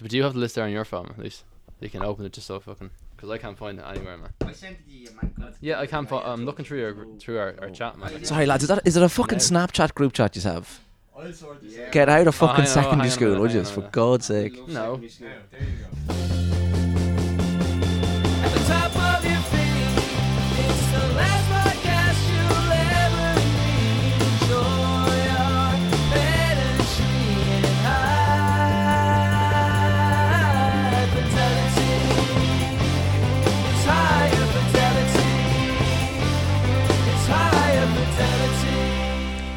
But 0.00 0.10
do 0.10 0.16
you 0.16 0.22
have 0.22 0.34
the 0.34 0.40
list 0.40 0.54
there 0.54 0.64
on 0.64 0.70
your 0.70 0.84
phone 0.84 1.06
at 1.10 1.18
least? 1.18 1.44
You 1.80 1.88
can 1.90 2.02
open 2.02 2.24
it 2.26 2.32
just 2.32 2.46
so 2.46 2.58
fucking. 2.60 2.90
Because 3.16 3.30
I 3.30 3.38
can't 3.38 3.56
find 3.58 3.78
it 3.78 3.84
anywhere, 3.88 4.16
man. 4.16 4.30
I 4.44 4.52
sent 4.52 4.76
it 4.78 4.84
to 4.88 4.92
you, 4.92 5.08
man. 5.20 5.54
Yeah, 5.60 5.80
I 5.80 5.86
can't. 5.86 6.08
Fi- 6.08 6.22
I'm 6.22 6.44
looking 6.44 6.64
through 6.64 6.78
your 6.80 7.06
through 7.18 7.38
our, 7.38 7.54
our 7.60 7.70
chat, 7.70 7.98
man. 7.98 8.24
Sorry, 8.24 8.46
lads. 8.46 8.62
Is 8.64 8.68
that 8.68 8.80
is 8.86 8.96
it 8.96 9.02
a 9.02 9.08
fucking 9.08 9.38
Snapchat 9.38 9.94
group 9.94 10.12
chat 10.12 10.36
you 10.36 10.42
have? 10.42 10.80
I'll 11.16 11.32
sort 11.32 11.60
this 11.62 11.76
Yeah. 11.76 11.86
out. 11.86 11.92
Get 11.92 12.08
out 12.08 12.26
of 12.28 12.34
Oh, 12.42 12.46
fucking 12.46 12.64
hang 12.64 12.76
on, 12.78 12.84
secondary 12.84 13.08
on 13.08 13.10
school, 13.10 13.28
minute, 13.30 13.40
would 13.40 13.52
you? 13.52 13.58
hang 13.62 13.66
on 13.66 13.72
a 13.72 13.82
For. 13.86 13.90
God's 13.90 14.26
sake. 14.26 14.68
No. 14.68 15.00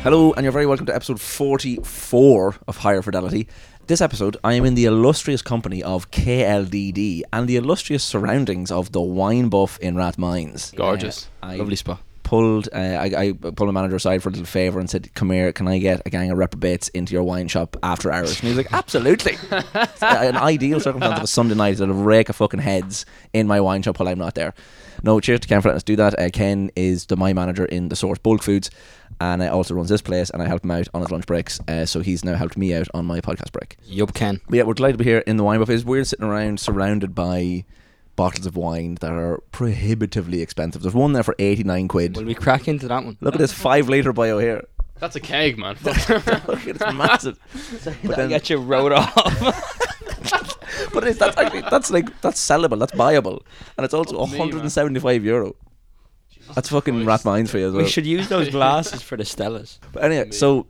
Hello, 0.03 0.33
and 0.33 0.43
you're 0.43 0.51
very 0.51 0.65
welcome 0.65 0.87
to 0.87 0.95
episode 0.95 1.21
44 1.21 2.55
of 2.67 2.77
Higher 2.77 3.03
Fidelity. 3.03 3.47
This 3.85 4.01
episode, 4.01 4.35
I 4.43 4.53
am 4.55 4.65
in 4.65 4.73
the 4.73 4.85
illustrious 4.85 5.43
company 5.43 5.83
of 5.83 6.09
KLDD 6.09 7.21
and 7.31 7.47
the 7.47 7.57
illustrious 7.57 8.03
surroundings 8.03 8.71
of 8.71 8.91
the 8.93 9.01
wine 9.01 9.49
buff 9.49 9.77
in 9.79 9.95
Rathmines. 9.95 10.75
Gorgeous. 10.75 11.27
Uh, 11.43 11.47
I 11.47 11.55
Lovely 11.57 11.75
spot. 11.75 12.01
pulled 12.23 12.67
uh, 12.73 12.77
I, 12.77 13.11
I 13.15 13.31
pulled 13.33 13.69
the 13.69 13.73
manager 13.73 13.95
aside 13.95 14.23
for 14.23 14.29
a 14.29 14.31
little 14.31 14.45
favour 14.47 14.79
and 14.79 14.89
said, 14.89 15.13
"Come 15.13 15.29
here, 15.29 15.51
can 15.51 15.67
I 15.67 15.77
get 15.77 16.01
a 16.05 16.09
gang 16.09 16.31
of 16.31 16.37
reprobates 16.39 16.87
into 16.89 17.13
your 17.13 17.23
wine 17.23 17.47
shop 17.47 17.77
after 17.83 18.11
hours?" 18.11 18.31
And 18.39 18.39
he 18.39 18.47
was 18.49 18.57
like, 18.57 18.73
"Absolutely." 18.73 19.37
An 20.01 20.35
ideal 20.35 20.79
circumstance 20.79 21.17
of 21.19 21.23
a 21.25 21.27
Sunday 21.27 21.55
night 21.55 21.77
that 21.77 21.87
will 21.89 21.95
rake 21.95 22.29
a 22.29 22.33
fucking 22.33 22.61
heads 22.61 23.05
in 23.33 23.45
my 23.45 23.61
wine 23.61 23.83
shop 23.83 23.99
while 23.99 24.09
I'm 24.09 24.17
not 24.17 24.33
there. 24.33 24.55
No, 25.03 25.19
cheers 25.19 25.41
to 25.41 25.47
Ken 25.47 25.61
for 25.61 25.69
letting 25.69 25.77
us 25.77 25.83
do 25.83 25.95
that. 25.97 26.17
Uh, 26.19 26.29
Ken 26.31 26.71
is 26.75 27.05
the 27.07 27.17
my 27.17 27.33
manager 27.33 27.65
in 27.65 27.89
the 27.89 27.95
Source 27.95 28.19
Bulk 28.19 28.43
Foods, 28.43 28.69
and 29.21 29.43
uh, 29.43 29.53
also 29.53 29.75
runs 29.75 29.89
this 29.89 30.01
place, 30.01 30.31
and 30.31 30.41
I 30.41 30.47
help 30.47 30.63
him 30.63 30.71
out 30.71 30.87
on 30.95 31.01
his 31.01 31.11
lunch 31.11 31.27
breaks. 31.27 31.59
Uh, 31.67 31.85
so 31.85 31.99
he's 31.99 32.25
now 32.25 32.33
helped 32.33 32.57
me 32.57 32.73
out 32.73 32.87
on 32.95 33.05
my 33.05 33.21
podcast 33.21 33.51
break. 33.51 33.77
Yup, 33.85 34.15
Ken. 34.15 34.41
But 34.49 34.57
yeah, 34.57 34.63
we're 34.63 34.73
delighted 34.73 34.97
to 34.97 35.03
be 35.03 35.09
here 35.09 35.19
in 35.19 35.37
the 35.37 35.43
wine 35.43 35.59
buffet. 35.59 35.85
We're 35.85 36.03
sitting 36.03 36.25
around 36.25 36.59
surrounded 36.59 37.13
by 37.13 37.63
bottles 38.15 38.47
of 38.47 38.57
wine 38.57 38.95
that 39.01 39.11
are 39.11 39.37
prohibitively 39.51 40.41
expensive. 40.41 40.81
There's 40.81 40.95
one 40.95 41.13
there 41.13 41.21
for 41.21 41.35
89 41.37 41.87
quid. 41.87 42.17
Will 42.17 42.25
we 42.25 42.33
crack 42.33 42.67
into 42.67 42.87
that 42.87 43.05
one? 43.05 43.17
Look 43.21 43.35
at 43.35 43.39
this 43.39 43.53
five 43.53 43.87
litre 43.89 44.11
bio 44.11 44.39
here. 44.39 44.65
That's 44.99 45.15
a 45.15 45.19
keg, 45.19 45.57
man. 45.59 45.77
Look 45.83 45.97
it's 46.67 46.79
massive. 46.93 47.37
but, 48.03 48.17
then, 48.17 48.29
get 48.29 48.49
you 48.49 48.57
wrote 48.57 48.91
off. 48.91 49.13
but 50.93 51.07
it's, 51.07 51.19
that's 51.19 51.37
actually 51.37 51.61
that's 51.61 51.91
like 51.91 52.21
that's 52.21 52.43
sellable. 52.43 52.79
That's 52.79 52.93
buyable, 52.93 53.41
and 53.77 53.85
it's 53.85 53.93
also 53.93 54.17
Fuck 54.17 54.31
me, 54.31 54.37
man. 54.37 54.47
175 54.47 55.25
euro. 55.25 55.55
That's 56.55 56.69
fucking 56.69 57.03
Rathmines 57.05 57.49
for 57.49 57.57
you 57.57 57.67
as 57.67 57.73
well. 57.73 57.83
we 57.83 57.89
should 57.89 58.05
use 58.05 58.27
those 58.29 58.49
glasses 58.49 59.01
for 59.01 59.17
the 59.17 59.23
Stellas. 59.23 59.79
But 59.93 60.03
anyway, 60.03 60.31
so 60.31 60.67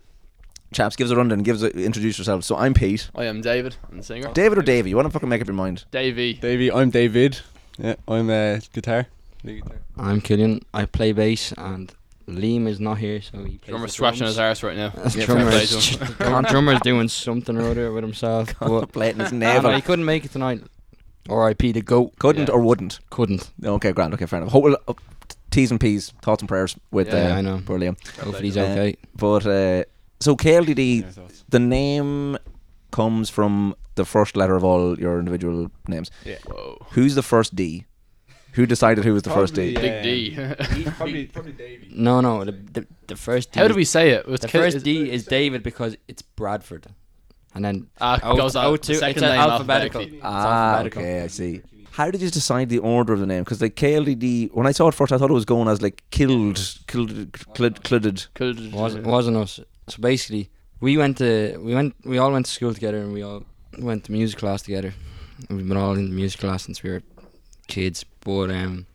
chaps, 0.74 0.96
give 0.96 1.06
us 1.08 1.12
a 1.12 1.16
rundown. 1.16 1.40
Give 1.40 1.56
us 1.58 1.62
a, 1.64 1.70
introduce 1.78 2.18
yourself. 2.18 2.44
So 2.44 2.56
I'm 2.56 2.74
Pete. 2.74 3.10
I 3.16 3.26
am 3.26 3.42
David. 3.42 3.76
I'm 3.92 3.98
the 3.98 4.04
singer. 4.04 4.32
David 4.34 4.58
or 4.58 4.62
Davey? 4.62 4.90
You 4.90 4.96
want 4.96 5.08
to 5.08 5.12
fucking 5.12 5.30
make 5.30 5.42
up 5.42 5.48
your 5.48 5.56
mind? 5.56 5.86
Davey. 5.92 6.34
Davey, 6.36 6.72
I'm 6.72 6.90
David. 6.90 7.40
Yeah, 7.78 7.96
I'm 8.08 8.30
uh, 8.30 8.60
guitar. 8.74 9.08
Lead 9.44 9.64
guitar. 9.64 9.80
I'm 9.98 10.22
Killian. 10.22 10.62
I 10.74 10.86
play 10.86 11.12
bass, 11.14 11.52
and 11.58 11.94
Liam 12.28 12.68
is 12.68 12.80
not 12.80 13.00
here, 13.00 13.22
so 13.22 13.40
he 13.40 13.58
plays 13.58 13.70
Drummer 13.70 13.88
the 13.88 13.92
scratching 13.94 14.20
drums. 14.20 14.32
his 14.36 14.40
arse 14.40 14.64
right 14.64 14.78
now. 14.78 14.90
That's 14.90 15.16
Yeah, 15.16 15.26
fair 15.26 15.50
play 15.50 15.66
to 15.66 15.78
him. 15.80 16.14
drummer- 16.20 16.50
drummer's 16.50 16.82
doing 16.82 17.08
something 17.08 17.58
or 17.58 17.70
other 17.72 17.92
with 17.92 18.04
himself. 18.04 18.48
but 18.60 18.68
Contemplating 18.68 19.20
his 19.22 19.34
I 19.34 19.36
navel. 19.38 19.70
know, 19.72 19.76
he 19.76 19.82
couldn't 19.82 20.06
make 20.06 20.26
it 20.26 20.32
tonight. 20.32 20.62
R.I.P. 21.30 21.72
the 21.72 21.82
goat. 21.82 22.14
Couldn't 22.20 22.48
Yeah. 22.50 22.54
or 22.54 22.62
wouldn't. 22.62 23.00
Couldn't. 23.10 23.50
Okay, 23.64 23.92
grand. 23.92 24.14
Okay, 24.14 24.26
fair 24.26 24.40
enough. 24.42 24.52
Hope, 24.52 24.66
uh, 24.88 24.94
T's 25.52 25.70
and 25.72 25.80
P's, 25.80 26.12
thoughts 26.22 26.42
and 26.42 26.50
prayers 26.50 26.76
with 26.92 27.08
Yeah, 27.08 27.34
uh, 27.34 27.38
I 27.38 27.42
know. 27.42 27.62
poor 27.66 27.78
Liam. 27.78 27.96
Hopefully 28.20 28.46
he's 28.48 28.58
Uh, 28.58 28.62
okay. 28.62 28.96
But 29.16 29.46
uh, 29.46 29.84
so 30.20 30.36
KLDD, 30.36 31.02
Yeah, 31.18 31.24
the 31.50 31.60
name 31.60 32.38
comes 32.92 33.30
from 33.30 33.76
the 33.96 34.06
first 34.06 34.36
letter 34.36 34.56
of 34.56 34.64
all 34.64 34.98
your 35.00 35.20
individual 35.20 35.70
names. 35.88 36.10
Whoa. 36.48 36.78
Who's 36.92 37.16
the 37.16 37.22
first 37.24 37.56
D? 37.56 37.86
Who 38.54 38.66
decided 38.66 39.06
who 39.06 39.14
was 39.14 39.24
the 39.24 39.30
first 39.30 39.54
D? 39.54 39.74
Probably, 39.74 39.90
Big 40.30 40.40
uh, 40.40 40.56
D. 40.56 40.84
Probably, 40.98 41.26
probably 41.28 41.52
Davey. 41.54 41.88
No, 41.96 42.20
no. 42.20 42.44
The, 42.44 42.52
the, 42.52 42.88
the 43.08 43.16
first 43.16 43.52
D. 43.54 43.60
How 43.62 43.68
do 43.70 43.74
we 43.76 43.86
say 43.86 44.10
it? 44.10 44.28
With 44.28 44.42
The 44.42 44.50
first 44.50 44.78
is- 44.78 44.84
D 44.84 45.10
is 45.10 45.26
David 45.26 45.64
because 45.64 45.96
it's 46.10 46.22
Bradford. 46.22 46.88
And 47.54 47.64
then 47.66 47.88
Ah, 48.00 48.20
O- 48.24 48.36
goes 48.38 48.56
out. 48.58 48.80
O2, 48.82 48.96
second 49.00 49.10
it's 49.10 49.22
name 49.22 49.40
alphabetical. 49.40 50.02
alphabetically. 50.02 50.20
Ah, 50.24 50.72
alphabetical. 50.78 51.02
okay, 51.02 51.22
I 51.24 51.28
see. 51.28 51.62
How 51.92 52.10
did 52.10 52.22
you 52.22 52.30
decide 52.30 52.70
the 52.70 52.80
order 52.80 53.14
of 53.14 53.20
the 53.20 53.26
name? 53.26 53.44
Because 53.44 53.62
like 53.62 53.76
KLDD, 53.76 54.52
when 54.54 54.66
I 54.66 54.72
saw 54.72 54.88
it 54.88 54.94
first, 54.94 55.12
I 55.12 55.18
thought 55.18 55.30
it 55.30 55.34
was 55.34 55.46
going 55.46 55.68
as 55.68 55.82
like 55.82 56.04
killed, 56.12 56.60
killed, 56.88 57.34
clud, 57.54 57.84
cludded. 57.84 58.26
Could- 58.34 58.72
wasn't 58.74 59.06
wasn't 59.06 59.38
us. 59.38 59.60
So 59.90 59.98
basically, 60.00 60.50
we 60.80 60.98
went 60.98 61.18
to 61.18 61.58
we 61.58 61.74
went 61.74 61.96
we 62.06 62.18
all 62.18 62.32
went 62.32 62.46
to 62.46 62.52
school 62.52 62.74
together 62.74 62.98
and 63.00 63.12
we 63.14 63.22
all 63.24 63.44
went 63.80 64.06
to 64.06 64.12
music 64.12 64.40
class 64.40 64.62
together. 64.62 64.94
And 65.50 65.58
we've 65.58 65.68
been 65.68 65.78
all 65.78 65.94
in 65.96 66.10
the 66.10 66.16
music 66.16 66.40
class 66.40 66.64
since 66.64 66.82
we 66.84 66.92
were 66.92 67.04
kids. 67.68 68.06
But 68.22 68.52
um, 68.52 68.86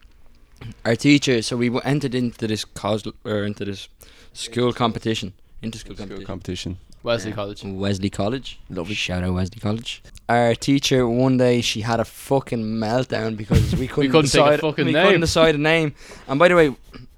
our 0.85 0.97
teacher, 0.97 1.43
so 1.43 1.57
we 1.57 1.71
entered 1.83 2.15
into 2.15 2.47
this 2.47 2.65
cos 2.65 3.03
or 3.25 3.45
into 3.45 3.65
this 3.65 3.89
school 4.33 4.73
competition, 4.73 5.33
into 5.61 5.79
school 5.79 5.97
School 5.97 6.07
competition. 6.07 6.27
competition. 6.27 6.79
Wesley 7.03 7.33
College. 7.33 7.63
Wesley 7.65 8.11
College. 8.11 8.59
Lovely. 8.71 8.95
Shout 8.95 9.23
out 9.23 9.35
Wesley 9.35 9.61
College. 9.61 10.03
Our 10.29 10.55
teacher 10.57 11.07
one 11.09 11.37
day 11.37 11.61
she 11.61 11.83
had 11.83 12.01
a 12.01 12.05
fucking 12.05 12.59
meltdown 12.63 13.37
because 13.37 13.77
we 13.77 13.87
couldn't, 13.89 14.11
couldn't 14.11 14.31
think 14.31 14.45
of 14.45 14.51
decide 14.53 14.61
fucking 14.61 14.87
we 14.87 14.93
name. 14.93 15.05
couldn't 15.07 15.21
decide 15.21 15.55
a 15.55 15.59
name. 15.59 15.95
And 16.27 16.39
by 16.39 16.49
the 16.49 16.57
way, 16.57 16.75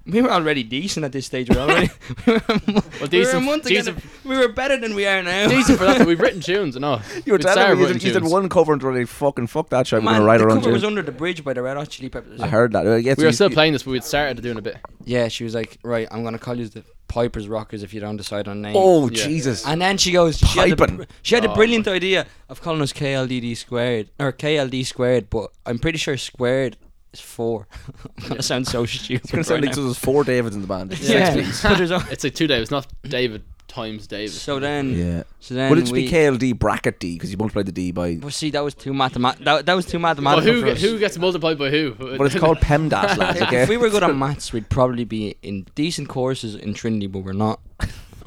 we 0.13 0.23
were 0.23 0.31
already 0.31 0.63
decent 0.63 1.05
at 1.05 1.13
this 1.13 1.27
stage. 1.27 1.49
We 1.51 1.57
were 1.57 1.63
already 1.63 1.91
we 2.27 2.33
were, 2.35 2.43
a 2.49 2.53
mo- 2.53 2.61
Well, 2.67 2.83
we 2.93 3.01
were 3.01 3.05
a 3.05 3.09
decent- 3.09 3.45
month 3.45 3.65
decent- 3.67 3.97
together. 3.99 4.09
We 4.25 4.37
were 4.39 4.49
better 4.49 4.77
than 4.79 4.95
we 4.95 5.07
are 5.07 5.23
now. 5.23 5.49
Decent 5.49 5.79
for 5.79 5.85
that, 5.85 6.07
we've 6.07 6.21
written 6.21 6.41
tunes 6.41 6.77
and 6.77 6.85
all. 6.85 7.01
You 7.27 7.33
were 7.33 7.39
We'd 7.39 7.43
telling 7.43 7.53
started 7.59 7.77
me 7.77 7.83
you 7.87 7.93
did, 7.95 8.03
you 8.03 8.13
did 8.13 8.25
one 8.25 8.49
cover 8.49 8.73
and 8.73 8.83
really 8.83 9.05
fucking 9.05 9.47
fuck 9.49 9.69
that 9.71 9.87
shit. 9.87 9.99
We're 10.01 10.05
Man, 10.05 10.15
gonna 10.21 10.25
write 10.27 10.39
the 10.39 10.47
cover 10.49 10.73
was 10.73 10.85
under 10.85 11.03
the 11.03 11.13
bridge 11.13 11.45
by 11.45 11.53
the 11.53 11.63
Red 11.63 11.77
Hot 11.77 11.89
Chili 11.89 12.09
Peppers. 12.09 12.41
I 12.41 12.49
heard 12.49 12.73
that. 12.73 12.85
Yeah, 13.03 13.15
We 13.17 13.23
were 13.25 13.29
you- 13.29 13.33
still 13.33 13.49
you- 13.51 13.55
playing 13.55 13.73
this, 13.75 13.83
but 13.85 13.93
we'd 13.93 14.05
started 14.05 14.41
doing 14.43 14.59
a 14.59 14.63
bit. 14.63 14.77
Yeah, 15.05 15.29
she 15.29 15.45
was 15.45 15.55
like, 15.55 15.79
right, 15.83 16.07
I'm 16.11 16.23
gonna 16.25 16.39
call 16.39 16.55
you 16.57 16.69
the 16.69 16.85
Pipers 17.09 17.49
Rockers 17.49 17.83
if 17.83 17.95
you 17.95 18.01
don't 18.01 18.19
decide 18.19 18.49
on 18.49 18.59
a 18.59 18.61
name. 18.61 18.75
Oh 18.77 19.09
Yeah. 19.09 19.25
Jesus! 19.25 19.67
And 19.67 19.81
then 19.81 19.97
she 19.97 20.13
goes, 20.13 20.39
she 20.39 20.59
had, 20.59 20.71
the, 20.73 20.77
Piping. 20.77 20.97
br- 20.99 21.05
she 21.23 21.35
had 21.35 21.45
the 21.45 21.51
Oh, 21.51 21.55
brilliant 21.55 21.89
idea 21.89 22.27
of 22.51 22.61
calling 22.61 22.83
us 22.83 22.93
KLDD 22.93 23.57
squared 23.57 24.11
or 24.19 24.31
KLD 24.33 24.85
squared, 24.85 25.31
but 25.31 25.51
I'm 25.65 25.79
pretty 25.79 25.97
sure 25.97 26.19
squared 26.19 26.77
is 27.13 27.21
four. 27.21 27.67
I'm 28.23 28.29
gonna 28.29 28.43
sound 28.43 28.67
so 28.67 28.85
stupid. 28.87 29.23
It's 29.25 29.31
gonna 29.33 29.45
sound 29.45 29.63
right 29.63 29.69
like 29.69 29.77
now. 29.77 29.83
so 29.83 29.85
there's 29.85 29.99
four 29.99 30.25
Davids 30.25 30.55
in 30.57 30.63
the 30.63 30.69
band. 30.69 30.99
yeah, 31.01 31.33
Six, 31.35 31.63
but 31.65 31.79
there's 31.79 31.91
a- 31.91 32.07
It's 32.11 32.25
like 32.25 32.35
two 32.35 32.47
Davids, 32.47 32.71
not 32.71 32.87
David 33.03 33.43
times 33.69 34.07
David. 34.07 34.31
so 34.33 34.59
then, 34.59 34.95
Yeah. 34.97 35.23
so 35.41 35.55
then 35.55 35.69
Would 35.69 35.79
it 35.79 35.83
just 35.83 35.93
we, 35.93 36.07
be 36.07 36.11
KLD 36.11 36.59
bracket 36.59 36.99
D 37.01 37.15
because 37.17 37.31
you 37.31 37.37
multiply 37.37 37.63
the 37.63 37.71
D 37.73 37.93
by? 37.93 38.19
Well, 38.21 38.31
see, 38.31 38.51
that 38.51 38.65
was 38.65 38.75
too 38.75 38.93
mathemat. 38.93 39.45
That, 39.45 39.67
that 39.67 39.75
was 39.75 39.85
too 39.85 39.99
Well, 39.99 40.09
mathematical 40.15 40.53
who, 40.53 40.61
for 40.63 40.69
us. 40.69 40.81
who 40.81 40.99
gets 40.99 41.19
multiplied 41.19 41.59
by 41.59 41.69
who? 41.71 41.93
But 41.95 42.23
it's 42.23 42.35
called 42.39 42.59
PEMDAS, 42.59 43.19
lads. 43.19 43.43
Okay. 43.43 43.63
If 43.63 43.69
we 43.69 43.77
were 43.77 43.91
good 43.91 44.03
at 44.03 44.17
maths, 44.17 44.53
we'd 44.55 44.71
probably 44.71 45.05
be 45.05 45.37
in 45.43 45.67
decent 45.75 46.09
courses 46.09 46.55
in 46.55 46.73
Trinity, 46.73 47.07
but 47.09 47.19
we're 47.21 47.33
not. 47.35 47.61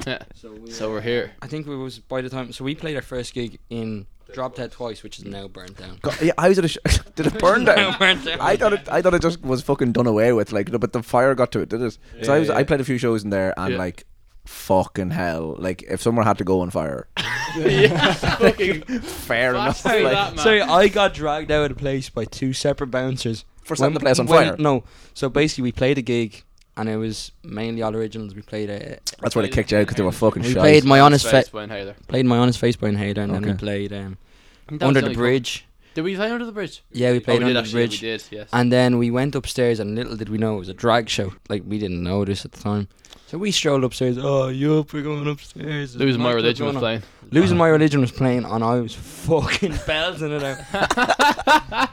Yeah. 0.06 0.22
So, 0.34 0.52
we, 0.52 0.70
So 0.70 0.90
we're 0.90 1.00
here. 1.00 1.32
I 1.42 1.46
think 1.48 1.66
we 1.66 1.76
was 1.76 1.98
by 1.98 2.22
the 2.22 2.28
time. 2.28 2.52
So 2.52 2.64
we 2.64 2.74
played 2.76 2.96
our 2.96 3.02
first 3.02 3.34
gig 3.34 3.58
in 3.70 4.06
Drop 4.32 4.54
Dead 4.54 4.72
twice, 4.72 5.02
which 5.02 5.18
is 5.18 5.24
now 5.24 5.48
burnt 5.48 5.76
down. 5.78 5.98
God, 6.02 6.20
yeah, 6.20 6.32
how 6.38 6.48
is 6.48 6.58
it? 6.58 6.64
A 6.64 6.68
sh- 6.68 6.78
did 7.16 7.26
it 7.26 7.38
burn 7.38 7.64
down? 7.66 7.96
burnt 7.98 8.24
down. 8.24 8.40
I 8.40 8.56
thought 8.56 8.72
it. 8.72 8.88
I 8.90 9.02
thought 9.02 9.14
it 9.14 9.22
just 9.22 9.42
was 9.42 9.62
fucking 9.62 9.92
done 9.92 10.06
away 10.06 10.32
with. 10.32 10.52
Like, 10.52 10.70
no, 10.70 10.78
but 10.78 10.92
the 10.92 11.02
fire 11.02 11.34
got 11.34 11.52
to 11.52 11.60
it, 11.60 11.68
did 11.68 11.82
it? 11.82 11.98
so 12.22 12.34
I 12.34 12.38
was. 12.38 12.48
yeah. 12.48 12.54
I 12.56 12.64
played 12.64 12.80
a 12.80 12.84
few 12.84 12.98
shows 12.98 13.24
in 13.24 13.30
there, 13.30 13.54
and 13.58 13.72
Yeah. 13.72 13.78
like, 13.78 14.04
fucking 14.44 15.10
hell. 15.10 15.54
Like, 15.58 15.82
if 15.84 16.02
someone 16.02 16.26
had 16.26 16.38
to 16.38 16.44
go 16.44 16.60
on 16.60 16.70
fire, 16.70 17.08
yeah, 17.56 18.12
fucking 18.14 18.82
fair 19.00 19.50
enough. 19.50 19.78
Say 19.78 20.02
Like, 20.04 20.12
that, 20.14 20.36
man. 20.36 20.44
So 20.44 20.50
I 20.72 20.88
got 20.88 21.14
dragged 21.14 21.50
out 21.50 21.70
of 21.70 21.76
the 21.76 21.80
place 21.80 22.08
by 22.10 22.24
two 22.24 22.52
separate 22.52 22.90
bouncers. 22.90 23.44
for 23.64 23.76
setting 23.76 23.94
the 23.94 24.00
place 24.00 24.18
on 24.18 24.26
when- 24.26 24.48
fire. 24.48 24.56
No, 24.58 24.84
so 25.14 25.28
basically 25.28 25.62
we 25.62 25.72
played 25.72 25.98
a 25.98 26.02
gig, 26.02 26.42
and 26.76 26.88
it 26.88 26.96
was 26.96 27.32
mainly 27.44 27.82
all 27.82 27.94
originals. 27.94 28.34
We 28.34 28.42
played 28.42 28.70
a 28.70 28.98
That's 29.20 29.34
why 29.36 29.42
they 29.42 29.48
kicked 29.48 29.72
you 29.72 29.78
out 29.78 29.82
because 29.82 29.96
they 29.96 30.02
were 30.04 30.12
fucking 30.12 30.42
we 30.42 30.52
shy. 30.54 30.60
played 30.60 30.84
my 30.84 31.00
honest 31.00 31.28
face. 31.28 31.48
fa- 31.48 31.94
played 32.08 32.26
my 32.26 32.38
honest 32.38 32.58
face 32.58 32.76
by 32.76 32.88
Inhaler, 32.88 33.22
and 33.22 33.34
then 33.34 33.42
we 33.42 33.50
Okay. 33.50 33.58
played 33.58 33.92
um, 33.92 34.16
That 34.68 34.74
was 34.80 34.82
Under 34.88 35.00
the 35.00 35.06
the 35.06 35.10
only 35.10 35.16
Bridge. 35.16 35.66
Did 35.94 36.04
we 36.04 36.16
play 36.16 36.30
under 36.30 36.46
the 36.46 36.52
bridge? 36.52 36.82
Yeah, 36.90 37.10
we 37.10 37.18
Oh, 37.18 37.20
played 37.20 37.40
we 37.40 37.44
under 37.44 37.48
did 37.48 37.56
the 37.56 37.60
actually. 37.60 37.80
bridge. 37.86 38.00
We 38.02 38.08
did. 38.08 38.22
Yes. 38.30 38.48
And 38.50 38.72
then 38.72 38.96
we 38.96 39.10
went 39.10 39.34
upstairs, 39.34 39.78
and 39.78 39.94
little 39.94 40.16
did 40.16 40.30
we 40.30 40.38
know 40.38 40.56
it 40.56 40.60
was 40.60 40.70
a 40.70 40.74
drag 40.74 41.10
show. 41.10 41.34
Like 41.50 41.64
we 41.66 41.78
didn't 41.78 42.02
know 42.02 42.24
this 42.24 42.46
at 42.46 42.52
the 42.52 42.62
time. 42.62 42.88
So 43.26 43.36
we 43.36 43.50
strolled 43.50 43.84
upstairs. 43.84 44.16
Oh, 44.18 44.48
yup, 44.48 44.92
we're 44.94 45.02
going 45.02 45.28
upstairs. 45.28 45.94
Losing 45.96 46.22
my 46.22 46.32
religion 46.32 46.64
was 46.64 46.72
going 46.74 46.76
on. 46.76 46.80
playing. 47.00 47.02
Losing 47.32 47.56
my 47.56 47.68
religion 47.68 48.02
was 48.02 48.12
playing, 48.12 48.44
and 48.44 48.62
I 48.62 48.78
was 48.80 48.94
fucking 48.94 49.78
belting 49.86 50.32
it 50.32 50.42
out. 50.42 50.58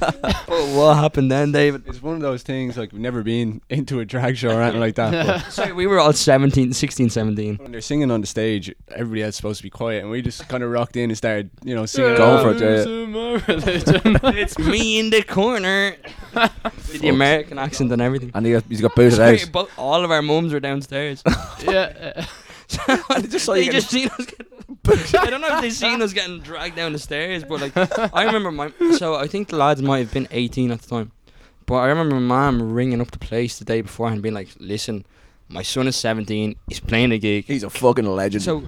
but 0.00 0.68
what 0.74 0.94
happened 0.96 1.30
then, 1.30 1.50
David? 1.50 1.82
It's 1.88 2.00
one 2.00 2.14
of 2.14 2.20
those 2.20 2.44
things 2.44 2.78
like 2.78 2.92
we've 2.92 3.00
never 3.00 3.24
been 3.24 3.62
into 3.68 3.98
a 3.98 4.04
drag 4.04 4.36
show 4.36 4.50
or 4.50 4.62
anything 4.62 4.80
like 4.80 4.94
that. 4.94 5.26
But 5.26 5.40
Sorry, 5.52 5.72
we 5.72 5.88
were 5.88 5.98
all 5.98 6.12
17, 6.12 6.72
16, 6.72 7.10
17. 7.10 7.56
when 7.56 7.72
they're 7.72 7.80
singing 7.80 8.12
on 8.12 8.20
the 8.20 8.28
stage, 8.28 8.72
everybody 8.94 9.24
else 9.24 9.30
is 9.30 9.36
supposed 9.36 9.58
to 9.58 9.64
be 9.64 9.70
quiet, 9.70 10.02
and 10.02 10.10
we 10.10 10.22
just 10.22 10.48
kind 10.48 10.62
of 10.62 10.70
rocked 10.70 10.96
in 10.96 11.10
and 11.10 11.16
started, 11.16 11.50
you 11.64 11.74
know, 11.74 11.84
singing. 11.84 12.14
Going 12.16 12.30
along. 12.40 12.58
for 12.58 12.64
it, 12.64 12.70
yeah. 12.70 12.84
Losing 12.84 13.10
my 13.10 13.44
religion. 13.48 14.20
it's 14.38 14.58
me 14.58 15.00
in 15.00 15.10
the 15.10 15.22
corner. 15.22 15.96
Did 16.92 17.00
the 17.00 17.08
American 17.08 17.58
accent 17.58 17.90
and 17.90 18.00
everything. 18.00 18.30
And 18.34 18.46
he 18.46 18.52
got, 18.52 18.64
he's 18.68 18.80
got 18.80 18.94
booted 18.94 19.14
Sorry, 19.14 19.42
out. 19.42 19.52
but 19.52 19.68
all 19.76 20.04
of 20.04 20.12
our 20.12 20.22
mums 20.22 20.52
were 20.52 20.60
downstairs. 20.60 21.24
yeah. 21.64 22.24
And 22.88 23.02
they 23.24 23.28
just 23.28 23.44
saw 23.44 23.54
they 23.54 23.64
you 23.64 23.72
just 23.72 23.90
getting- 23.92 24.08
seen 24.10 24.18
us 24.18 24.26
get. 24.26 24.46
I 25.20 25.30
don't 25.30 25.40
know 25.40 25.54
if 25.56 25.60
they 25.60 25.70
seen 25.70 26.00
us 26.02 26.12
getting 26.12 26.40
dragged 26.40 26.76
down 26.76 26.92
the 26.92 26.98
stairs, 26.98 27.44
but 27.44 27.60
like 27.60 27.76
I 28.14 28.24
remember 28.24 28.50
my. 28.50 28.72
So 28.96 29.14
I 29.16 29.26
think 29.26 29.48
the 29.48 29.56
lads 29.56 29.82
might 29.82 29.98
have 29.98 30.12
been 30.12 30.28
18 30.30 30.70
at 30.70 30.80
the 30.82 30.88
time, 30.88 31.12
but 31.66 31.76
I 31.76 31.88
remember 31.88 32.14
my 32.16 32.20
mom 32.50 32.72
ringing 32.72 33.00
up 33.00 33.10
the 33.10 33.18
place 33.18 33.58
the 33.58 33.64
day 33.64 33.80
before 33.82 34.08
and 34.08 34.22
being 34.22 34.34
like, 34.34 34.48
"Listen, 34.58 35.04
my 35.48 35.62
son 35.62 35.86
is 35.86 35.96
17. 35.96 36.56
He's 36.68 36.80
playing 36.80 37.12
a 37.12 37.18
gig." 37.18 37.44
He's 37.46 37.62
a 37.62 37.70
fucking 37.70 38.06
legend. 38.06 38.42
So, 38.42 38.62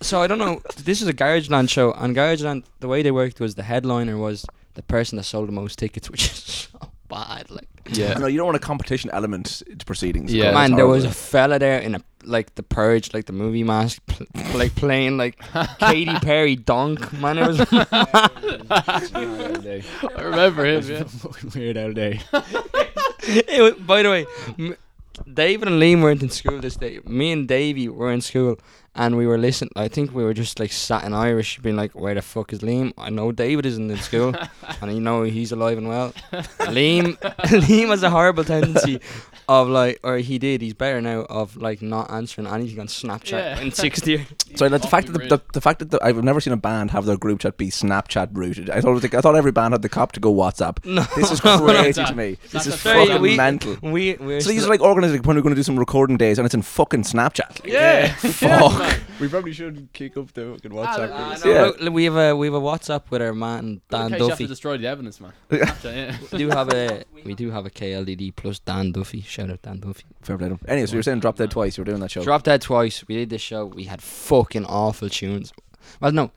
so 0.00 0.22
I 0.22 0.26
don't 0.26 0.38
know. 0.38 0.60
This 0.82 1.00
is 1.02 1.08
a 1.08 1.12
garage 1.12 1.48
Garageland 1.48 1.68
show, 1.70 1.92
and 1.92 2.14
garage 2.14 2.42
Garageland, 2.42 2.64
the 2.80 2.88
way 2.88 3.02
they 3.02 3.10
worked 3.12 3.38
was 3.38 3.54
the 3.54 3.62
headliner 3.62 4.16
was 4.16 4.44
the 4.74 4.82
person 4.82 5.16
that 5.16 5.24
sold 5.24 5.48
the 5.48 5.52
most 5.52 5.78
tickets, 5.78 6.10
which 6.10 6.24
is 6.24 6.32
so 6.72 6.90
bad. 7.08 7.50
Like, 7.50 7.68
Yeah. 7.90 8.14
no, 8.14 8.26
you 8.26 8.38
don't 8.38 8.46
want 8.46 8.56
a 8.56 8.60
competition 8.60 9.10
element 9.12 9.62
to 9.78 9.84
proceedings. 9.86 10.32
Yeah. 10.34 10.52
Man, 10.52 10.74
there 10.74 10.86
was 10.86 11.04
a 11.04 11.10
fella 11.10 11.58
there 11.58 11.78
in 11.78 11.94
a 11.94 12.00
like 12.24 12.54
the 12.54 12.62
purge, 12.62 13.12
like 13.14 13.26
the 13.26 13.32
movie 13.32 13.64
mask, 13.64 14.00
pl- 14.06 14.26
like 14.54 14.74
playing 14.74 15.16
like 15.16 15.38
Katy 15.78 16.18
Perry 16.20 16.56
donk. 16.56 17.12
Man, 17.12 17.38
it 17.38 17.46
was. 17.46 17.60
I 18.70 20.22
remember 20.22 20.64
him. 20.64 20.84
Yeah. 20.84 21.04
fucking 21.06 21.50
weird 21.54 21.76
out 21.76 21.94
day. 21.94 22.20
it 23.22 23.62
was, 23.62 23.74
by 23.74 24.02
the 24.02 24.10
way, 24.10 24.26
m- 24.58 24.76
David 25.32 25.68
and 25.68 25.80
Liam 25.80 26.02
weren't 26.02 26.22
in 26.22 26.30
school 26.30 26.58
this 26.60 26.76
day. 26.76 27.00
Me 27.04 27.32
and 27.32 27.46
Davey 27.46 27.88
were 27.88 28.10
in 28.12 28.20
school, 28.20 28.58
and 28.94 29.16
we 29.16 29.26
were 29.26 29.38
listening. 29.38 29.70
I 29.76 29.88
think 29.88 30.14
we 30.14 30.24
were 30.24 30.34
just 30.34 30.58
like 30.58 30.72
sat 30.72 31.04
in 31.04 31.12
Irish, 31.12 31.58
being 31.58 31.76
like, 31.76 31.92
"Where 31.92 32.14
the 32.14 32.22
fuck 32.22 32.52
is 32.52 32.60
Liam?" 32.60 32.92
I 32.98 33.10
know 33.10 33.30
David 33.32 33.66
isn't 33.66 33.90
in 33.90 33.98
school, 33.98 34.34
and 34.80 34.94
you 34.94 35.00
know 35.00 35.22
he's 35.22 35.52
alive 35.52 35.78
and 35.78 35.88
well. 35.88 36.12
Liam, 36.60 37.18
Liam 37.20 37.88
has 37.88 38.02
a 38.02 38.10
horrible 38.10 38.44
tendency 38.44 39.00
of 39.48 39.68
like, 39.68 40.00
or 40.02 40.18
he 40.18 40.38
did. 40.38 40.60
He's 40.62 40.74
better 40.74 41.00
now 41.00 41.20
of 41.22 41.56
like 41.56 41.82
not 41.82 42.10
answering 42.10 42.46
anything 42.46 42.78
on 42.80 42.86
Snapchat 42.86 43.30
Yeah. 43.32 43.60
in 43.60 43.72
sixth 43.72 44.06
year. 44.06 44.26
So 44.56 44.66
like, 44.66 44.82
the 44.82 44.88
fact 44.88 45.06
that 45.12 45.12
the, 45.18 45.36
the, 45.36 45.42
the 45.54 45.60
fact 45.60 45.78
that 45.80 45.90
the, 45.90 45.98
I've 46.02 46.22
never 46.22 46.40
seen 46.40 46.52
a 46.52 46.56
band 46.56 46.90
have 46.92 47.04
their 47.06 47.16
group 47.16 47.40
chat 47.40 47.56
be 47.56 47.68
Snapchat 47.68 48.30
rooted. 48.32 48.70
I 48.70 48.80
thought 48.80 48.90
it 48.90 48.94
was 48.94 49.02
like, 49.02 49.14
I 49.14 49.20
thought 49.20 49.34
every 49.36 49.52
band 49.52 49.72
had 49.74 49.82
the 49.82 49.88
cop 49.88 50.12
to 50.12 50.20
go 50.20 50.32
WhatsApp. 50.32 50.84
No, 50.84 51.02
This 51.16 51.30
is 51.32 51.44
no, 51.44 51.58
no. 51.66 51.66
crazy 51.80 52.04
to 52.04 52.14
me. 52.14 52.36
This 52.50 52.66
is 52.66 52.76
fucking 52.76 53.20
we- 53.20 53.36
mental. 53.36 53.76
We 53.82 54.14
we're 54.14 54.40
So 54.40 54.50
these 54.50 54.64
are 54.66 54.68
like 54.70 54.80
organising 54.80 55.22
when 55.22 55.36
we're 55.36 55.42
going 55.42 55.54
to 55.54 55.58
do 55.58 55.62
some 55.64 55.78
recording 55.78 56.16
days, 56.16 56.38
and 56.38 56.46
it's 56.46 56.54
in 56.54 56.62
fucking 56.62 57.02
Snapchat. 57.02 57.60
Like, 57.64 57.66
Yeah. 57.72 58.14
Fuck. 58.14 58.98
We 59.20 59.28
probably 59.28 59.52
should 59.52 59.92
kick 59.92 60.16
up 60.16 60.32
the 60.32 60.52
fucking 60.54 60.70
WhatsApp. 60.72 61.10
ah, 61.12 61.28
group. 61.34 61.44
no. 61.44 61.52
Yeah. 61.52 61.70
Look, 61.80 61.94
we 61.94 62.04
have 62.04 62.16
a 62.16 62.36
we 62.36 62.46
have 62.46 62.54
a 62.54 62.60
WhatsApp 62.60 63.02
with 63.10 63.22
our 63.22 63.32
man 63.34 63.80
Dan 63.90 64.06
In 64.06 64.10
case 64.12 64.18
you 64.18 64.24
have 64.24 64.30
Duffy. 64.30 64.44
to 64.44 64.48
destroy 64.48 64.76
the 64.78 64.86
evidence, 64.86 65.20
man. 65.20 65.32
Yeah. 65.50 65.74
yeah. 65.84 66.16
we 66.32 66.38
do 66.38 66.48
have 66.50 66.72
a 66.72 67.04
we 67.24 67.34
do 67.34 67.50
have 67.50 67.66
a 67.66 67.70
KLDD 67.70 68.34
plus 68.36 68.58
Dan 68.58 68.92
Duffy. 68.92 69.20
Shout 69.32 69.50
out 69.50 69.62
Dan 69.62 69.80
Duffy. 69.80 70.04
Fair 70.20 70.36
play 70.36 70.48
to 70.48 70.54
'em. 70.54 70.60
Anyway, 70.68 70.86
so 70.86 70.92
you're 70.92 71.02
saying 71.02 71.20
Drop 71.20 71.36
Dead 71.36 71.50
twice. 71.50 71.78
You 71.78 71.82
were 71.82 71.86
doing 71.86 72.00
that 72.00 72.10
show. 72.10 72.22
Drop 72.22 72.42
Dead 72.42 72.60
twice. 72.60 73.02
We 73.08 73.14
did 73.16 73.30
this 73.30 73.40
show. 73.40 73.64
We 73.64 73.84
had 73.84 74.02
fucking 74.02 74.66
awful 74.66 75.08
tunes. 75.08 75.54
Well, 76.00 76.12
no, 76.12 76.30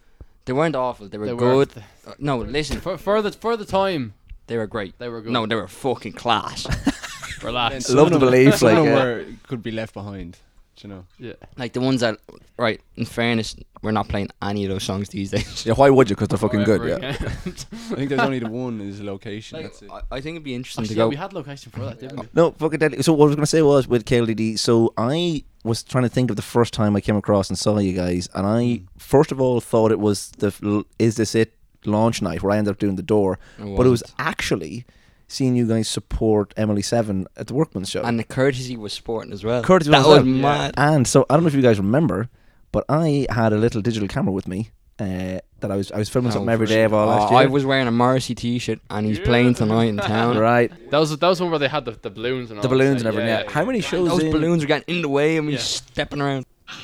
they 0.46 0.54
weren't 0.54 0.78
awful. 0.78 1.10
They 1.10 1.18
were 1.18 1.26
They 1.26 1.34
were- 1.34 1.66
good. 1.66 1.84
Uh, 2.08 2.14
no, 2.20 2.38
listen, 2.38 2.80
For, 2.80 2.98
for 2.98 3.22
the 3.22 3.32
for 3.34 3.58
the 3.58 3.66
time, 3.66 4.14
they 4.48 4.56
were 4.58 4.66
great. 4.68 4.98
they 4.98 5.10
were 5.10 5.22
good. 5.22 5.34
No, 5.34 5.46
they 5.46 5.56
were 5.56 5.68
fucking 5.68 6.14
class. 6.14 6.66
relax. 7.44 7.90
Love 7.90 8.12
to 8.12 8.20
believe, 8.20 8.56
Some 8.56 8.70
like, 8.70 8.78
of 8.78 8.86
them 8.86 8.98
uh, 8.98 9.04
were, 9.04 9.26
could 9.48 9.62
be 9.62 9.72
left 9.72 9.94
behind. 9.94 10.38
Do 10.76 10.88
You 10.88 10.94
know. 10.94 11.06
Yeah. 11.20 11.34
like 11.58 11.74
the 11.74 11.82
ones 11.82 12.02
that, 12.02 12.20
right? 12.58 12.82
In 12.96 13.06
fairness, 13.06 13.56
we're 13.82 13.92
not 13.92 14.08
playing 14.08 14.30
any 14.42 14.66
of 14.66 14.72
those 14.72 14.84
songs 14.84 15.10
these 15.10 15.32
days. 15.32 15.66
Yeah, 15.66 15.74
why 15.74 15.90
would 15.90 16.10
you? 16.10 16.16
Because 16.16 16.28
they're 16.30 16.38
fucking 16.38 16.64
good. 16.64 16.82
However, 16.82 17.00
Yeah. 17.02 17.12
I 17.22 17.96
think 17.96 18.10
there's 18.10 18.22
only 18.22 18.40
the 18.40 18.50
one 18.50 18.82
is 18.82 19.02
location. 19.02 19.58
Like, 19.58 19.68
That's 19.68 19.82
it. 19.82 19.92
I, 19.92 20.02
I 20.12 20.22
think 20.22 20.36
it'd 20.36 20.44
be 20.44 20.56
interesting 20.56 20.84
Actually, 20.84 20.96
to 20.96 21.00
yeah, 21.00 21.06
go. 21.06 21.10
we 21.10 21.16
had 21.16 21.34
location 21.34 21.72
for 21.72 21.80
that, 21.82 22.00
didn't 22.00 22.20
we? 22.20 22.28
No, 22.34 22.52
fucking 22.52 22.80
deadly. 22.80 23.02
So 23.02 23.14
what 23.14 23.26
I 23.26 23.28
was 23.28 23.36
going 23.36 23.44
to 23.44 23.48
say 23.48 23.62
was 23.62 23.88
with 23.88 24.06
KLDD. 24.06 24.60
So 24.60 24.94
I 24.98 25.44
was 25.64 25.84
trying 25.84 26.04
to 26.04 26.10
think 26.10 26.30
of 26.30 26.36
the 26.36 26.42
first 26.42 26.74
time 26.74 26.96
I 26.96 27.02
came 27.02 27.16
across 27.16 27.50
and 27.50 27.58
saw 27.58 27.78
you 27.80 27.94
guys, 27.94 28.30
and 28.34 28.46
I 28.46 28.76
hmm. 28.76 28.86
first 28.98 29.32
of 29.32 29.40
all 29.42 29.62
thought 29.62 29.92
it 29.92 30.00
was 30.00 30.32
the 30.38 30.54
l- 30.64 30.86
Is 31.00 31.16
This 31.16 31.36
It 31.36 31.54
launch 31.86 32.22
night 32.22 32.42
where 32.44 32.52
I 32.52 32.58
ended 32.58 32.72
up 32.72 32.80
doing 32.80 32.96
the 32.96 33.04
door, 33.04 33.40
but 33.58 33.66
it 33.86 33.90
was 33.90 34.02
wasn't. 34.02 34.12
actually 34.20 34.86
seeing 35.28 35.56
you 35.56 35.68
guys 35.68 35.88
support 35.88 36.54
Emily 36.58 36.82
Seven 36.82 37.28
at 37.38 37.48
the 37.48 37.54
Workman's 37.54 37.90
show. 37.90 38.04
and 38.04 38.20
the 38.20 38.24
courtesy 38.24 38.78
was 38.78 38.94
sporting 38.94 39.34
as 39.34 39.44
well. 39.44 39.64
Courtesy 39.64 39.92
that 39.92 40.06
was 40.06 40.20
was 40.20 40.26
mad. 40.26 40.74
And 40.78 41.08
so 41.08 41.26
I 41.30 41.36
don't 41.36 41.44
know 41.44 41.48
if 41.48 41.56
you 41.56 41.62
guys 41.62 41.78
remember, 41.80 42.30
but 42.72 42.86
I 42.90 43.26
had 43.30 43.54
a 43.54 43.58
little 43.58 43.82
digital 43.82 44.08
camera 44.08 44.32
with 44.34 44.48
me 44.48 44.70
uh, 45.00 45.40
that 45.60 45.72
I 45.72 45.76
was 45.76 45.92
I 45.92 45.98
was 45.98 46.10
filming 46.10 46.32
something 46.32 46.50
Oh, 46.50 46.54
every 46.54 46.68
for 46.68 46.74
day 46.74 46.84
of 46.84 46.94
all 46.94 47.08
last 47.08 47.30
Oh, 47.32 47.40
year. 47.40 47.42
I 47.42 47.46
was 47.48 47.66
wearing 47.66 47.88
a 47.88 47.92
Morrissey 47.92 48.36
t-shirt, 48.36 48.80
and 48.90 49.06
he's 49.06 49.20
playing 49.20 49.56
tonight 49.56 49.86
in 49.86 49.98
town. 50.16 50.38
right, 50.38 50.72
That 50.92 51.00
was 51.00 51.18
that 51.18 51.28
was 51.28 51.42
one 51.42 51.50
where 51.50 51.60
they 51.60 51.68
had 51.68 51.86
the, 51.86 51.92
the 51.92 52.10
balloons 52.10 52.52
and 52.52 52.60
the 52.60 52.64
that 52.64 52.70
balloons 52.70 52.92
and 52.92 53.00
stuff. 53.02 53.14
everything. 53.16 53.30
Yeah. 53.46 53.52
How 53.52 53.66
many 53.66 53.82
shows? 53.82 54.10
Those 54.10 54.24
in- 54.24 54.32
balloons 54.32 54.64
were 54.64 54.68
getting 54.68 54.96
in 54.96 55.02
the 55.02 55.10
way 55.10 55.38
of 55.38 55.46
me 55.46 55.54
Yeah. 55.54 55.60
stepping 55.60 56.22
around. 56.22 56.46
Ah. 56.68 56.82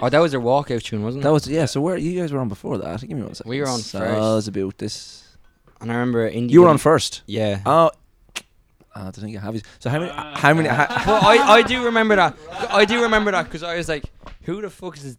Oh, 0.00 0.08
that 0.08 0.18
was 0.20 0.32
their 0.32 0.40
walkout 0.40 0.82
tune, 0.82 1.02
wasn't 1.02 1.22
it? 1.22 1.24
That 1.24 1.32
was 1.32 1.48
yeah. 1.48 1.64
So 1.66 1.80
where 1.80 1.96
you 1.96 2.20
guys 2.20 2.32
were 2.32 2.40
on 2.40 2.48
before 2.48 2.78
that? 2.78 3.00
Give 3.00 3.10
me 3.16 3.22
one 3.22 3.34
second. 3.34 3.50
We 3.50 3.60
were 3.60 3.68
on 3.68 3.80
so 3.80 3.98
first. 3.98 4.12
I 4.14 4.18
was 4.18 4.48
about 4.48 4.78
this. 4.78 5.31
And 5.82 5.92
I 5.92 5.96
remember 5.96 6.30
Indie. 6.30 6.50
You 6.50 6.62
were 6.62 6.68
on 6.68 6.78
first. 6.78 7.22
Yeah. 7.26 7.60
Oh, 7.66 7.90
ah, 8.94 9.00
I 9.00 9.02
don't 9.02 9.12
think 9.16 9.36
I 9.36 9.40
have. 9.40 9.60
So 9.78 9.90
how 9.90 9.98
many? 9.98 10.10
Ah. 10.14 10.34
how 10.38 10.54
many? 10.54 10.68
Ha- 10.68 11.04
well, 11.06 11.20
I, 11.22 11.58
I 11.58 11.62
do 11.62 11.84
remember 11.84 12.16
that. 12.16 12.36
I 12.70 12.84
do 12.84 13.02
remember 13.02 13.30
that 13.32 13.44
because 13.44 13.62
I 13.62 13.76
was 13.76 13.88
like, 13.88 14.04
who 14.42 14.60
the 14.62 14.70
fuck 14.70 14.96
is 14.96 15.02
this 15.02 15.16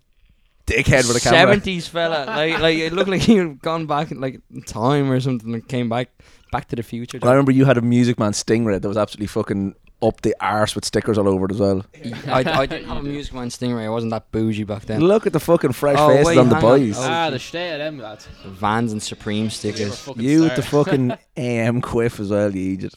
dickhead 0.65 1.07
with 1.07 1.18
a 1.18 1.19
camera. 1.19 1.39
seventies 1.39 1.88
fella? 1.88 2.25
Like, 2.25 2.60
like 2.60 2.77
it 2.77 2.94
looked 2.94 3.10
like 3.10 3.21
he 3.21 3.38
had 3.38 3.62
gone 3.62 3.86
back 3.86 4.12
in 4.12 4.19
like 4.21 4.39
time 4.65 5.12
or 5.12 5.19
something 5.19 5.54
and 5.54 5.68
came 5.68 5.89
back, 5.89 6.10
back 6.51 6.68
to 6.69 6.75
the 6.75 6.83
future. 6.83 7.19
Well, 7.21 7.31
I 7.31 7.33
remember 7.33 7.51
you 7.51 7.66
had 7.66 7.77
a 7.77 7.81
Music 7.81 8.18
Man 8.18 8.31
Stingray 8.31 8.81
that 8.81 8.88
was 8.88 8.98
absolutely 8.98 9.27
fucking 9.27 9.75
up 10.04 10.22
the 10.22 10.36
arse 10.40 10.76
with 10.76 10.84
stickers 10.86 11.18
all 11.18 11.28
over 11.28 11.46
it 11.46 11.52
as 11.52 11.60
well. 11.60 11.86
I, 12.28 12.44
I 12.62 12.66
didn't 12.68 12.88
have 12.90 12.98
a 12.98 13.04
Music 13.04 13.34
Man 13.34 13.48
Stingray. 13.48 13.86
I 13.86 13.90
wasn't 13.90 14.12
that 14.12 14.32
bougie 14.32 14.64
back 14.66 14.84
then. 14.86 15.02
Look 15.02 15.26
at 15.26 15.34
the 15.34 15.40
fucking 15.40 15.72
fresh 15.72 15.98
Oh, 15.98 16.10
faces 16.10 16.26
wait, 16.28 16.38
on 16.38 16.50
the 16.50 16.56
hang 16.56 16.64
on. 16.66 16.80
boys. 16.80 16.98
Oh, 16.98 17.04
ah, 17.04 17.30
the 17.30 17.40
stay 17.40 17.72
of 17.72 17.80
them 17.80 18.00
lads. 18.00 18.28
Vans 18.46 18.92
and 18.92 19.02
Supreme 19.02 19.44
They 19.44 19.46
were 19.46 19.50
stickers. 19.52 20.00
fucking 20.00 20.22
You 20.22 20.42
with 20.44 20.56
the 20.56 20.62
star. 20.62 20.84
fucking 20.86 21.14
AM 21.38 21.82
quiff 21.82 22.20
as 22.20 22.30
well, 22.30 22.54
you 22.56 22.74
idiot. 22.74 22.94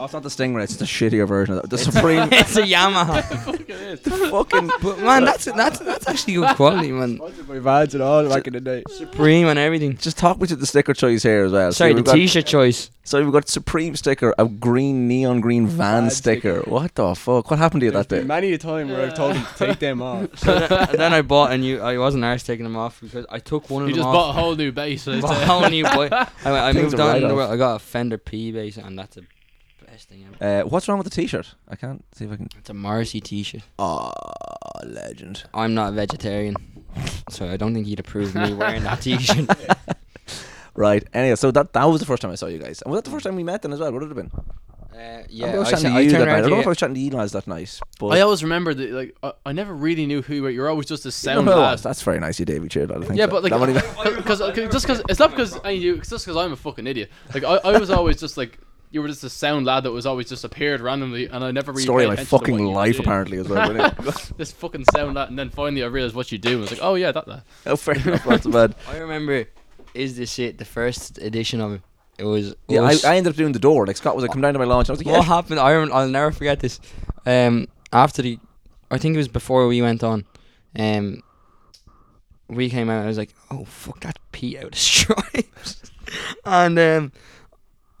Oh, 0.00 0.04
it's 0.04 0.14
not 0.14 0.22
the 0.22 0.30
Stingray, 0.30 0.62
it's 0.64 0.76
the 0.76 0.86
shittier 0.86 1.28
version 1.28 1.56
of 1.56 1.62
that. 1.62 1.68
The 1.70 1.76
Supreme 1.76 2.28
it's 2.32 2.56
a 2.56 2.62
Yamaha. 2.62 3.66
The 3.90 4.28
fucking 4.30 4.70
But 4.82 5.00
man, 5.00 5.24
that's 5.24 5.44
that's 5.46 5.80
that's 5.80 6.06
actually 6.08 6.34
good 6.34 6.54
quality, 6.56 6.92
man. 7.00 7.16
Sponsored 7.16 7.48
by 7.48 7.58
Vans 7.58 7.94
and 7.94 8.02
all 8.02 8.28
back 8.28 8.46
in 8.46 8.52
the 8.52 8.60
day. 8.60 8.84
Supreme 8.88 9.48
and 9.48 9.58
everything. 9.58 9.96
just 9.96 10.16
talk 10.16 10.40
me 10.40 10.46
to 10.46 10.54
the 10.56 10.64
sticker 10.64 10.94
choice 10.94 11.24
here 11.24 11.44
as 11.44 11.52
well. 11.52 11.72
Sorry, 11.72 11.90
so 11.90 11.94
the 11.94 11.96
we've 11.96 12.04
got, 12.04 12.14
T-shirt 12.14 12.46
choice. 12.46 12.90
So 13.02 13.22
we've 13.22 13.32
got 13.32 13.48
Supreme 13.48 13.96
sticker, 13.96 14.32
a 14.38 14.46
green 14.46 15.08
neon 15.08 15.40
green 15.40 15.66
van 15.66 16.02
Van 16.04 16.10
sticker. 16.10 16.60
sticker. 16.60 16.70
What 16.70 16.94
the 16.94 17.14
fuck? 17.16 17.50
What 17.50 17.58
happened 17.58 17.80
to 17.80 17.86
you 17.86 17.90
There's 17.90 18.06
that 18.06 18.20
day? 18.20 18.24
many 18.24 18.52
a 18.52 18.58
time 18.58 18.88
where 18.88 19.04
I've 19.06 19.14
told 19.16 19.34
him 19.36 19.44
to 19.44 19.54
take 19.66 19.80
them 19.80 20.00
off. 20.00 20.38
So 20.38 20.56
then, 20.56 20.88
then 20.96 21.12
I 21.12 21.22
bought 21.22 21.50
a 21.52 21.58
new. 21.58 21.80
I 21.80 21.98
wasn't 21.98 22.24
arse 22.24 22.44
taking 22.44 22.64
them 22.64 22.76
off 22.76 23.00
because 23.00 23.26
I 23.28 23.40
took 23.40 23.68
one 23.68 23.82
of 23.82 23.88
You 23.88 23.96
them 23.96 24.04
just 24.04 24.06
off. 24.06 24.14
bought 24.14 24.30
a 24.30 24.32
whole 24.40 24.54
new 24.54 24.70
base. 24.70 25.02
so 25.02 25.10
it's, 25.12 25.22
Bought 25.22 25.42
a 25.42 25.46
whole 25.46 25.68
new 25.68 25.82
boy. 25.84 26.08
I, 26.12 26.28
I 26.44 26.72
Things 26.72 26.92
moved 26.92 27.00
are 27.00 27.02
on 27.02 27.08
right 27.08 27.22
in 27.22 27.28
the 27.28 27.34
off. 27.34 27.36
world. 27.36 27.50
I 27.52 27.56
got 27.56 27.74
a 27.74 27.78
Fender 27.80 28.18
P 28.18 28.52
bass, 28.52 28.76
and 28.76 28.96
that's 28.98 29.16
the 29.16 29.24
best 30.00 30.08
thing 30.08 30.26
ever. 30.40 30.62
Uh, 30.62 30.66
what's 30.66 30.88
wrong 30.88 30.98
with 30.98 31.04
the 31.04 31.14
t-shirt? 31.14 31.54
I 31.68 31.76
can't 31.76 32.04
see 32.14 32.24
if 32.24 32.32
I 32.32 32.36
can. 32.36 32.48
It's 32.58 32.70
a 32.70 32.74
Morrissey 32.74 33.20
T-shirt. 33.20 33.62
Oh, 33.78 34.10
legend. 34.84 35.44
I'm 35.52 35.74
not 35.74 35.90
a 35.90 35.92
vegetarian, 35.92 36.56
so 37.28 37.48
I 37.48 37.56
don't 37.56 37.74
think 37.74 37.86
he'd 37.86 38.00
approve 38.00 38.34
me 38.34 38.54
wearing 38.54 38.82
that 38.84 39.00
T-shirt. 39.02 39.48
Right. 40.72 41.06
Anyway, 41.12 41.34
so 41.34 41.50
that 41.50 41.72
that 41.74 41.84
was 41.84 42.00
the 42.00 42.06
first 42.06 42.22
time 42.22 42.30
I 42.30 42.36
saw 42.36 42.46
you 42.46 42.58
guys. 42.58 42.80
And 42.80 42.92
was 42.92 42.98
that 42.98 43.04
the 43.04 43.10
first 43.10 43.26
time 43.26 43.34
we 43.34 43.42
met 43.42 43.60
then 43.60 43.72
as 43.72 43.80
well? 43.80 43.92
What 43.92 44.02
would 44.02 44.10
it 44.12 44.16
have 44.16 44.30
been? 44.30 44.30
Uh, 44.94 44.98
I 44.98 45.24
yeah, 45.28 45.58
was 45.58 45.66
I, 45.66 45.70
chatting 45.72 45.90
sa- 45.90 45.94
to 45.94 45.94
I 45.96 46.00
you 46.00 46.10
that 46.12 46.24
night. 46.24 46.36
I 46.36 46.40
don't 46.40 46.50
know 46.50 46.60
if 46.60 46.66
I 46.66 46.68
was 46.70 46.78
chatting 46.78 46.94
to 46.94 47.00
you 47.00 47.10
guys 47.10 47.32
that 47.32 47.46
night. 47.48 47.78
But 47.98 48.06
I 48.06 48.20
always 48.20 48.42
remember 48.44 48.72
that 48.72 48.90
like 48.92 49.16
I, 49.22 49.32
I 49.46 49.52
never 49.52 49.74
really 49.74 50.06
knew 50.06 50.22
who 50.22 50.36
you 50.36 50.42
were. 50.44 50.48
You're 50.48 50.70
always 50.70 50.86
just 50.86 51.04
a 51.04 51.10
sound 51.10 51.44
know 51.46 51.54
who 51.54 51.60
lad. 51.60 51.80
That's 51.80 52.00
very 52.02 52.20
nice, 52.20 52.38
you, 52.38 52.46
David 52.46 52.70
Cheer. 52.70 52.84
I 52.84 53.04
think. 53.04 53.18
Yeah, 53.18 53.26
that- 53.26 53.30
but 53.30 53.42
like, 53.42 53.74
that 53.74 54.14
because 54.16 54.38
just 54.72 54.86
because 54.86 55.02
it's 55.08 55.18
not 55.18 55.30
because 55.32 55.58
I 55.64 55.70
you, 55.70 55.96
it's 55.96 56.08
just 56.08 56.24
because 56.24 56.36
I'm 56.36 56.52
a 56.52 56.56
fucking 56.56 56.86
idiot. 56.86 57.10
Like 57.34 57.42
I, 57.44 57.56
I 57.56 57.78
was 57.78 57.90
always 57.90 58.18
just 58.18 58.36
like 58.36 58.58
you 58.90 59.00
were 59.02 59.08
just 59.08 59.22
a 59.24 59.30
sound 59.30 59.66
lad 59.66 59.84
that 59.84 59.92
was 59.92 60.04
always 60.06 60.28
just 60.28 60.44
appeared 60.44 60.80
randomly, 60.80 61.26
and 61.26 61.44
I 61.44 61.50
never 61.52 61.72
really 61.72 61.82
Story 61.84 62.02
paid 62.02 62.04
of 62.04 62.08
my 62.08 62.14
attention 62.14 62.38
to 62.38 62.38
fucking 62.38 62.66
what 62.66 62.74
life, 62.74 62.96
did. 62.96 63.04
apparently, 63.04 63.38
as 63.38 63.48
well. 63.48 63.72
wasn't 63.74 63.98
it? 64.06 64.32
this 64.36 64.52
fucking 64.52 64.84
sound 64.92 65.14
lad, 65.14 65.28
and 65.30 65.38
then 65.38 65.50
finally 65.50 65.82
I 65.82 65.86
realized 65.86 66.14
what 66.14 66.32
you 66.32 66.38
do. 66.38 66.50
and 66.50 66.58
I 66.58 66.60
was 66.62 66.70
like, 66.72 66.80
oh 66.82 66.94
yeah, 66.96 67.12
that 67.12 67.26
that. 67.26 67.44
oh, 67.66 67.76
fair 67.76 67.94
enough. 67.96 68.26
Not 68.26 68.42
so 68.42 68.50
bad. 68.50 68.74
I 68.88 68.98
remember, 68.98 69.46
is 69.94 70.16
this 70.16 70.38
it? 70.38 70.58
The 70.58 70.64
first 70.64 71.18
edition 71.18 71.60
of 71.60 71.72
it. 71.74 71.80
It 72.18 72.24
was. 72.24 72.54
Yeah, 72.68 72.82
us- 72.82 73.04
I, 73.04 73.14
I 73.14 73.16
ended 73.16 73.32
up 73.32 73.36
doing 73.36 73.52
the 73.52 73.58
door. 73.58 73.86
Like 73.86 73.96
Scott 73.96 74.14
was 74.14 74.22
like, 74.22 74.32
"Come 74.32 74.40
down 74.42 74.52
to 74.52 74.58
my 74.58 74.64
lounge. 74.66 74.90
I 74.90 74.92
was 74.92 75.00
like, 75.04 75.06
what 75.06 75.22
"Yeah." 75.22 75.34
happened? 75.34 75.60
I 75.60 75.72
rem- 75.74 75.92
I'll 75.92 76.08
never 76.08 76.32
forget 76.32 76.60
this. 76.60 76.78
Um, 77.24 77.68
after 77.92 78.20
the, 78.22 78.38
I 78.90 78.98
think 78.98 79.14
it 79.14 79.18
was 79.18 79.28
before 79.28 79.66
we 79.68 79.80
went 79.80 80.02
on. 80.02 80.24
Um, 80.78 81.22
we 82.48 82.68
came 82.68 82.90
out. 82.90 83.04
I 83.04 83.06
was 83.06 83.16
like, 83.18 83.32
"Oh 83.50 83.64
fuck, 83.64 84.00
that 84.00 84.18
Pete 84.32 84.58
out 84.58 84.64
of 84.72 84.74
stripes," 84.78 85.80
and 86.44 86.78
um, 86.78 87.12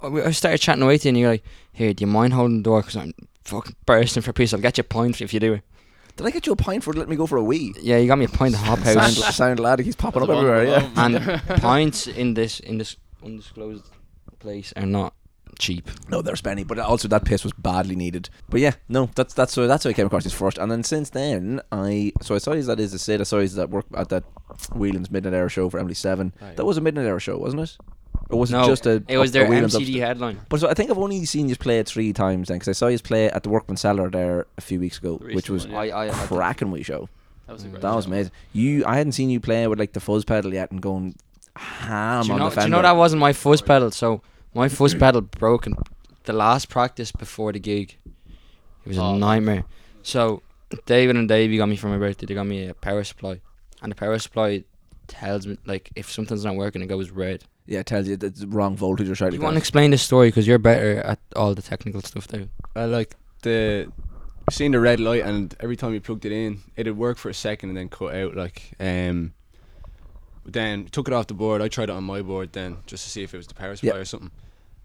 I 0.02 0.06
I 0.06 0.30
started 0.30 0.58
chatting 0.58 0.82
away 0.82 0.98
to 0.98 1.04
you, 1.04 1.10
and 1.10 1.18
you're 1.18 1.30
like, 1.30 1.44
"Here, 1.72 1.92
do 1.94 2.02
you 2.02 2.06
mind 2.08 2.32
holding 2.32 2.58
the 2.58 2.62
door? 2.62 2.80
Because 2.80 2.96
I'm 2.96 3.12
fucking 3.44 3.76
bursting 3.86 4.22
for 4.22 4.32
peace. 4.32 4.52
I'll 4.54 4.60
get 4.60 4.78
you 4.78 4.82
a 4.82 4.84
pint 4.84 5.20
if 5.20 5.32
you 5.34 5.40
do 5.40 5.54
it." 5.54 5.62
Did 6.16 6.26
I 6.26 6.30
get 6.30 6.46
you 6.46 6.52
a 6.52 6.56
pint 6.56 6.84
for 6.84 6.92
letting 6.92 7.10
me 7.10 7.16
go 7.16 7.26
for 7.26 7.38
a 7.38 7.42
wee? 7.42 7.74
Yeah, 7.80 7.96
you 7.96 8.06
got 8.06 8.18
me 8.18 8.26
a 8.26 8.28
pint 8.28 8.54
of 8.54 8.60
hop 8.60 8.80
Sound, 8.80 8.98
house 8.98 9.36
sound 9.36 9.58
lad, 9.58 9.78
he's 9.78 9.96
popping 9.96 10.22
up 10.22 10.28
everywhere. 10.28 10.64
Yeah. 10.64 10.90
and 10.96 11.42
pints 11.62 12.06
in 12.06 12.34
this 12.34 12.60
in 12.60 12.78
this 12.78 12.96
undisclosed 13.24 13.84
place 14.38 14.72
are 14.76 14.86
not 14.86 15.14
cheap. 15.58 15.88
No, 16.08 16.20
they're 16.22 16.34
spenny, 16.34 16.66
but 16.66 16.78
also 16.78 17.08
that 17.08 17.24
piss 17.24 17.44
was 17.44 17.52
badly 17.54 17.96
needed. 17.96 18.28
But 18.48 18.60
yeah, 18.60 18.72
no, 18.88 19.08
that's 19.14 19.34
that's 19.34 19.52
so 19.52 19.66
that's 19.66 19.84
how 19.84 19.90
I 19.90 19.92
came 19.92 20.06
across 20.06 20.24
this 20.24 20.32
first, 20.32 20.58
and 20.58 20.70
then 20.70 20.82
since 20.82 21.10
then 21.10 21.60
I 21.72 22.12
so 22.20 22.34
I 22.34 22.38
saw 22.38 22.52
you 22.52 22.62
that 22.64 22.80
is 22.80 22.92
the 22.92 22.98
Sid. 22.98 23.20
I 23.20 23.24
saw 23.24 23.38
you 23.38 23.48
that 23.48 23.70
work 23.70 23.86
at 23.94 24.08
that 24.10 24.24
Whelan's 24.74 25.10
Midnight 25.10 25.34
Hour 25.34 25.48
show 25.48 25.70
for 25.70 25.78
Emily 25.78 25.94
Seven. 25.94 26.34
Aye. 26.42 26.54
That 26.56 26.64
was 26.64 26.76
a 26.76 26.80
Midnight 26.80 27.06
Hour 27.06 27.20
show, 27.20 27.38
wasn't 27.38 27.62
it? 27.62 27.76
Or 28.30 28.38
was 28.40 28.50
no, 28.50 28.62
it 28.62 28.66
just 28.66 28.86
a? 28.86 29.02
it 29.08 29.18
was 29.18 29.30
a 29.30 29.32
their 29.32 29.46
Whelan's 29.48 29.74
MCD 29.74 29.80
upstairs? 29.80 30.00
headline. 30.06 30.40
But 30.48 30.60
so 30.60 30.68
I 30.68 30.74
think 30.74 30.90
I've 30.90 30.98
only 30.98 31.24
seen 31.24 31.48
you 31.48 31.56
play 31.56 31.78
it 31.80 31.86
three 31.88 32.12
times 32.12 32.48
then, 32.48 32.56
because 32.58 32.68
I 32.68 32.72
saw 32.72 32.86
you 32.88 32.98
play 32.98 33.30
at 33.30 33.42
the 33.42 33.48
Workman 33.48 33.76
Cellar 33.76 34.10
there 34.10 34.46
a 34.56 34.60
few 34.60 34.78
weeks 34.80 34.98
ago, 34.98 35.18
The 35.18 35.34
which 35.34 35.50
was 35.50 35.66
one, 35.66 35.86
yeah. 35.88 35.96
I, 35.96 36.06
I, 36.06 36.08
I 36.10 36.26
cracking 36.26 36.70
wee 36.70 36.82
show. 36.82 37.08
That 37.46 37.54
was 37.54 37.62
mm. 37.62 37.66
a 37.66 37.68
great. 37.70 37.82
That 37.82 37.94
was 37.94 38.06
amazing. 38.06 38.32
You, 38.52 38.84
I 38.86 38.96
hadn't 38.96 39.12
seen 39.12 39.30
you 39.30 39.40
play 39.40 39.66
with 39.66 39.78
like 39.78 39.92
the 39.92 40.00
fuzz 40.00 40.24
pedal 40.24 40.52
yet 40.54 40.70
and 40.70 40.80
going 40.80 41.16
ham 41.56 42.22
do 42.22 42.28
you, 42.28 42.34
on 42.34 42.38
know, 42.38 42.44
the 42.44 42.50
do 42.50 42.54
fender. 42.54 42.68
you 42.68 42.70
know 42.70 42.82
that 42.82 42.96
wasn't 42.96 43.20
my 43.20 43.32
fuzz 43.32 43.60
pedal? 43.60 43.90
So 43.90 44.22
my 44.54 44.68
fuzz 44.68 44.94
pedal 44.94 45.20
broke 45.22 45.66
in 45.66 45.74
the 46.24 46.32
last 46.32 46.68
practice 46.68 47.10
before 47.10 47.52
the 47.52 47.58
gig. 47.58 47.96
It 48.84 48.88
was 48.88 48.98
a 48.98 49.02
Oh. 49.02 49.16
nightmare. 49.18 49.64
So 50.02 50.42
David 50.86 51.16
and 51.16 51.28
Davey 51.28 51.56
got 51.56 51.68
me 51.68 51.76
for 51.76 51.88
my 51.88 51.98
birthday. 51.98 52.26
They 52.26 52.34
got 52.34 52.46
me 52.46 52.68
a 52.68 52.74
power 52.74 53.02
supply, 53.04 53.40
and 53.82 53.90
the 53.90 53.96
power 53.96 54.18
supply 54.18 54.64
tells 55.08 55.46
me 55.46 55.58
like 55.66 55.90
if 55.96 56.10
something's 56.10 56.44
not 56.44 56.54
working, 56.54 56.82
it 56.82 56.86
goes 56.86 57.10
red. 57.10 57.42
Yeah, 57.70 57.78
it 57.80 57.86
tells 57.86 58.06
you 58.08 58.18
it's 58.20 58.40
the 58.40 58.46
wrong 58.48 58.76
voltage 58.76 59.08
or 59.08 59.14
something. 59.14 59.34
you 59.34 59.38
like 59.38 59.44
want 59.44 59.54
to 59.54 59.58
explain 59.58 59.92
this 59.92 60.02
story 60.02 60.28
because 60.28 60.46
you're 60.46 60.58
better 60.58 60.98
at 60.98 61.20
all 61.36 61.54
the 61.54 61.62
technical 61.62 62.00
stuff, 62.02 62.26
David. 62.26 62.50
I 62.74 62.84
like 62.84 63.14
the 63.42 63.90
seeing 64.50 64.72
the 64.72 64.80
red 64.80 64.98
light, 65.00 65.22
and 65.24 65.54
every 65.60 65.76
time 65.76 65.94
you 65.94 66.00
plugged 66.00 66.24
it 66.24 66.32
in, 66.32 66.60
it'd 66.76 66.96
work 66.96 67.16
for 67.16 67.28
a 67.30 67.34
second 67.34 67.68
and 67.70 67.78
then 67.78 67.88
cut 67.88 68.12
out. 68.14 68.34
Like, 68.36 68.72
um, 68.80 69.32
but 70.44 70.52
then 70.52 70.86
took 70.86 71.06
it 71.06 71.14
off 71.14 71.28
the 71.28 71.34
board. 71.34 71.62
I 71.62 71.68
tried 71.68 71.84
it 71.84 71.90
on 71.92 72.02
my 72.04 72.22
board 72.22 72.52
then 72.52 72.78
just 72.86 73.04
to 73.04 73.10
see 73.10 73.22
if 73.22 73.32
it 73.32 73.36
was 73.36 73.46
the 73.46 73.54
power 73.54 73.76
supply 73.76 73.94
Yeah. 73.94 74.00
or 74.00 74.04
something. 74.04 74.32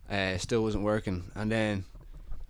Uh, 0.09 0.37
still 0.37 0.61
wasn't 0.61 0.83
working, 0.83 1.31
and 1.33 1.51
then 1.51 1.85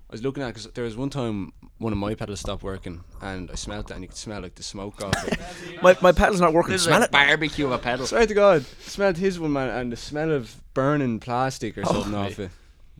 I 0.10 0.12
was 0.12 0.22
looking 0.22 0.44
at 0.44 0.48
because 0.48 0.68
there 0.74 0.84
was 0.84 0.98
one 0.98 1.10
time 1.10 1.54
one 1.78 1.92
of 1.92 1.98
my 1.98 2.16
pedals 2.16 2.40
stopped 2.40 2.64
working, 2.64 3.04
and 3.22 3.52
I 3.52 3.56
smelled 3.56 3.92
it, 3.92 3.94
and 3.96 4.02
you 4.02 4.08
could 4.08 4.18
smell 4.18 4.42
like 4.42 4.56
the 4.56 4.64
smoke 4.64 5.02
off 5.04 5.28
it. 5.28 5.40
My 5.82 5.98
my 6.02 6.12
pedal's 6.14 6.40
not 6.40 6.54
working. 6.54 6.78
Smell 6.78 7.04
it. 7.04 7.12
barbecue 7.12 7.66
of 7.66 7.72
a 7.74 7.78
pedal. 7.78 8.06
Swear 8.08 8.26
to 8.26 8.34
God, 8.34 8.66
smelled 8.82 9.18
his 9.18 9.40
one 9.40 9.52
man, 9.54 9.70
and 9.70 9.92
the 9.92 9.98
smell 9.98 10.32
of 10.32 10.56
burning 10.74 11.20
plastic 11.20 11.78
or 11.78 11.84
Oh, 11.86 11.92
something 11.94 12.16
off 12.16 12.40
it. 12.40 12.52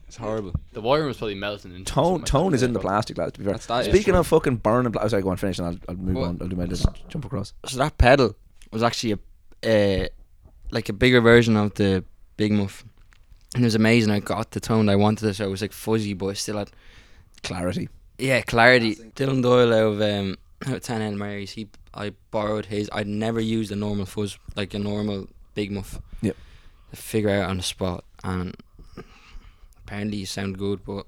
It's 0.08 0.18
horrible. 0.18 0.54
The 0.74 0.82
wiring 0.82 1.08
was 1.08 1.18
probably 1.18 1.36
melting. 1.36 1.74
into 1.74 1.92
Tone 1.92 2.20
my 2.22 2.26
tone 2.26 2.54
is 2.54 2.62
in 2.64 2.74
the 2.74 2.80
pedal. 2.80 2.90
plastic, 2.92 3.18
lads. 3.18 3.32
To 3.34 3.40
be 3.40 3.46
fair. 3.46 3.54
That's 3.54 3.66
that. 3.68 3.86
Speaking 3.86 4.14
of 4.16 4.28
fucking 4.28 4.58
burning, 4.58 4.92
pla- 4.92 5.02
I 5.02 5.04
was 5.06 5.14
like, 5.14 5.24
go 5.24 5.30
on, 5.30 5.38
finish, 5.38 5.58
and 5.58 5.68
I'll, 5.68 5.78
I'll 5.90 5.96
move 5.96 6.16
What? 6.16 6.28
on. 6.30 6.38
I'll 6.42 6.48
do 6.48 6.56
my 6.56 6.66
little 6.66 6.94
jump 7.10 7.26
across. 7.26 7.54
so 7.66 7.78
that 7.80 7.98
pedal 7.98 8.36
was 8.72 8.84
actually 8.84 9.18
a 9.64 10.04
uh, 10.04 10.08
like 10.72 10.90
a 10.90 10.94
bigger 10.94 11.22
version 11.22 11.56
of 11.58 11.74
the 11.76 12.04
Big 12.38 12.52
Muff, 12.52 12.84
and 13.56 13.64
it 13.64 13.68
was 13.68 13.76
amazing. 13.76 14.12
I 14.12 14.20
got 14.20 14.52
the 14.52 14.60
tone 14.60 14.90
I 14.90 14.96
wanted. 14.98 15.34
So 15.34 15.46
it 15.46 15.50
was 15.50 15.62
like 15.62 15.72
fuzzy, 15.72 16.14
but 16.14 16.28
it 16.28 16.36
still 16.38 16.58
had 16.58 16.70
Clarity. 17.42 17.90
Yeah 18.18 18.42
clarity. 18.42 18.96
Dylan 19.16 19.42
Doyle 19.42 19.74
out 19.74 19.94
of 19.94 20.02
um, 20.02 20.38
out 20.68 20.76
of 20.76 20.82
Ten 20.82 21.02
Hail 21.02 21.16
Marys. 21.16 21.52
He 21.52 21.68
I 21.94 22.14
borrowed 22.32 22.66
his. 22.68 22.90
I'd 22.94 23.08
never 23.08 23.40
used 23.40 23.72
a 23.72 23.76
normal 23.76 24.06
fuzz 24.06 24.38
like 24.56 24.74
a 24.74 24.80
normal 24.80 25.28
Big 25.54 25.72
Muff. 25.72 26.00
Yep. 26.22 26.36
To 26.92 26.96
figure 26.96 27.30
out 27.30 27.50
on 27.50 27.58
the 27.58 27.64
spot, 27.64 28.04
and 28.24 28.56
apparently 29.84 30.18
you 30.18 30.26
sound 30.26 30.58
good, 30.58 30.84
but 30.86 31.06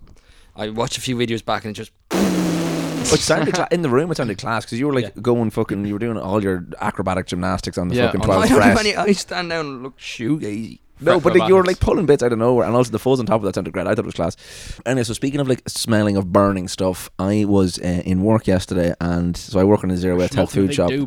I 0.55 0.69
watched 0.69 0.97
a 0.97 1.01
few 1.01 1.15
videos 1.15 1.43
back 1.43 1.65
and 1.65 1.71
it 1.71 1.79
just 1.79 1.91
But 2.09 3.13
it 3.19 3.21
sounded 3.21 3.53
cla- 3.53 3.67
in 3.71 3.81
the 3.83 3.89
room. 3.89 4.11
It 4.11 4.17
sounded 4.17 4.37
class 4.37 4.65
because 4.65 4.79
you 4.79 4.87
were 4.87 4.93
like 4.93 5.05
Yeah. 5.15 5.21
going 5.21 5.49
fucking. 5.49 5.85
You 5.85 5.93
were 5.93 5.99
doing 5.99 6.17
all 6.17 6.41
your 6.43 6.65
acrobatic 6.81 7.27
gymnastics 7.27 7.77
on 7.77 7.87
the 7.89 7.95
Yeah, 7.95 8.07
fucking 8.07 8.21
on- 8.21 8.25
twelve 8.27 8.43
I 8.43 8.47
don't 8.47 8.61
have 8.61 8.79
any. 8.79 8.95
I 8.95 9.11
stand 9.13 9.49
down 9.49 9.65
and 9.65 9.83
look 9.83 9.97
shoegazy. 9.97 10.79
No, 10.99 11.19
but 11.19 11.35
like, 11.35 11.47
you 11.47 11.55
were 11.55 11.63
like 11.63 11.79
pulling 11.79 12.05
bits 12.05 12.23
out 12.23 12.31
of 12.33 12.39
nowhere, 12.39 12.65
and 12.65 12.75
also 12.75 12.91
the 12.91 12.99
fuzz 12.99 13.19
on 13.19 13.25
top 13.25 13.41
of 13.41 13.43
that 13.43 13.55
sounded 13.55 13.71
great. 13.73 13.85
I 13.87 13.91
thought 13.91 13.99
it 13.99 14.05
was 14.05 14.15
class. 14.15 14.35
Anyway, 14.85 15.03
so 15.03 15.13
speaking 15.13 15.39
of 15.39 15.47
like 15.47 15.61
smelling 15.67 16.17
of 16.17 16.31
burning 16.33 16.67
stuff, 16.67 17.09
I 17.19 17.45
was 17.45 17.79
uh, 17.79 18.01
in 18.05 18.23
work 18.23 18.47
yesterday, 18.47 18.93
and 18.99 19.35
so 19.37 19.59
I 19.59 19.63
work 19.63 19.83
in 19.83 19.91
a 19.91 19.97
zero 19.97 20.17
waste 20.17 20.33
health 20.33 20.51
food 20.53 20.73
shop. 20.73 20.89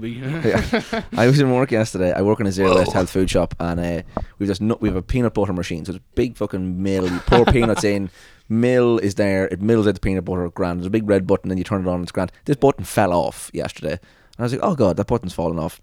Yeah. 0.41 1.03
I 1.17 1.27
was 1.27 1.41
in 1.41 1.51
work 1.53 1.71
yesterday. 1.71 2.13
I 2.13 2.23
work 2.23 2.41
in 2.41 2.47
a 2.47 2.53
zero 2.53 2.77
waste 2.77 2.93
health 2.93 3.11
food 3.11 3.29
shop, 3.31 3.55
and 3.59 3.81
uh, 3.81 4.03
we've 4.39 4.49
just 4.49 4.61
we 4.81 4.89
have 4.89 4.97
a 4.97 5.03
peanut 5.03 5.35
butter 5.35 5.53
machine. 5.53 5.85
So 5.85 5.91
it's 5.93 5.99
a 5.99 6.15
big 6.15 6.37
fucking 6.37 6.83
mill. 6.83 7.09
You 7.11 7.19
pour 7.21 7.45
peanuts 7.53 7.85
in. 7.85 8.11
Mill 8.49 8.99
is 8.99 9.15
there. 9.15 9.47
It 9.49 9.61
mills 9.63 9.87
out 9.87 9.95
the 9.95 10.01
peanut 10.01 10.25
butter. 10.25 10.49
Grand. 10.51 10.81
There's 10.81 10.87
a 10.87 10.91
big 10.91 11.09
red 11.09 11.27
button. 11.27 11.51
and 11.51 11.59
you 11.59 11.65
turn 11.65 11.87
it 11.87 11.89
on. 11.91 12.03
It's 12.03 12.11
grand. 12.13 12.33
This 12.47 12.57
button 12.57 12.85
fell 12.85 13.13
off 13.13 13.51
yesterday, 13.55 14.01
I 14.41 14.45
was 14.45 14.53
like, 14.53 14.63
"Oh 14.63 14.75
god, 14.75 14.97
that 14.97 15.07
button's 15.07 15.35
fallen 15.35 15.59
off." 15.59 15.81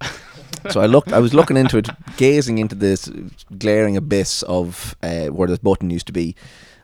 so 0.71 0.81
I 0.81 0.85
looked. 0.85 1.13
I 1.13 1.19
was 1.19 1.33
looking 1.33 1.57
into 1.57 1.77
it, 1.77 1.89
gazing 2.17 2.57
into 2.57 2.75
this 2.75 3.09
glaring 3.57 3.97
abyss 3.97 4.43
of 4.43 4.95
uh, 5.03 5.27
where 5.27 5.47
this 5.47 5.59
button 5.59 5.89
used 5.89 6.07
to 6.07 6.13
be. 6.13 6.35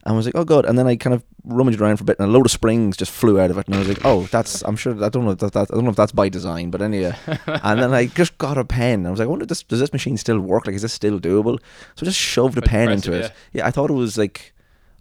And 0.05 0.13
I 0.13 0.15
was 0.17 0.25
like, 0.25 0.35
oh 0.35 0.43
god! 0.43 0.65
And 0.65 0.77
then 0.77 0.85
I 0.85 0.97
kind 0.97 1.13
of 1.13 1.23
rummaged 1.45 1.79
around 1.79 1.95
for 1.97 2.03
a 2.03 2.05
bit, 2.05 2.19
and 2.19 2.27
a 2.27 2.31
load 2.31 2.45
of 2.45 2.51
springs 2.51 2.97
just 2.97 3.11
flew 3.11 3.39
out 3.39 3.51
of 3.51 3.57
it. 3.57 3.67
And 3.67 3.75
I 3.75 3.79
was 3.79 3.87
like, 3.87 4.03
oh, 4.03 4.23
that's. 4.23 4.61
I'm 4.63 4.75
sure. 4.75 5.01
I 5.01 5.07
don't 5.07 5.23
know. 5.23 5.31
If 5.31 5.39
that, 5.39 5.53
that, 5.53 5.71
I 5.71 5.75
don't 5.75 5.85
know 5.85 5.91
if 5.91 5.95
that's 5.95 6.11
by 6.11 6.27
design, 6.27 6.71
but 6.71 6.81
anyway. 6.81 7.15
and 7.47 7.81
then 7.81 7.93
I 7.93 8.07
just 8.07 8.37
got 8.37 8.57
a 8.57 8.65
pen. 8.65 9.05
I 9.05 9.11
was 9.11 9.19
like, 9.19 9.27
I 9.27 9.29
wonder, 9.29 9.45
does, 9.45 9.63
does 9.63 9.79
this 9.79 9.93
machine 9.93 10.17
still 10.17 10.41
work? 10.41 10.67
Like, 10.67 10.75
is 10.75 10.81
this 10.81 10.91
still 10.91 11.21
doable? 11.21 11.57
So 11.95 12.03
I 12.03 12.05
just 12.05 12.19
shoved 12.19 12.57
a 12.57 12.61
pen 12.61 12.91
into 12.91 13.13
impressive, 13.13 13.31
it. 13.31 13.57
Yeah, 13.57 13.67
I 13.67 13.71
thought 13.71 13.89
it 13.89 13.93
was 13.93 14.17
like. 14.17 14.52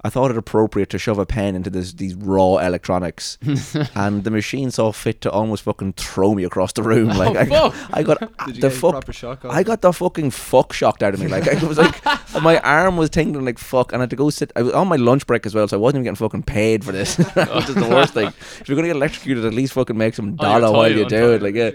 I 0.05 0.11
thought 0.11 0.33
it 0.33 0.37
appropriate 0.37 0.91
to 0.91 0.99
shove 0.99 1.19
a 1.19 1.27
pen 1.27 1.55
into 1.55 1.71
this 1.71 1.93
these 1.93 2.15
raw 2.17 2.57
electronics, 2.57 3.39
and 3.95 4.25
the 4.25 4.31
machine 4.31 4.71
saw 4.73 4.91
fit 4.91 5.21
to 5.21 5.31
almost 5.31 5.63
fucking 5.63 5.93
throw 5.93 6.35
me 6.35 6.43
across 6.45 6.73
the 6.73 6.83
room. 6.83 7.09
Like 7.09 7.37
I, 7.37 7.47
fuck. 7.47 7.75
I 7.93 8.03
got 8.03 8.19
the 8.61 8.71
fuck. 8.71 8.93
proper 8.93 9.13
shock? 9.13 9.45
I 9.45 9.63
got 9.63 9.81
the 9.83 9.93
fucking 9.93 10.31
fuck 10.33 10.73
shocked 10.73 11.03
out 11.05 11.15
of 11.15 11.21
me. 11.21 11.29
Like 11.29 11.47
it 11.47 11.63
was 11.63 11.79
like 11.79 12.05
my 12.43 12.59
arm 12.61 12.97
was 12.97 13.11
tingling 13.11 13.45
like 13.45 13.59
fuck, 13.59 13.93
and 13.93 14.01
I 14.01 14.05
had 14.05 14.11
to 14.11 14.17
go 14.17 14.29
sit. 14.31 14.51
I 14.57 14.63
was 14.63 14.73
on 14.75 14.89
my 14.89 14.97
lunch 14.97 15.27
break 15.27 15.47
as 15.47 15.55
well, 15.55 15.69
so 15.69 15.77
I 15.77 15.81
wasn't 15.81 15.99
even 15.99 16.05
getting 16.05 16.17
fucking 16.17 16.43
paid 16.43 16.85
for 16.85 16.91
this, 16.93 17.17
which 17.19 17.69
is 17.69 17.75
the 17.77 17.89
worst 17.89 18.15
thing. 18.15 18.27
If 18.61 18.69
you're 18.69 18.77
gonna 18.77 18.89
get 18.89 18.97
electrocuted, 18.97 19.45
at 19.45 19.55
least 19.55 19.73
fucking 19.75 19.97
make 19.97 20.15
some 20.15 20.37
Oh, 20.39 20.43
dollar 20.43 20.73
while 20.73 20.91
you 20.91 21.09
do 21.09 21.33
it. 21.35 21.43
Like 21.43 21.55
yeah. 21.55 21.71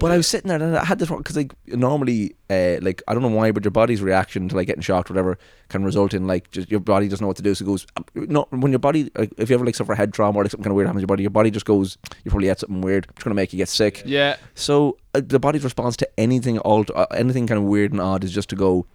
But 0.00 0.10
I 0.10 0.16
was 0.16 0.26
sitting 0.26 0.48
there 0.48 0.60
and 0.62 0.76
I 0.76 0.84
had 0.84 0.98
this 0.98 1.08
because 1.08 1.36
like 1.36 1.52
normally, 1.66 2.34
uh, 2.50 2.76
like 2.82 3.02
I 3.08 3.14
don't 3.14 3.22
know 3.22 3.28
why, 3.28 3.50
but 3.52 3.64
your 3.64 3.70
body's 3.70 4.02
reaction 4.02 4.48
to 4.48 4.56
like 4.56 4.66
getting 4.66 4.82
shocked, 4.82 5.10
or 5.10 5.14
whatever, 5.14 5.38
can 5.68 5.84
result 5.84 6.12
in 6.14 6.26
like 6.26 6.50
just 6.50 6.70
your 6.70 6.80
body 6.80 7.08
doesn't 7.08 7.22
know 7.22 7.28
what 7.28 7.36
to 7.36 7.42
do. 7.42 7.54
So 7.54 7.64
it 7.64 7.66
goes, 7.66 7.86
uh, 7.96 8.02
no, 8.14 8.46
when 8.50 8.72
your 8.72 8.78
body, 8.78 9.10
like, 9.16 9.32
if 9.38 9.48
you 9.50 9.54
ever 9.54 9.64
like 9.64 9.74
suffer 9.74 9.94
head 9.94 10.12
trauma 10.12 10.38
or 10.38 10.44
like 10.44 10.50
something 10.50 10.64
kind 10.64 10.72
of 10.72 10.76
weird 10.76 10.86
happens 10.88 11.00
to 11.00 11.02
your 11.02 11.06
body, 11.08 11.22
your 11.22 11.30
body 11.30 11.50
just 11.50 11.66
goes, 11.66 11.96
you 12.24 12.30
probably 12.30 12.48
had 12.48 12.58
something 12.58 12.80
weird. 12.80 13.06
It's 13.10 13.22
gonna 13.22 13.34
make 13.34 13.52
you 13.52 13.56
get 13.56 13.68
sick. 13.68 14.02
yeah. 14.04 14.36
So 14.54 14.98
uh, 15.14 15.20
the 15.24 15.38
body's 15.38 15.64
response 15.64 15.96
to 15.98 16.08
anything 16.20 16.58
alt- 16.60 16.90
uh, 16.94 17.06
anything 17.14 17.46
kind 17.46 17.58
of 17.58 17.64
weird 17.64 17.92
and 17.92 18.00
odd 18.00 18.24
is 18.24 18.32
just 18.32 18.48
to 18.50 18.56
go. 18.56 18.86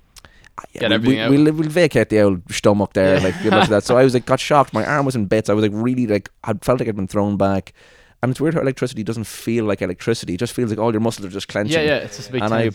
"Ah, 0.59 0.63
yeah, 0.73 0.89
we, 0.97 1.07
we, 1.07 1.19
out." 1.19 1.31
We'll, 1.31 1.45
we'll 1.53 1.69
vacate 1.69 2.09
the 2.09 2.21
old 2.21 2.41
stomach 2.51 2.93
there, 2.93 3.17
Yeah. 3.17 3.23
like 3.23 3.41
good 3.43 3.51
luck 3.53 3.65
to 3.65 3.69
that. 3.71 3.83
So 3.83 3.97
I 3.97 4.03
was 4.03 4.13
like, 4.13 4.25
got 4.25 4.39
shocked. 4.39 4.73
My 4.73 4.85
arm 4.85 5.05
was 5.05 5.15
in 5.15 5.25
bits. 5.25 5.49
I 5.49 5.53
was 5.53 5.63
like, 5.63 5.71
really 5.73 6.05
like, 6.07 6.29
I 6.43 6.53
felt 6.53 6.79
like 6.79 6.89
I'd 6.89 6.95
been 6.95 7.07
thrown 7.07 7.37
back. 7.37 7.73
And 8.21 8.31
it's 8.31 8.41
weird 8.41 8.53
how 8.53 8.61
electricity 8.61 9.03
doesn't 9.03 9.25
feel 9.25 9.65
like 9.65 9.81
electricity. 9.81 10.33
It 10.33 10.39
just 10.39 10.53
feels 10.53 10.69
like 10.69 10.79
all 10.79 10.91
your 10.91 10.99
muscles 11.01 11.25
are 11.25 11.29
just 11.29 11.47
clenching. 11.47 11.73
Yeah, 11.79 11.85
yeah. 11.85 11.95
It's 11.97 12.17
just 12.17 12.29
a 12.29 12.31
big 12.33 12.41
And 12.43 12.53
I- 12.53 12.69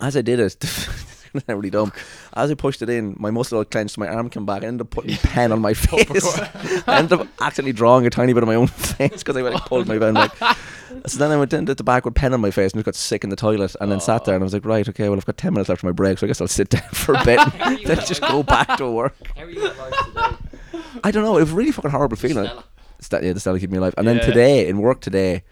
As 0.00 0.16
I 0.16 0.22
did 0.22 0.40
it, 0.40 0.56
it's 0.60 1.48
really 1.48 1.70
dumb. 1.70 1.92
As 2.34 2.50
I 2.50 2.54
pushed 2.54 2.82
it 2.82 2.90
in, 2.90 3.14
my 3.18 3.30
muscle 3.30 3.58
all 3.58 3.64
clenched. 3.64 3.98
My 3.98 4.08
arm 4.08 4.28
came 4.30 4.44
back. 4.44 4.64
I 4.64 4.66
ended 4.66 4.82
up 4.86 4.90
putting 4.90 5.16
pen 5.18 5.52
on 5.52 5.60
my 5.60 5.70
oh, 5.70 5.74
face. 5.74 6.38
I 6.88 6.98
ended 6.98 7.20
up 7.20 7.28
accidentally 7.40 7.72
drawing 7.72 8.04
a 8.06 8.10
tiny 8.10 8.32
bit 8.32 8.42
of 8.42 8.48
my 8.48 8.56
own 8.56 8.66
face 8.66 9.22
because 9.22 9.36
I 9.36 9.42
like 9.42 9.64
pulled 9.66 9.86
my 9.86 9.98
pen 9.98 10.14
back. 10.14 10.58
So 11.06 11.18
then 11.18 11.30
I 11.30 11.36
went 11.36 11.52
into 11.52 11.74
the 11.74 11.84
back 11.84 12.04
with 12.04 12.14
pen 12.14 12.34
on 12.34 12.40
my 12.40 12.50
face 12.50 12.72
and 12.72 12.78
just 12.78 12.84
got 12.86 12.94
sick 12.96 13.22
in 13.24 13.30
the 13.30 13.36
toilet 13.36 13.74
and 13.80 13.90
then 13.92 14.00
sat 14.00 14.24
there 14.24 14.34
and 14.34 14.42
I 14.42 14.44
was 14.44 14.54
like, 14.54 14.64
right, 14.64 14.88
okay, 14.88 15.08
well 15.08 15.18
I've 15.18 15.26
got 15.26 15.36
ten 15.36 15.52
minutes 15.52 15.70
after 15.70 15.86
my 15.86 15.92
break, 15.92 16.18
so 16.18 16.26
I 16.26 16.28
guess 16.28 16.40
I'll 16.40 16.48
sit 16.48 16.68
down 16.70 16.88
for 16.92 17.14
a 17.14 17.24
bit 17.24 17.38
and 17.60 17.78
then 17.84 17.98
just 18.06 18.20
go 18.22 18.42
back 18.42 18.76
to 18.78 18.88
work. 18.90 19.14
How 19.36 19.42
are 19.42 19.50
you? 19.50 19.70
I 21.02 21.10
don't 21.10 21.24
know, 21.24 21.36
it 21.36 21.42
was 21.42 21.52
a 21.52 21.54
really 21.54 21.72
fucking 21.72 21.90
horrible 21.90 22.16
feeling. 22.16 22.48
Yeah, 23.12 23.32
the 23.32 23.40
Stella 23.40 23.58
keep 23.60 23.70
me 23.70 23.78
alive. 23.78 23.94
And 23.96 24.06
then 24.06 24.20
today 24.20 24.66
in 24.68 24.78
work 24.78 25.00
today, 25.00 25.42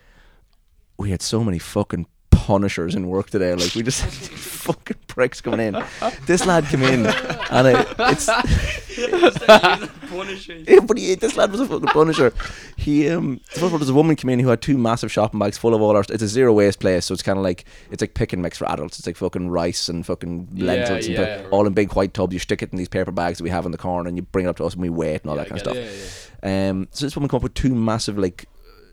we 0.99 1.11
had 1.11 1.23
so 1.23 1.43
many 1.45 1.59
fucking 1.59 2.07
punishers 2.31 2.95
in 2.95 3.09
work 3.09 3.31
today. 3.31 3.55
Like 3.55 3.75
we 3.75 3.83
just 3.83 4.01
had 4.03 4.11
these 4.13 4.29
fucking 4.63 4.97
pricks 5.07 5.41
coming 5.41 5.61
in. 5.61 5.85
This 6.27 6.47
lad 6.47 6.65
came 6.67 6.83
in 6.83 7.07
and 7.07 7.69
I, 7.69 7.87
it's 8.11 8.29
Yeah, 10.69 10.81
but 10.81 10.99
he, 10.99 11.15
this 11.15 11.37
lad 11.37 11.51
was 11.51 11.61
a 11.61 11.67
fucking 11.67 11.89
punisher. 11.89 12.33
He 12.77 13.09
um, 13.09 13.41
first 13.49 13.63
of 13.63 13.73
all, 13.73 13.79
there's 13.79 13.89
a 13.89 13.95
woman 13.95 14.17
came 14.17 14.31
in 14.31 14.39
who 14.39 14.49
had 14.49 14.61
two 14.61 14.77
massive 14.77 15.11
shopping 15.11 15.41
bags 15.41 15.59
full 15.59 15.75
of 15.75 15.81
all 15.83 15.97
our. 15.97 16.05
It's 16.09 16.23
a 16.23 16.29
zero 16.29 16.53
waste 16.53 16.81
place, 16.81 17.07
so 17.07 17.15
it's 17.15 17.23
kind 17.23 17.39
of 17.39 17.45
like 17.45 17.65
it's 17.91 18.01
like 18.03 18.15
pick 18.15 18.33
and 18.33 18.43
mix 18.43 18.59
for 18.59 18.69
adults. 18.71 18.99
It's 18.99 19.07
like 19.07 19.17
fucking 19.17 19.51
rice 19.51 19.89
and 19.89 20.05
fucking 20.05 20.49
Yeah, 20.55 20.65
lentils, 20.67 21.07
and 21.07 21.15
yeah. 21.17 21.45
all 21.51 21.67
in 21.67 21.73
big 21.73 21.93
white 21.95 22.15
tubs. 22.15 22.33
You 22.33 22.39
stick 22.39 22.63
it 22.63 22.71
in 22.73 22.79
these 22.79 22.89
paper 22.89 23.13
bags 23.13 23.39
that 23.39 23.45
we 23.45 23.51
have 23.51 23.65
in 23.67 23.73
the 23.73 23.79
corner, 23.79 24.09
and 24.09 24.17
you 24.17 24.23
bring 24.23 24.47
it 24.47 24.49
up 24.49 24.57
to 24.59 24.65
us, 24.65 24.75
and 24.75 24.83
we 24.83 24.91
weigh 24.91 25.15
it 25.15 25.23
and 25.23 25.31
all 25.31 25.37
Yeah, 25.37 25.45
that 25.45 25.53
I 25.53 25.59
kind 25.59 25.67
of 25.67 25.67
stuff. 25.67 25.77
it. 25.77 26.22
Um, 26.43 26.89
so 26.91 27.07
this 27.07 27.15
woman 27.17 27.29
come 27.29 27.39
up 27.39 27.43
with 27.45 27.55
two 27.55 27.75
massive 27.75 28.19
like 28.19 28.47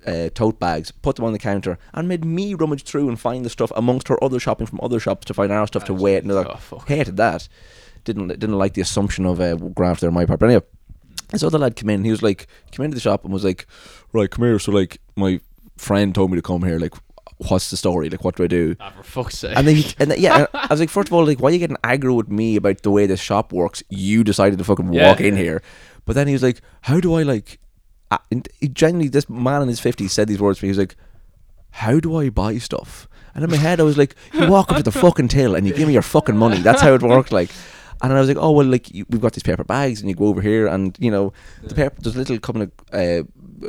uh, 0.06 0.30
tote 0.34 0.60
bags, 0.60 0.92
put 0.92 1.16
them 1.16 1.26
on 1.26 1.34
the 1.34 1.40
counter, 1.40 1.78
and 1.94 2.08
made 2.08 2.24
me 2.24 2.54
rummage 2.54 2.84
through 2.84 3.10
and 3.10 3.20
find 3.20 3.44
the 3.46 3.50
stuff 3.50 3.72
amongst 3.76 4.08
her 4.08 4.24
other 4.24 4.40
shopping 4.40 4.68
from 4.68 4.80
other 4.82 5.00
shops 5.00 5.26
to 5.26 5.34
find 5.34 5.52
our 5.52 5.68
stuff 5.68 5.84
to 5.86 5.94
weigh 5.94 6.16
it. 6.16 6.24
And 6.24 6.30
they're 6.32 6.44
like, 6.44 6.60
Oh, 6.72 6.80
hated 6.80 7.18
that. 7.18 7.48
Didn't 8.06 8.28
didn't 8.30 8.58
like 8.58 8.74
the 8.76 8.82
assumption 8.82 9.26
of 9.26 9.42
uh, 9.42 9.56
graft 9.56 10.02
there 10.02 10.10
on 10.10 10.14
my 10.14 10.26
part. 10.26 10.40
But 10.40 10.48
anyway, 10.48 10.66
this 11.32 11.44
other 11.44 11.60
lad 11.60 11.76
came 11.76 11.90
in. 11.90 12.04
He 12.06 12.12
was 12.12 12.24
like, 12.24 12.48
came 12.72 12.86
into 12.86 12.96
the 12.96 13.02
shop 13.02 13.24
and 13.26 13.34
was 13.34 13.44
like, 13.44 13.68
right, 14.14 14.30
come 14.32 14.46
here. 14.46 14.58
So 14.60 14.72
like, 14.72 15.00
my 15.16 15.40
friend 15.78 16.16
told 16.16 16.32
me 16.32 16.38
to 16.38 16.42
come 16.42 16.64
here. 16.64 16.80
Like, 16.80 16.94
what's 17.50 17.70
the 17.70 17.78
story? 17.78 18.10
Like, 18.10 18.24
what 18.24 18.36
do 18.38 18.44
I 18.44 18.48
do? 18.48 18.76
Ah, 18.80 18.92
for 18.98 19.04
fuck's 19.04 19.38
sake. 19.40 19.56
And 19.58 19.68
then, 19.68 19.76
he, 19.76 19.94
and 20.00 20.12
then, 20.12 20.20
yeah, 20.20 20.46
I 20.54 20.68
was 20.70 20.80
like, 20.80 20.90
first 20.90 21.10
of 21.10 21.14
all, 21.14 21.26
like, 21.26 21.40
why 21.40 21.50
are 21.50 21.54
you 21.54 21.60
getting 21.60 21.78
aggro 21.84 22.16
with 22.16 22.30
me 22.30 22.56
about 22.56 22.82
the 22.84 22.92
way 22.92 23.06
this 23.06 23.20
shop 23.20 23.52
works? 23.52 23.84
You 23.90 24.24
decided 24.24 24.58
to 24.60 24.64
fucking 24.66 24.92
Yeah. 24.94 25.08
walk 25.10 25.20
in 25.22 25.36
here. 25.36 25.62
But 26.10 26.16
then 26.16 26.26
he 26.26 26.34
was 26.34 26.42
like, 26.42 26.60
how 26.82 27.00
do 27.00 27.14
I 27.14 27.22
like? 27.22 27.60
He 28.60 28.68
genuinely, 28.68 29.10
this 29.10 29.30
man 29.30 29.62
in 29.62 29.68
his 29.68 29.80
fifties 29.80 30.12
said 30.12 30.28
these 30.28 30.40
words 30.40 30.58
to 30.58 30.66
me. 30.66 30.70
He 30.70 30.72
was 30.72 30.80
like, 30.80 30.96
how 31.70 32.00
do 32.00 32.16
I 32.16 32.32
buy 32.32 32.58
stuff? 32.58 33.08
And 33.36 33.44
in 33.44 33.52
my 33.52 33.58
head, 33.58 33.80
I 33.80 33.84
was 33.84 33.96
like, 33.96 34.16
you 34.34 34.50
walk 34.50 34.72
up 34.72 34.78
to 34.78 34.82
the 34.82 34.92
fucking 35.04 35.28
till 35.28 35.54
and 35.54 35.68
you 35.68 35.74
give 35.76 35.88
me 35.88 35.94
your 35.94 36.02
fucking 36.02 36.36
money. 36.36 36.62
That's 36.62 36.82
how 36.82 36.96
it 36.96 37.04
worked. 37.04 37.32
Like. 37.32 37.52
And 38.02 38.12
I 38.12 38.20
was 38.20 38.28
like, 38.28 38.38
oh 38.38 38.50
well, 38.50 38.66
like 38.66 38.90
you, 38.90 39.06
we've 39.10 39.22
got 39.22 39.34
these 39.34 39.44
paper 39.44 39.64
bags, 39.64 40.00
and 40.00 40.10
you 40.10 40.16
go 40.16 40.26
over 40.26 40.42
here, 40.42 40.66
and 40.66 40.98
you 41.00 41.12
know, 41.12 41.32
the 41.62 41.76
paper. 41.76 41.96
There's 42.00 42.16
little 42.16 42.38
of 42.38 42.72
uh, 42.92 43.24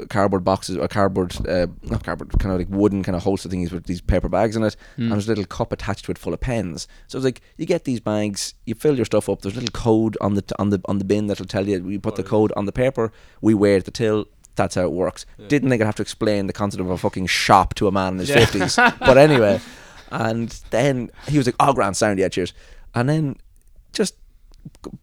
cardboard 0.09 0.45
boxes 0.45 0.77
or 0.77 0.89
cardboard, 0.89 1.35
uh, 1.49 1.67
not 1.83 2.05
cardboard, 2.05 2.31
kind 2.39 2.53
of 2.53 2.59
like 2.59 2.69
wooden 2.71 3.03
kind 3.03 3.17
of 3.17 3.23
holster 3.23 3.49
thingies 3.49 3.73
with 3.73 3.85
these 3.85 4.01
paper 4.01 4.29
bags 4.29 4.57
in 4.57 4.63
it, 4.63 4.77
and 4.97 5.13
there's 5.13 5.27
a 5.27 5.31
little 5.31 5.45
cup 5.47 5.73
attached 5.73 6.05
to 6.07 6.11
it 6.13 6.19
full 6.19 6.33
of 6.35 6.41
pens. 6.41 6.87
So 7.09 7.19
it's 7.19 7.25
like 7.25 7.41
you 7.57 7.67
get 7.67 7.85
these 7.85 8.01
bags, 8.01 8.55
you 8.67 8.75
fill 8.75 8.97
your 8.97 9.05
stuff 9.05 9.29
up. 9.29 9.43
There's 9.43 9.57
a 9.57 9.61
little 9.61 9.73
code 9.73 10.17
on 10.21 10.35
the 10.35 10.43
t- 10.43 10.55
on 10.59 10.71
the 10.71 10.81
on 10.87 10.99
the 10.99 11.05
bin 11.05 11.27
that'll 11.27 11.47
tell 11.47 11.67
you. 11.69 11.83
We 11.83 11.99
put 11.99 12.17
the 12.17 12.23
code 12.23 12.53
on 12.57 12.67
the 12.67 12.73
paper. 12.73 13.13
We 13.41 13.55
weigh 13.55 13.75
it 13.75 13.79
at 13.79 13.85
the 13.87 13.91
till. 13.91 14.27
That's 14.57 14.75
how 14.75 14.83
it 14.83 14.93
works. 14.93 15.25
Didn't 15.49 15.71
think 15.71 15.81
I'd 15.81 15.87
have 15.87 15.95
to 15.97 16.03
explain 16.03 16.47
the 16.47 16.53
concept 16.53 16.81
of 16.81 16.91
a 16.91 16.99
fucking 16.99 17.27
shop 17.29 17.75
to 17.77 17.87
a 17.87 17.93
man 17.93 18.15
in 18.15 18.19
his 18.19 18.29
Yeah. 18.31 18.45
fifties. 18.45 18.77
but 18.77 19.17
anyway, 19.17 19.61
and 20.11 20.49
then 20.71 21.11
he 21.29 21.39
was 21.39 21.47
like, 21.47 21.55
"Oh, 21.61 21.73
grand 21.73 21.97
sound, 21.97 22.19
yeah, 22.19 22.29
cheers." 22.29 22.53
And 22.95 23.09
then 23.09 23.37
just 23.37 23.39
g- 23.39 23.50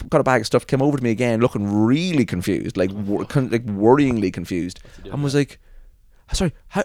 got 0.10 0.22
a 0.22 0.24
bag 0.24 0.42
of 0.42 0.48
stuff, 0.48 0.68
came 0.68 0.82
over 0.82 0.98
to 0.98 1.04
me 1.04 1.12
again, 1.12 1.40
looking 1.42 1.68
really 1.86 2.26
confused, 2.26 2.78
like 2.78 2.92
wor- 2.92 3.26
con- 3.26 3.50
like 3.50 3.66
worryingly 3.66 4.32
confused, 4.34 4.80
and 5.06 5.24
was 5.24 5.36
like, 5.36 5.60
"Sorry, 6.34 6.54
how 6.70 6.84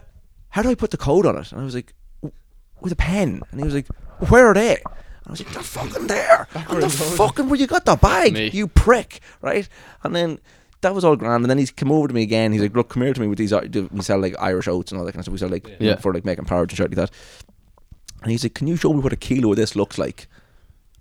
how 0.50 0.62
do 0.62 0.70
I 0.70 0.74
put 0.74 0.90
the 0.90 0.96
code 0.96 1.26
on 1.26 1.36
it?" 1.38 1.52
And 1.52 1.60
I 1.60 1.64
was 1.64 1.74
like, 1.74 1.94
"With 2.80 2.92
a 2.92 2.96
pen." 2.96 3.42
And 3.50 3.60
he 3.60 3.64
was 3.64 3.74
like, 3.74 3.86
"Where 4.28 4.46
are 4.48 4.54
they?" 4.54 4.76
And 4.76 5.28
I 5.28 5.30
was 5.30 5.44
like, 5.44 5.52
"They're 5.54 5.62
fucking 5.62 6.06
there. 6.08 6.48
On 6.68 6.80
the 6.80 6.88
fucking 6.88 7.48
where 7.48 7.58
you 7.58 7.66
got 7.66 7.84
the 7.84 7.96
bag, 7.96 8.34
Me. 8.34 8.50
you 8.52 8.68
prick!" 8.68 9.20
Right? 9.40 9.68
And 10.02 10.14
then. 10.14 10.38
That 10.82 10.96
was 10.96 11.04
all 11.04 11.14
grand, 11.14 11.44
and 11.44 11.48
then 11.48 11.58
he's 11.58 11.70
come 11.70 11.92
over 11.92 12.08
to 12.08 12.12
me 12.12 12.24
again. 12.24 12.50
He's 12.50 12.60
like, 12.60 12.74
"Look, 12.74 12.88
come 12.88 13.04
here 13.04 13.12
to 13.14 13.20
me 13.20 13.28
with 13.28 13.38
these. 13.38 13.52
uh, 13.52 13.60
We 13.92 14.00
sell 14.00 14.18
like 14.18 14.34
Irish 14.40 14.66
oats 14.66 14.90
and 14.90 14.98
all 14.98 15.04
that 15.06 15.12
kind 15.12 15.20
of 15.20 15.26
stuff. 15.26 15.32
We 15.32 15.38
sell 15.38 15.48
like 15.48 15.64
Yeah. 15.78 15.94
for 15.94 16.12
like 16.12 16.24
making 16.24 16.44
porridge 16.46 16.72
and 16.72 16.76
shit 16.76 16.90
like 16.90 16.96
that." 16.96 17.12
And 18.20 18.32
he's 18.32 18.42
like, 18.42 18.54
"Can 18.54 18.66
you 18.66 18.74
show 18.74 18.92
me 18.92 18.98
what 18.98 19.12
a 19.12 19.16
kilo 19.16 19.52
of 19.52 19.56
this 19.56 19.76
looks 19.76 19.96
like?" 19.96 20.26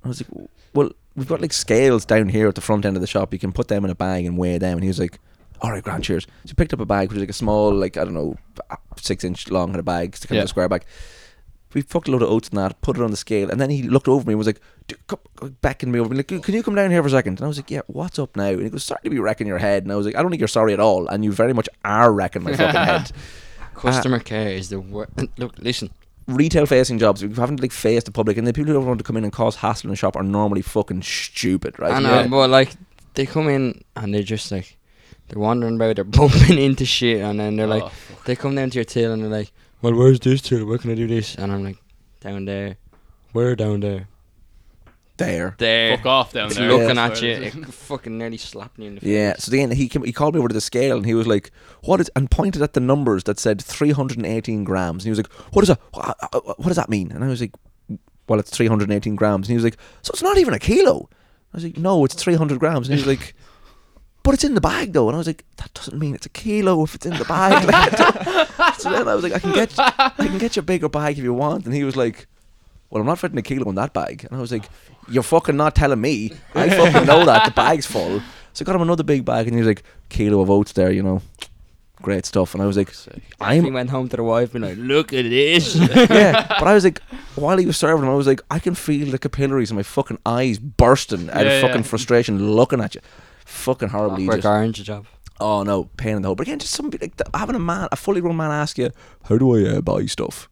I 0.03 0.07
was 0.07 0.21
like, 0.21 0.47
"Well, 0.75 0.91
we've 1.15 1.27
got 1.27 1.41
like 1.41 1.53
scales 1.53 2.05
down 2.05 2.29
here 2.29 2.47
at 2.47 2.55
the 2.55 2.61
front 2.61 2.85
end 2.85 2.95
of 2.97 3.01
the 3.01 3.07
shop. 3.07 3.33
You 3.33 3.39
can 3.39 3.51
put 3.51 3.67
them 3.67 3.83
in 3.85 3.91
a 3.91 3.95
bag 3.95 4.25
and 4.25 4.37
weigh 4.37 4.57
them." 4.57 4.73
And 4.77 4.83
he 4.83 4.87
was 4.87 4.99
like, 4.99 5.19
"All 5.61 5.71
right, 5.71 5.83
grand, 5.83 6.03
cheers." 6.03 6.23
So 6.45 6.49
he 6.49 6.53
picked 6.53 6.73
up 6.73 6.79
a 6.79 6.85
bag, 6.85 7.09
which 7.09 7.15
was 7.15 7.21
like 7.21 7.29
a 7.29 7.33
small, 7.33 7.73
like 7.73 7.97
I 7.97 8.03
don't 8.03 8.13
know, 8.13 8.35
six 8.97 9.23
inch 9.23 9.49
long 9.49 9.69
kind 9.69 9.79
of 9.79 9.85
bag, 9.85 10.13
kind 10.13 10.31
Yeah. 10.31 10.39
of 10.41 10.45
a 10.45 10.47
square 10.49 10.69
bag. 10.69 10.83
We 11.73 11.81
fucked 11.83 12.09
a 12.09 12.11
load 12.11 12.21
of 12.21 12.29
oats 12.29 12.49
in 12.49 12.57
that, 12.57 12.81
put 12.81 12.97
it 12.97 13.01
on 13.01 13.11
the 13.11 13.17
scale, 13.17 13.49
and 13.49 13.59
then 13.61 13.69
he 13.69 13.83
looked 13.83 14.09
over 14.09 14.25
me 14.27 14.33
and 14.33 14.37
was 14.37 14.47
like, 14.47 14.59
"D- 14.87 14.95
come- 15.07 15.19
beckoned 15.61 15.93
me 15.93 15.99
over, 15.99 16.13
like, 16.13 16.27
"Can 16.27 16.53
you 16.53 16.63
come 16.63 16.75
down 16.75 16.91
here 16.91 17.01
for 17.01 17.07
a 17.07 17.11
second? 17.11 17.39
And 17.39 17.45
I 17.45 17.47
was 17.47 17.57
like, 17.57 17.71
"Yeah, 17.71 17.79
what's 17.87 18.19
up 18.19 18.35
now?" 18.35 18.47
And 18.49 18.63
he 18.63 18.69
goes, 18.69 18.83
"Sorry 18.83 18.99
to 19.05 19.09
be 19.09 19.19
wrecking 19.19 19.47
your 19.47 19.57
head." 19.57 19.83
And 19.83 19.91
I 19.91 19.95
was 19.95 20.05
like, 20.05 20.15
"I 20.17 20.21
don't 20.21 20.31
think 20.31 20.41
you're 20.41 20.49
sorry 20.49 20.73
at 20.73 20.81
all, 20.81 21.07
and 21.07 21.23
you 21.23 21.31
very 21.31 21.53
much 21.53 21.69
are 21.85 22.11
wrecking 22.11 22.43
my 22.43 22.53
fucking 22.53 22.75
head." 22.81 23.11
Customer 23.73 24.17
uh, 24.17 24.19
care 24.19 24.49
is 24.49 24.67
the 24.67 24.81
worst. 24.81 25.11
Look, 25.37 25.53
listen. 25.59 25.91
Retail 26.35 26.65
facing 26.65 26.97
jobs, 26.99 27.21
if 27.23 27.29
you 27.31 27.35
haven't 27.35 27.61
like 27.61 27.71
faced 27.71 28.05
the 28.05 28.11
public, 28.11 28.37
and 28.37 28.47
the 28.47 28.53
people 28.53 28.71
who 28.73 28.79
don't 28.79 28.85
want 28.87 28.97
to 28.99 29.03
come 29.03 29.17
in 29.17 29.23
and 29.23 29.33
cause 29.33 29.55
hassle 29.57 29.89
in 29.89 29.93
a 29.93 29.95
shop 29.95 30.15
are 30.15 30.23
normally 30.23 30.61
fucking 30.61 31.01
stupid, 31.01 31.77
right? 31.79 31.93
I 31.93 31.99
know, 31.99 32.09
Yeah. 32.21 32.27
but 32.27 32.49
like 32.49 32.71
they 33.13 33.25
come 33.25 33.47
in 33.49 33.83
and 33.95 34.13
they're 34.13 34.23
just 34.23 34.51
like 34.51 34.77
they're 35.27 35.39
wandering 35.41 35.75
about, 35.75 35.95
they're 35.95 36.03
bumping 36.19 36.57
into 36.57 36.85
shit, 36.85 37.21
and 37.21 37.39
then 37.39 37.55
they're 37.55 37.67
like, 37.67 37.83
Oh, 37.83 37.91
they 38.25 38.35
come 38.35 38.55
down 38.55 38.69
to 38.71 38.75
your 38.75 38.85
till 38.85 39.13
and 39.13 39.21
they're 39.23 39.29
like, 39.29 39.51
"Well, 39.81 39.93
where's 39.95 40.19
this 40.19 40.41
till? 40.41 40.65
Where 40.65 40.77
can 40.77 40.91
I 40.91 40.95
do 40.95 41.07
this?" 41.07 41.35
And 41.35 41.51
I'm 41.51 41.63
like, 41.63 41.77
"Down 42.19 42.45
there." 42.45 42.77
Where 43.31 43.55
down 43.55 43.79
there? 43.79 44.07
There. 45.25 45.55
There. 45.57 45.97
Fuck 45.97 46.05
off 46.05 46.33
down 46.33 46.47
It's 46.47 46.55
there. 46.57 46.69
looking 46.69 46.95
Yeah. 46.95 47.05
at 47.05 47.21
you, 47.21 47.29
it 47.31 47.53
fucking 47.73 48.17
nearly 48.17 48.37
slapping 48.37 48.83
you 48.83 48.89
in 48.89 48.95
the 48.95 49.01
face. 49.01 49.09
Yeah. 49.09 49.35
So 49.37 49.51
then 49.51 49.71
he 49.71 49.87
came, 49.89 50.03
he 50.03 50.11
called 50.11 50.33
me 50.35 50.39
over 50.39 50.47
to 50.47 50.53
the 50.53 50.61
scale 50.61 50.97
and 50.97 51.05
he 51.05 51.13
was 51.13 51.27
like, 51.27 51.51
"What 51.83 51.99
is?" 52.01 52.09
and 52.15 52.29
pointed 52.29 52.61
at 52.61 52.73
the 52.73 52.79
numbers 52.79 53.23
that 53.25 53.39
said 53.39 53.61
318 53.61 54.63
grams. 54.63 55.03
And 55.03 55.07
he 55.07 55.09
was 55.09 55.19
like, 55.19 55.31
"What 55.53 55.63
is 55.63 55.69
that? 55.69 55.79
What, 55.93 56.59
what 56.59 56.67
does 56.67 56.75
that 56.77 56.89
mean?" 56.89 57.11
And 57.11 57.23
I 57.23 57.27
was 57.27 57.41
like, 57.41 57.53
"Well, 58.27 58.39
it's 58.39 58.49
318 58.51 59.15
grams." 59.15 59.47
And 59.47 59.51
he 59.51 59.55
was 59.55 59.63
like, 59.63 59.77
"So 60.01 60.11
it's 60.11 60.23
not 60.23 60.37
even 60.37 60.53
a 60.53 60.59
kilo." 60.59 61.09
I 61.53 61.57
was 61.57 61.63
like, 61.63 61.77
"No, 61.77 62.03
it's 62.05 62.15
300 62.15 62.59
grams." 62.59 62.87
And 62.89 62.97
he 62.97 63.03
was 63.03 63.07
like. 63.07 63.33
But 64.23 64.35
it's 64.35 64.43
in 64.43 64.53
the 64.53 64.61
bag 64.61 64.93
though, 64.93 65.07
and 65.09 65.15
I 65.15 65.17
was 65.17 65.25
like, 65.25 65.43
"That 65.57 65.73
doesn't 65.73 65.97
mean 65.97 66.13
it's 66.13 66.27
a 66.27 66.29
kilo 66.29 66.83
if 66.83 66.93
it's 66.93 67.07
in 67.07 67.17
the 67.17 67.25
bag." 67.25 67.65
Like, 67.65 68.75
so 68.77 68.91
then 68.91 69.07
I 69.07 69.15
was 69.15 69.23
like, 69.23 69.33
"I 69.33 69.39
can 69.39 69.51
get, 69.51 69.73
I 69.79 70.09
can 70.15 70.37
get 70.37 70.55
you 70.55 70.59
a 70.59 70.63
bigger 70.63 70.87
bag 70.89 71.17
if 71.17 71.23
you 71.23 71.33
want." 71.33 71.65
And 71.65 71.73
he 71.73 71.83
was 71.83 71.95
like, 71.95 72.27
"Well, 72.91 73.01
I'm 73.01 73.07
not 73.07 73.17
fitting 73.17 73.39
a 73.39 73.41
kilo 73.41 73.67
in 73.69 73.75
that 73.75 73.93
bag." 73.93 74.25
And 74.29 74.37
I 74.37 74.39
was 74.39 74.51
like, 74.51 74.65
"You're 75.11 75.23
fucking 75.23 75.55
not 75.57 75.75
telling 75.75 76.01
me. 76.01 76.31
I 76.55 76.69
fucking 76.69 77.05
know 77.07 77.25
that 77.25 77.45
the 77.45 77.51
bag's 77.51 77.85
full." 77.85 78.21
So 78.53 78.63
I 78.63 78.65
got 78.65 78.75
him 78.75 78.81
another 78.81 79.03
big 79.03 79.23
bag, 79.25 79.47
and 79.47 79.55
he 79.55 79.59
was 79.61 79.67
like, 79.67 79.83
"Kilo 80.09 80.41
of 80.41 80.49
oats 80.49 80.73
there, 80.73 80.91
you 80.91 81.01
know, 81.03 81.21
great 82.01 82.25
stuff." 82.25 82.53
And 82.53 82.61
I 82.61 82.65
was 82.65 82.77
like, 82.77 82.93
"I'm 83.39 83.71
went 83.73 83.89
home 83.89 84.09
to 84.09 84.17
the 84.17 84.23
wife 84.23 84.53
and 84.55 84.63
like, 84.65 84.77
"Look 84.77 85.13
at 85.13 85.23
this." 85.23 85.75
yeah," 86.09 86.47
but 86.59 86.67
I 86.67 86.73
was 86.73 86.83
like, 86.83 87.01
while 87.35 87.57
he 87.57 87.65
was 87.65 87.77
serving 87.77 88.03
him, 88.03 88.09
I 88.09 88.15
was 88.15 88.27
like, 88.27 88.41
I 88.51 88.59
can 88.59 88.75
feel 88.75 89.09
the 89.09 89.17
capillaries 89.17 89.71
in 89.71 89.77
my 89.77 89.83
fucking 89.83 90.19
eyes 90.25 90.59
bursting 90.59 91.29
out 91.29 91.45
Yeah, 91.45 91.53
of 91.53 91.61
fucking 91.61 91.77
yeah. 91.83 91.87
frustration 91.87 92.51
looking 92.55 92.81
at 92.81 92.95
you. 92.95 93.01
Fucking 93.45 93.89
horribly. 93.89 94.27
Work 94.27 94.37
just- 94.37 94.47
orange 94.47 94.83
job. 94.83 95.05
Oh 95.39 95.63
no, 95.63 95.85
pain 95.97 96.17
in 96.17 96.21
the 96.21 96.27
hole. 96.27 96.35
But 96.35 96.45
again, 96.47 96.59
just 96.59 96.73
somebody 96.73 96.99
like 97.03 97.17
th- 97.17 97.27
having 97.33 97.55
a 97.55 97.59
man, 97.59 97.87
a 97.91 97.95
fully 97.95 98.21
grown 98.21 98.37
man, 98.37 98.51
ask 98.51 98.77
you, 98.77 98.91
"How 99.23 99.37
do 99.39 99.55
I 99.55 99.77
uh, 99.77 99.81
buy 99.81 100.05
stuff?" 100.05 100.47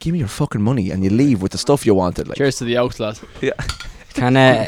Give 0.00 0.12
me 0.14 0.18
your 0.18 0.28
fucking 0.28 0.62
money, 0.62 0.90
and 0.90 1.04
you 1.04 1.10
leave 1.10 1.40
with 1.42 1.52
the 1.52 1.58
stuff 1.58 1.84
you 1.86 1.94
wanted. 1.94 2.26
Like, 2.26 2.38
Cheers 2.38 2.56
to 2.56 2.64
the 2.64 2.78
Oaks, 2.78 2.98
lad. 3.00 3.18
yeah. 3.40 3.52
Can 4.14 4.36
uh, 4.36 4.66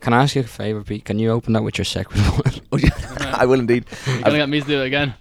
can 0.00 0.12
I 0.12 0.22
ask 0.22 0.34
you 0.36 0.42
a 0.42 0.44
favor, 0.44 0.82
Pete? 0.84 1.04
Can 1.06 1.18
you 1.18 1.30
open 1.30 1.54
that 1.54 1.62
with 1.62 1.78
your 1.78 1.84
second 1.86 2.20
one? 2.20 2.54
Oh, 2.70 2.76
yeah. 2.76 2.90
I 3.38 3.46
will 3.46 3.58
indeed. 3.58 3.86
You're 4.06 4.20
gonna 4.22 4.36
get 4.36 4.48
me 4.50 4.60
to 4.60 4.66
do 4.66 4.82
it 4.82 4.86
again. 4.86 5.14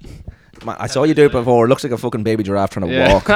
Ma- 0.66 0.76
I 0.78 0.88
saw 0.88 1.04
you 1.04 1.14
do 1.14 1.26
it 1.28 1.32
before. 1.32 1.66
It 1.66 1.70
looks 1.70 1.84
like 1.84 1.94
a 1.94 1.98
fucking 1.98 2.24
baby 2.24 2.44
giraffe 2.44 2.72
trying 2.72 2.88
to 2.90 2.94
Yeah. 2.94 3.14
walk. 3.14 3.28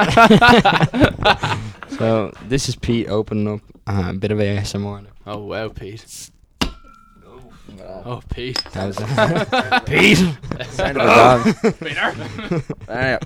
so 1.90 2.34
this 2.48 2.68
is 2.70 2.76
Pete 2.76 3.08
opening 3.08 3.48
up 3.48 3.62
uh, 3.88 4.10
a 4.10 4.14
bit 4.14 4.32
of 4.32 4.40
ASMR. 4.40 5.04
now. 5.04 5.10
Oh 5.26 5.46
wow, 5.46 5.70
Pete. 5.70 6.30
Oh 7.82 8.22
Pete. 8.30 8.64
That 8.74 8.88
was 8.88 8.98
Pete. 9.86 10.18
Sound 10.74 10.98
of 10.98 11.04
a 11.04 11.06
dog. 11.06 12.76
Anyway, 12.90 13.20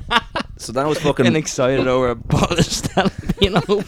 so 0.57 0.71
that 0.73 0.85
was 0.87 0.97
Getting 0.99 1.13
fucking. 1.13 1.35
excited 1.35 1.87
over 1.87 2.09
a 2.09 2.15
bottle 2.15 2.57
of 2.57 2.65
Stella 2.65 3.11
being 3.39 3.55
open. 3.55 3.85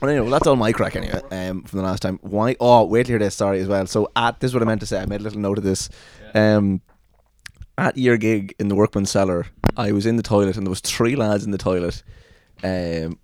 Well, 0.00 0.10
anyway, 0.10 0.20
well, 0.20 0.30
that's 0.30 0.46
all 0.46 0.56
my 0.56 0.72
crack 0.72 0.94
anyway. 0.94 1.20
Um, 1.30 1.62
from 1.62 1.78
the 1.78 1.84
last 1.84 2.02
time. 2.02 2.18
Why? 2.22 2.54
Oh, 2.60 2.84
wait 2.84 3.06
to 3.06 3.12
hear 3.12 3.18
this 3.18 3.34
story 3.34 3.60
as 3.60 3.68
well. 3.68 3.86
So 3.86 4.10
at 4.14 4.40
this 4.40 4.50
is 4.50 4.54
what 4.54 4.62
I 4.62 4.66
meant 4.66 4.80
to 4.80 4.86
say. 4.86 5.00
I 5.00 5.06
made 5.06 5.20
a 5.20 5.24
little 5.24 5.40
note 5.40 5.56
of 5.58 5.64
this. 5.64 5.88
Um, 6.34 6.82
at 7.78 7.96
your 7.96 8.16
gig 8.18 8.54
in 8.58 8.68
the 8.68 8.74
workman's 8.74 9.10
cellar, 9.10 9.46
I 9.76 9.92
was 9.92 10.04
in 10.06 10.16
the 10.16 10.22
toilet 10.22 10.56
and 10.56 10.66
there 10.66 10.70
was 10.70 10.80
three 10.80 11.16
lads 11.16 11.44
in 11.44 11.50
the 11.50 11.58
toilet, 11.58 12.02
um, 12.62 13.18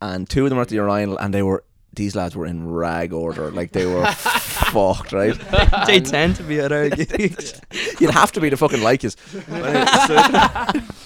and 0.00 0.28
two 0.28 0.44
of 0.44 0.50
them 0.50 0.56
were 0.56 0.62
at 0.62 0.68
the 0.68 0.76
urinal 0.76 1.18
and 1.18 1.32
they 1.34 1.42
were. 1.42 1.64
These 1.96 2.14
lads 2.14 2.36
were 2.36 2.46
in 2.46 2.70
rag 2.70 3.12
order, 3.12 3.50
like 3.50 3.72
they 3.72 3.86
were 3.86 4.06
fucked, 4.06 5.12
right? 5.12 5.34
they 5.86 6.00
tend 6.00 6.36
to 6.36 6.42
be 6.42 6.60
at 6.60 6.70
our 6.70 6.88
gigs. 6.90 7.60
You'd 7.98 8.10
have 8.10 8.32
to 8.32 8.40
be 8.40 8.50
to 8.50 8.56
fucking 8.56 8.82
like 8.82 9.02
us. 9.04 9.16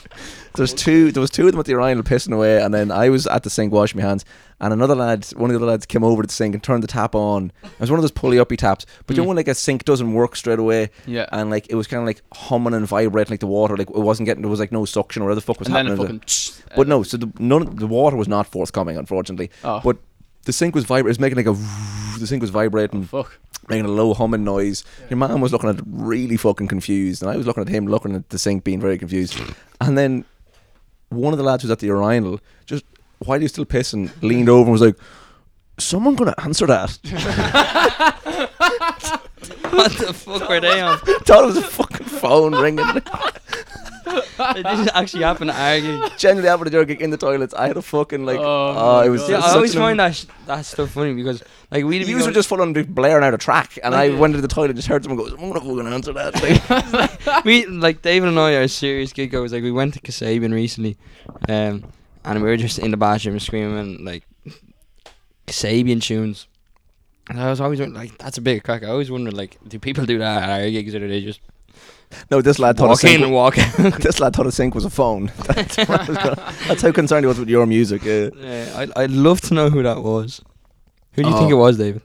There's 0.57 0.75
two. 0.75 1.13
There 1.13 1.21
was 1.21 1.31
two 1.31 1.47
of 1.47 1.53
them 1.53 1.61
at 1.61 1.67
the 1.67 1.73
urinal 1.73 2.03
pissing 2.03 2.35
away, 2.35 2.61
and 2.61 2.75
then 2.75 2.91
I 2.91 3.09
was 3.09 3.27
at 3.29 3.45
the 3.45 3.51
sink 3.51 3.73
washing 3.73 4.01
my 4.01 4.07
hands, 4.07 4.25
and 4.61 4.73
another 4.73 4.97
lad, 4.97 5.25
one 5.37 5.49
of 5.49 5.55
the 5.55 5.59
other 5.59 5.71
lads, 5.71 5.87
came 5.87 6.03
over 6.03 6.23
to 6.23 6.27
the 6.27 6.33
sink 6.33 6.55
and 6.55 6.63
turned 6.63 6.83
the 6.83 6.89
tap 6.89 7.15
on. 7.15 7.53
It 7.63 7.79
was 7.79 7.91
one 7.91 8.01
of 8.01 8.03
those 8.03 8.11
pulley 8.11 8.41
uppy 8.41 8.57
taps, 8.57 8.85
but 9.07 9.17
you 9.17 9.23
mm. 9.23 9.25
know 9.25 9.29
when 9.29 9.37
like 9.37 9.47
a 9.47 9.55
sink 9.55 9.85
doesn't 9.85 10.13
work 10.13 10.35
straight 10.35 10.59
away, 10.59 10.91
Yeah. 11.07 11.27
and 11.31 11.51
like 11.51 11.69
it 11.71 11.77
was 11.77 11.87
kind 11.87 12.01
of 12.01 12.07
like 12.07 12.23
humming 12.35 12.75
and 12.75 12.85
vibrating 12.87 13.33
like 13.33 13.41
the 13.41 13.47
water, 13.47 13.77
like 13.77 13.91
it 13.91 13.97
wasn't 13.97 14.27
getting. 14.27 14.43
There 14.43 14.51
was 14.51 14.59
like 14.61 14.73
no 14.73 14.85
suction 14.85 15.23
or 15.23 15.27
whatever 15.27 15.37
the 15.37 15.47
fuck 15.47 15.61
was 15.61 15.69
and 15.69 15.77
then 15.77 15.87
it 15.87 15.91
happening. 15.91 16.21
fucking. 16.21 16.73
but 16.77 16.89
no, 16.89 17.05
so 17.05 17.17
the 17.17 17.33
none, 17.39 17.77
the 17.77 17.87
water 17.87 18.17
was 18.17 18.27
not 18.27 18.49
forthcoming, 18.49 18.97
unfortunately. 18.97 19.51
Oh. 19.63 19.81
But 19.85 19.99
the 20.45 20.53
sink 20.53 20.75
was 20.75 20.85
vibrating. 20.85 21.07
It 21.09 21.11
was 21.11 21.21
making 21.21 21.37
like 21.37 21.47
a. 21.47 22.19
The 22.19 22.27
sink 22.27 22.43
was 22.43 22.51
vibrating, 22.51 23.01
oh, 23.13 23.23
Fuck. 23.23 23.39
making 23.69 23.87
a 23.87 23.89
low 23.89 24.13
humming 24.15 24.45
noise. 24.45 24.85
Your 25.09 25.17
man 25.17 25.41
was 25.41 25.53
looking 25.53 25.71
at 25.71 25.79
it 25.79 25.85
really 25.87 26.37
fucking 26.37 26.69
confused, 26.69 27.23
and 27.23 27.31
I 27.31 27.37
was 27.37 27.47
looking 27.47 27.63
at 27.63 27.69
him, 27.69 27.87
looking 27.87 28.15
at 28.15 28.29
the 28.29 28.39
sink, 28.39 28.63
being 28.65 28.81
very 28.81 28.99
confused. 28.99 29.41
And 29.81 29.97
then 29.97 30.25
one 31.09 31.33
of 31.33 31.39
the 31.39 31.45
lads 31.45 31.63
who 31.63 31.69
was 31.69 31.73
at 31.73 31.79
the 31.79 31.87
urinal, 31.87 32.41
just 32.67 32.85
while 33.21 33.39
he 33.39 33.45
was 33.45 33.53
still 33.53 33.65
pissing, 33.65 34.11
leaned 34.23 34.49
over 34.49 34.65
and 34.65 34.73
was 34.73 34.83
like, 34.83 34.97
"Someone 35.79 36.15
gonna 36.15 36.35
answer 36.39 36.67
that?" 36.67 36.99
what 39.71 39.93
the 39.93 40.13
fuck 40.13 40.49
were 40.49 40.61
they 40.61 40.81
on? 40.81 40.99
Thought 41.25 41.45
it 41.45 41.47
was 41.47 41.57
a 41.57 41.63
fucking 41.63 42.07
phone 42.07 42.55
ringing. 42.55 42.85
It 44.17 44.63
didn't 44.63 44.91
actually 44.95 45.23
happen 45.23 45.49
to 45.49 45.55
argue. 45.55 46.09
Generally, 46.19 46.49
after 46.49 46.71
the 46.71 46.85
gig 46.85 47.03
in 47.03 47.11
the 47.11 47.17
toilets, 47.17 47.55
I 47.55 47.69
had 47.69 47.77
a 47.77 47.83
fucking 47.83 48.25
like. 48.25 48.39
Oh 48.39 48.75
Oh, 48.77 49.01
it 49.01 49.09
was. 49.09 49.29
Yeah, 49.29 49.39
I 49.39 49.55
always 49.55 49.75
find 49.75 49.99
that 50.01 50.15
sh- 50.17 50.25
that 50.47 50.65
stuff 50.67 50.91
funny 50.91 51.15
because 51.15 51.43
like 51.71 51.89
be 51.89 51.99
You 51.99 52.25
were 52.25 52.33
just 52.33 52.49
full 52.49 52.61
on 52.63 52.73
blaring 52.73 53.25
out 53.25 53.35
a 53.35 53.39
track, 53.39 53.79
and 53.83 53.95
I 53.95 54.11
went 54.11 54.35
into 54.35 54.43
the 54.47 54.53
toilet, 54.53 54.75
just 54.77 54.89
heard 54.89 55.05
someone 55.05 55.25
go, 55.29 55.35
"I'm 55.37 55.51
gonna 55.51 55.61
fucking 55.61 55.87
answer 55.93 56.13
that." 56.15 56.31
Like, 56.93 57.45
we 57.45 57.67
like 57.67 58.03
David 58.03 58.29
and 58.29 58.39
I 58.39 58.53
are 58.53 58.69
serious 58.69 59.13
gig 59.13 59.31
goers. 59.31 59.53
Like 59.53 59.63
we 59.63 59.71
went 59.73 59.95
to 59.95 60.01
Kasabian 60.01 60.53
recently, 60.53 60.97
um, 61.49 61.85
and 62.25 62.43
we 62.43 62.49
were 62.49 62.57
just 62.57 62.79
in 62.79 62.91
the 62.91 62.97
bathroom 62.97 63.39
screaming 63.39 64.05
like 64.05 64.25
Kasabian 65.47 66.03
tunes. 66.03 66.47
And 67.29 67.41
I 67.41 67.49
was 67.49 67.61
always 67.61 67.79
like, 67.81 68.19
that's 68.19 68.39
a 68.39 68.41
big 68.41 68.65
crack. 68.65 68.83
I 68.83 68.89
always 68.89 69.09
wondered, 69.09 69.35
like, 69.35 69.57
do 69.69 69.79
people 69.79 70.05
do 70.05 70.19
that 70.19 70.43
at 70.43 70.63
our 70.63 70.69
gigs 70.71 70.95
or 70.97 70.99
do 70.99 71.07
they 71.07 71.21
just 71.21 71.39
no, 72.31 72.41
this 72.43 72.59
lad 72.59 72.77
thought 72.77 72.87
a 72.87 72.89
walk 72.89 73.01
sink. 73.01 73.19
in 73.19 73.23
and 73.25 73.33
walk 73.33 73.59
out? 73.81 74.01
this 74.01 74.21
lad 74.21 74.35
thought 74.35 74.47
a 74.47 74.53
sink 74.53 74.75
was 74.75 74.85
a 74.85 74.91
phone. 74.91 75.31
That's, 75.47 75.77
gonna- 75.77 76.53
that's 76.69 76.83
how 76.83 76.93
concerned 76.93 77.25
he 77.25 77.29
was 77.29 77.39
with 77.39 77.49
your 77.49 77.67
music. 77.67 78.03
Uh, 78.03 78.31
Yeah, 78.37 78.73
I'd, 78.77 78.91
I'd 78.97 79.11
love 79.11 79.41
to 79.43 79.55
know 79.55 79.71
who 79.71 79.83
that 79.83 80.03
was. 80.03 80.41
Who 81.15 81.23
do 81.23 81.29
you 81.29 81.37
think 81.37 81.51
Oh. 81.53 81.57
it 81.57 81.59
was, 81.59 81.79
David? 81.79 82.03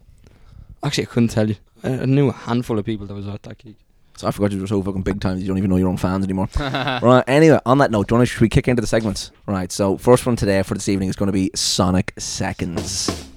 Actually, 0.84 1.04
I 1.06 1.08
couldn't 1.08 1.30
tell 1.30 1.50
you. 1.50 1.56
I, 1.84 1.90
I 2.02 2.06
knew 2.06 2.30
a 2.30 2.34
handful 2.34 2.78
of 2.80 2.86
people 2.86 3.06
that 3.08 3.14
was 3.14 3.28
at 3.28 3.44
that 3.44 3.58
gig. 3.60 3.76
so 4.18 4.28
I 4.28 4.32
forgot 4.32 4.52
you 4.52 4.62
were 4.62 4.68
so 4.68 4.82
fucking 4.82 5.02
big 5.04 5.20
time. 5.22 5.38
You 5.40 5.48
don't 5.48 5.58
even 5.58 5.70
know 5.70 5.78
your 5.78 5.90
own 5.90 5.98
fans 5.98 6.24
anymore. 6.24 6.50
right. 6.60 7.24
Anyway, 7.28 7.60
on 7.66 7.78
that 7.80 7.92
note, 7.92 8.08
do 8.08 8.14
you 8.16 8.20
want 8.20 8.28
to, 8.28 8.34
should 8.34 8.42
we 8.42 8.50
kick 8.50 8.68
into 8.68 8.82
the 8.82 8.88
segments? 8.88 9.32
Right. 9.48 9.72
So 9.72 9.98
first 9.98 10.26
one 10.26 10.36
today 10.36 10.62
for 10.64 10.74
this 10.76 10.88
evening 10.90 11.10
is 11.10 11.16
going 11.16 11.28
to 11.28 11.34
be 11.34 11.52
Sonic 11.56 12.14
Seconds. 12.18 13.28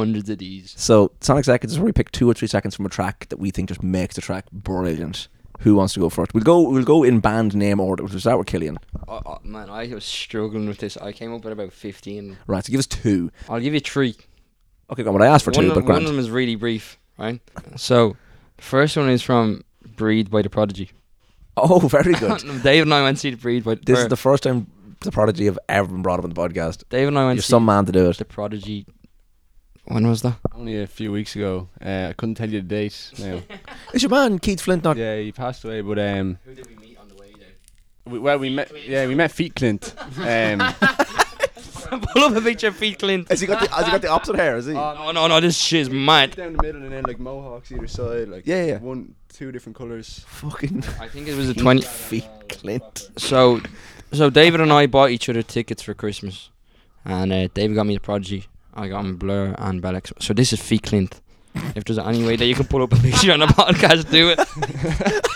Hundreds 0.00 0.30
of 0.30 0.38
these. 0.38 0.74
So 0.76 1.12
Sonic 1.20 1.44
Seconds 1.44 1.72
is 1.72 1.78
where 1.78 1.86
we 1.86 1.92
pick 1.92 2.10
two 2.10 2.28
or 2.28 2.34
three 2.34 2.48
seconds 2.48 2.74
from 2.74 2.86
a 2.86 2.88
track 2.88 3.26
that 3.28 3.38
we 3.38 3.50
think 3.50 3.68
just 3.68 3.82
makes 3.82 4.14
the 4.14 4.20
track 4.20 4.50
brilliant. 4.50 5.28
Who 5.60 5.74
wants 5.74 5.92
to 5.94 6.00
go 6.00 6.08
first? 6.08 6.32
We'll 6.32 6.42
go. 6.42 6.62
We'll 6.62 6.84
go 6.84 7.02
in 7.04 7.20
band 7.20 7.54
name 7.54 7.80
order. 7.80 8.02
We'll 8.02 8.18
start 8.18 8.38
with 8.38 8.46
Killian. 8.46 8.78
Oh, 9.06 9.20
oh, 9.26 9.38
man, 9.44 9.68
I 9.68 9.86
was 9.88 10.04
struggling 10.04 10.66
with 10.66 10.78
this. 10.78 10.96
I 10.96 11.12
came 11.12 11.34
up 11.34 11.44
with 11.44 11.52
about 11.52 11.72
15. 11.72 12.38
Right. 12.46 12.64
So 12.64 12.70
give 12.70 12.78
us 12.78 12.86
two. 12.86 13.30
I'll 13.48 13.60
give 13.60 13.74
you 13.74 13.80
three. 13.80 14.16
Okay, 14.90 15.02
go 15.02 15.10
on. 15.10 15.18
But 15.18 15.26
I 15.26 15.28
asked 15.28 15.44
for 15.44 15.50
one, 15.50 15.64
two, 15.64 15.70
of, 15.70 15.74
but 15.74 15.84
one 15.84 16.02
of 16.02 16.08
them 16.08 16.18
is 16.18 16.30
really 16.30 16.56
brief, 16.56 16.98
right? 17.18 17.40
So, 17.76 18.16
the 18.56 18.62
first 18.62 18.96
one 18.96 19.08
is 19.10 19.22
from 19.22 19.62
Breathe 19.96 20.30
by 20.30 20.42
The 20.42 20.50
Prodigy. 20.50 20.90
Oh, 21.56 21.78
very 21.88 22.14
good. 22.14 22.42
Dave 22.62 22.82
and 22.82 22.94
I 22.94 23.02
went 23.02 23.18
to 23.18 23.20
see 23.20 23.30
The 23.30 23.36
Breathe 23.36 23.64
by 23.64 23.74
This 23.76 24.00
is 24.00 24.08
the 24.08 24.16
first 24.16 24.42
time 24.42 24.66
the 25.00 25.12
Prodigy 25.12 25.44
have 25.44 25.58
ever 25.68 25.88
been 25.88 26.02
brought 26.02 26.18
up 26.18 26.24
on 26.24 26.30
the 26.30 26.36
podcast. 26.36 26.84
Dave 26.88 27.08
and 27.08 27.18
I 27.18 27.26
went 27.26 27.36
You're 27.36 27.42
to 27.42 27.48
some 27.48 27.64
man 27.64 27.86
to 27.86 27.92
do 27.92 28.10
it. 28.10 28.18
The 28.18 28.24
Prodigy. 28.24 28.86
When 29.90 30.06
was 30.08 30.22
that? 30.22 30.36
Only 30.54 30.80
a 30.80 30.86
few 30.86 31.10
weeks 31.10 31.34
ago. 31.34 31.68
Uh, 31.84 32.06
I 32.10 32.12
couldn't 32.16 32.36
tell 32.36 32.48
you 32.48 32.60
the 32.60 32.66
date 32.68 33.10
now. 33.18 33.42
Is 33.92 34.02
your 34.02 34.10
man 34.10 34.38
Keith 34.38 34.60
Flint 34.60 34.84
not? 34.84 34.96
yeah, 34.96 35.16
he 35.18 35.32
passed 35.32 35.64
away, 35.64 35.80
but 35.80 35.98
um, 35.98 36.38
Who 36.44 36.54
did 36.54 36.66
we 36.68 36.76
meet 36.76 36.96
on 36.98 37.08
the 37.08 37.16
way 37.16 37.32
there? 37.38 37.48
we, 38.06 38.18
well, 38.20 38.38
we 38.38 38.50
met. 38.50 38.70
Yeah, 38.86 39.06
we 39.08 39.14
met 39.16 39.32
Feet 39.32 39.56
Clint. 39.56 39.94
Um, 40.18 40.60
Pull 42.12 42.22
up 42.22 42.36
a 42.36 42.40
picture 42.40 42.68
of 42.68 42.78
Pete 42.78 43.00
Clint. 43.00 43.28
Has 43.28 43.40
he 43.40 43.48
got 43.48 43.60
the? 43.60 43.68
Has 43.74 43.84
he 43.86 43.90
got 43.90 44.00
the 44.02 44.08
opposite 44.08 44.36
hair? 44.36 44.56
Is 44.56 44.66
he? 44.66 44.74
Oh 44.74 45.10
no, 45.12 45.26
no, 45.26 45.40
this 45.40 45.56
shit 45.56 45.80
is 45.80 45.90
mad. 45.90 46.36
down 46.36 46.52
the 46.52 46.62
middle 46.62 46.82
and 46.82 46.92
then 46.92 47.02
like 47.04 47.18
mohawks 47.18 47.72
either 47.72 47.88
side, 47.88 48.28
like 48.28 48.46
Yeah, 48.46 48.64
yeah. 48.64 48.78
one, 48.78 49.16
two 49.28 49.50
different 49.50 49.76
colors. 49.76 50.24
Fucking 50.28 50.84
I 51.00 51.08
think 51.08 51.26
it 51.26 51.34
was 51.36 51.48
a 51.48 51.54
20. 51.54 51.82
feet 51.82 52.28
Clint. 52.48 53.10
So, 53.18 53.60
so 54.12 54.30
David 54.30 54.60
and 54.60 54.72
I 54.72 54.86
bought 54.86 55.10
each 55.10 55.28
other 55.28 55.42
tickets 55.42 55.82
for 55.82 55.92
Christmas, 55.94 56.50
and 57.04 57.32
uh, 57.32 57.48
David 57.54 57.74
got 57.74 57.86
me 57.88 57.94
the 57.94 58.00
Prodigy. 58.00 58.46
I 58.74 58.88
got 58.88 59.04
him 59.04 59.16
Blur 59.16 59.54
and 59.58 59.82
Bellex. 59.82 60.12
So 60.20 60.32
this 60.34 60.52
is 60.52 60.60
Feet 60.60 60.82
Clint. 60.84 61.20
If 61.74 61.84
there's 61.84 61.98
any 61.98 62.24
way 62.24 62.36
that 62.36 62.46
you 62.46 62.54
can 62.54 62.66
pull 62.66 62.82
up 62.82 62.92
a 62.92 62.96
picture 62.96 63.32
on 63.32 63.40
the 63.40 63.46
podcast, 63.46 64.10
do 64.10 64.30
it. 64.30 64.38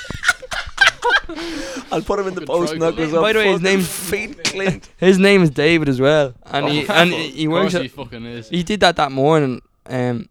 I'll 1.92 2.02
put 2.02 2.18
him 2.18 2.28
in 2.28 2.34
the 2.34 2.42
post 2.46 2.72
try 2.72 2.78
knuckles. 2.78 3.12
By 3.12 3.32
the 3.32 3.38
way, 3.40 3.52
his 3.52 3.60
name's 3.60 3.88
Feet 3.88 4.42
Clint. 4.44 4.88
His 4.96 5.18
name 5.18 5.42
is 5.42 5.50
David 5.50 5.88
as 5.88 6.00
well, 6.00 6.34
and 6.46 6.68
he 6.68 6.86
and 6.88 7.10
he, 7.12 7.30
he 7.30 7.48
works. 7.48 7.72
course 7.72 7.82
he 7.82 7.88
At, 7.88 7.94
fucking 7.94 8.24
is. 8.24 8.48
he 8.48 8.62
did 8.62 8.80
that 8.80 8.96
that 8.96 9.12
morning. 9.12 9.60
Um, 9.86 10.28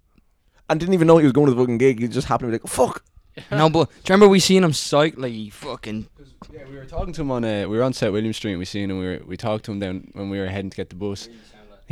And 0.69 0.79
didn't 0.79 0.93
even 0.93 1.07
know 1.07 1.17
he 1.17 1.23
was 1.23 1.33
going 1.33 1.47
to 1.47 1.53
the 1.53 1.59
fucking 1.61 1.77
gig. 1.77 1.99
He 1.99 2.07
just 2.07 2.27
happened 2.27 2.51
to 2.51 2.59
be 2.59 2.63
like, 2.63 2.71
"Fuck." 2.71 3.03
no, 3.51 3.69
but 3.69 3.89
do 3.89 3.95
you 3.95 4.01
remember 4.13 4.27
we 4.27 4.39
seen 4.39 4.63
him 4.63 4.73
psych 4.73 5.17
like 5.17 5.31
he 5.33 5.49
fucking 5.49 6.07
Yeah, 6.51 6.61
we 6.69 6.77
were 6.77 6.85
talking 6.85 7.13
to 7.13 7.21
him 7.21 7.31
on. 7.31 7.43
Uh, 7.43 7.65
we 7.67 7.77
were 7.77 7.83
on 7.83 7.93
set 7.93 8.11
William 8.11 8.33
Street. 8.33 8.51
and 8.51 8.59
We 8.59 8.65
seen 8.65 8.91
him. 8.91 8.99
We 8.99 9.05
were 9.05 9.21
we 9.25 9.37
talked 9.37 9.65
to 9.65 9.71
him 9.71 9.79
down 9.79 10.09
when 10.13 10.29
we 10.29 10.39
were 10.39 10.47
heading 10.47 10.69
to 10.69 10.77
get 10.77 10.89
the 10.89 10.95
bus. 10.95 11.29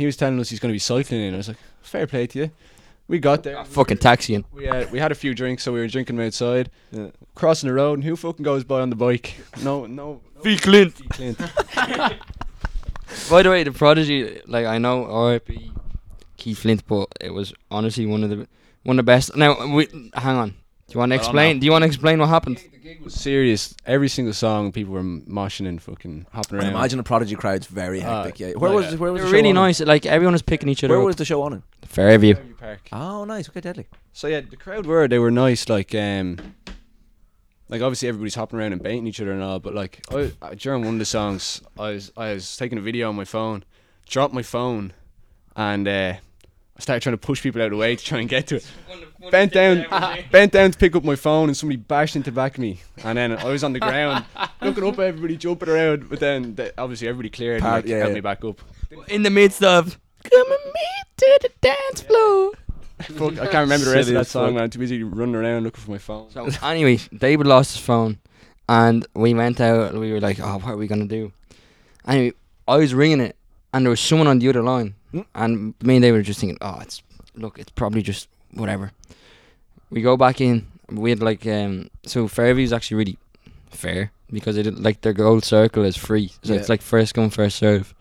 He 0.02 0.06
was 0.06 0.16
telling 0.16 0.38
us 0.40 0.50
he's 0.50 0.58
going 0.60 0.70
to 0.72 0.74
be 0.74 0.78
cycling 0.80 1.20
in. 1.22 1.34
I 1.34 1.36
was 1.36 1.48
like, 1.48 1.56
fair 1.82 2.06
play 2.06 2.26
to 2.26 2.38
you. 2.40 2.50
We 3.08 3.18
got 3.18 3.42
there. 3.42 3.58
ah, 3.58 3.64
fucking 3.64 3.98
taxiing. 3.98 4.44
We 4.52 4.68
uh, 4.68 4.86
we 4.92 4.98
had 4.98 5.12
a 5.12 5.14
few 5.14 5.32
drinks, 5.34 5.62
so 5.62 5.72
we 5.72 5.80
were 5.80 5.88
drinking 5.88 6.16
them 6.16 6.26
outside, 6.26 6.70
Yeah. 6.90 7.08
crossing 7.34 7.68
the 7.68 7.74
road, 7.74 7.94
and 7.98 8.04
who 8.04 8.16
fucking 8.16 8.42
goes 8.44 8.64
by 8.64 8.80
on 8.80 8.90
the 8.90 8.96
bike? 8.96 9.34
No, 9.62 9.86
no. 9.86 10.20
Feet 10.42 10.62
Clint. 10.62 10.94
Feet 10.94 11.10
Clint. 11.10 11.38
By 13.30 13.42
the 13.42 13.50
way, 13.50 13.62
the 13.64 13.72
Prodigy, 13.72 14.40
like 14.46 14.66
I 14.66 14.78
know 14.78 15.04
R.I.P. 15.04 15.72
Keith 16.36 16.58
Flint, 16.58 16.86
but 16.86 17.08
it 17.20 17.30
was 17.30 17.52
honestly 17.70 18.06
one 18.06 18.24
of 18.24 18.30
the 18.30 18.46
one 18.84 18.98
of 18.98 19.04
the 19.04 19.10
best. 19.12 19.36
Now, 19.36 19.66
we, 19.66 19.86
hang 20.14 20.36
on. 20.36 20.54
Do 20.92 20.96
you 20.96 21.00
want 21.00 21.12
to 21.12 21.16
explain? 21.16 21.58
Do 21.58 21.64
you 21.64 21.72
want 21.72 21.82
to 21.82 21.86
explain 21.86 22.18
what 22.18 22.28
happened? 22.28 22.58
the 22.58 22.76
gig 22.76 23.00
was 23.00 23.14
serious. 23.14 23.74
Every 23.86 24.08
single 24.08 24.34
song, 24.34 24.72
people 24.72 24.92
were 24.92 25.02
moshing 25.02 25.66
and 25.66 25.80
fucking 25.80 26.26
hopping 26.34 26.58
I 26.58 26.64
around. 26.64 26.72
imagine 26.74 26.98
the 26.98 27.02
Prodigy 27.02 27.34
crowd's 27.34 27.66
very 27.66 28.00
hectic. 28.00 28.38
yeah. 28.40 28.52
Where 28.52 28.70
like, 28.70 28.90
was 28.90 28.96
where 29.00 29.10
was 29.10 29.22
They 29.22 29.24
the 29.24 29.30
were 29.30 29.30
show 29.30 29.36
really 29.36 29.48
on? 29.48 29.54
nice. 29.54 29.80
Like 29.80 30.04
everyone 30.04 30.32
was 30.34 30.42
picking 30.42 30.68
each 30.68 30.84
other 30.84 30.92
Where 30.92 31.00
up. 31.00 31.06
was 31.06 31.16
the 31.16 31.24
show 31.24 31.40
on? 31.42 31.54
In? 31.54 31.62
Fairview. 31.86 32.34
Fairview 32.34 32.54
Park. 32.56 32.88
Oh, 32.92 33.24
nice. 33.24 33.48
Okay, 33.48 33.62
deadly. 33.62 33.86
So 34.12 34.26
yeah, 34.28 34.42
the 34.42 34.56
crowd 34.58 34.84
were 34.84 35.08
they 35.08 35.18
were 35.18 35.30
nice. 35.30 35.66
Like 35.70 35.94
um, 35.94 36.36
like 37.70 37.80
obviously 37.80 38.08
everybody's 38.08 38.34
hopping 38.34 38.58
around 38.58 38.72
and 38.74 38.82
baiting 38.82 39.06
each 39.06 39.20
other 39.20 39.32
and 39.32 39.42
all. 39.42 39.60
But 39.60 39.74
like 39.74 40.02
I, 40.10 40.30
I- 40.42 40.54
during 40.56 40.84
one 40.84 40.94
of 40.94 40.98
the 40.98 41.06
songs, 41.06 41.62
I 41.78 41.92
was 41.92 42.12
I 42.18 42.34
was 42.34 42.54
taking 42.58 42.76
a 42.76 42.82
video 42.82 43.08
on 43.08 43.16
my 43.16 43.24
phone, 43.24 43.64
dropped 44.06 44.34
my 44.34 44.42
phone, 44.42 44.92
and 45.56 45.88
uh, 45.88 46.14
I 46.76 46.80
started 46.80 47.02
trying 47.02 47.14
to 47.14 47.18
push 47.18 47.42
people 47.42 47.60
out 47.60 47.66
of 47.66 47.72
the 47.72 47.76
way 47.76 47.96
to 47.96 48.04
try 48.04 48.18
and 48.18 48.28
get 48.28 48.46
to 48.48 48.56
it. 48.56 48.66
Bent 49.30 49.52
down, 49.52 49.86
bent 50.30 50.52
down 50.52 50.70
to 50.70 50.78
pick 50.78 50.96
up 50.96 51.04
my 51.04 51.16
phone, 51.16 51.48
and 51.48 51.56
somebody 51.56 51.76
bashed 51.76 52.16
into 52.16 52.30
the 52.30 52.34
back 52.34 52.54
of 52.54 52.60
me. 52.60 52.80
And 53.04 53.18
then 53.18 53.32
I 53.32 53.44
was 53.44 53.62
on 53.62 53.72
the 53.72 53.80
ground, 53.80 54.24
looking 54.62 54.84
up 54.84 54.98
at 54.98 55.04
everybody 55.04 55.36
jumping 55.36 55.68
around. 55.68 56.08
But 56.08 56.20
then 56.20 56.54
they, 56.54 56.70
obviously 56.78 57.08
everybody 57.08 57.28
cleared 57.28 57.62
and 57.62 57.64
like, 57.64 57.86
yeah, 57.86 57.98
helped 57.98 58.10
yeah. 58.10 58.14
me 58.14 58.20
back 58.20 58.44
up. 58.44 58.60
In 59.08 59.22
the 59.22 59.30
midst 59.30 59.62
of 59.62 59.98
come 60.24 60.50
and 60.50 60.64
meet 60.64 61.18
to 61.18 61.38
the 61.42 61.50
dance 61.60 62.02
floor. 62.02 62.52
Fuck, 63.02 63.32
I 63.38 63.46
can't 63.46 63.64
remember 63.64 63.86
the 63.86 63.94
rest 63.94 64.08
of 64.08 64.14
that 64.14 64.26
song. 64.26 64.54
Man, 64.54 64.64
I'm 64.64 64.70
too 64.70 64.78
busy 64.78 65.02
running 65.02 65.34
around 65.34 65.64
looking 65.64 65.82
for 65.82 65.90
my 65.90 65.98
phone. 65.98 66.30
So 66.30 66.48
anyway, 66.62 66.98
David 67.16 67.46
lost 67.46 67.72
his 67.72 67.84
phone, 67.84 68.18
and 68.68 69.06
we 69.14 69.34
went 69.34 69.60
out. 69.60 69.90
and 69.90 70.00
We 70.00 70.12
were 70.12 70.20
like, 70.20 70.38
"Oh, 70.40 70.58
what 70.58 70.72
are 70.72 70.76
we 70.76 70.86
gonna 70.86 71.06
do?" 71.06 71.32
Anyway, 72.06 72.32
I 72.66 72.76
was 72.76 72.94
ringing 72.94 73.20
it, 73.20 73.36
and 73.74 73.84
there 73.84 73.90
was 73.90 74.00
someone 74.00 74.28
on 74.28 74.38
the 74.38 74.48
other 74.48 74.62
line. 74.62 74.94
And 75.34 75.74
me 75.82 75.96
and 75.96 76.04
they 76.04 76.12
were 76.12 76.22
just 76.22 76.40
thinking, 76.40 76.58
"Oh, 76.60 76.78
it's 76.80 77.02
look, 77.34 77.58
it's 77.58 77.70
probably 77.70 78.02
just 78.02 78.28
whatever." 78.52 78.92
We 79.90 80.02
go 80.02 80.16
back 80.16 80.40
in. 80.40 80.66
We 80.90 81.10
had 81.10 81.22
like 81.22 81.46
um, 81.46 81.90
so 82.04 82.26
Fairview's 82.28 82.72
actually 82.72 82.96
really 82.96 83.18
fair 83.70 84.10
because 84.30 84.56
it 84.56 84.62
didn't 84.64 84.82
like 84.82 85.00
their 85.02 85.12
gold 85.12 85.44
circle 85.44 85.84
is 85.84 85.96
free, 85.96 86.28
so 86.42 86.52
Yeah. 86.54 86.60
it's 86.60 86.68
like 86.68 86.82
first 86.82 87.14
come 87.14 87.30
first 87.30 87.56
serve. 87.56 87.94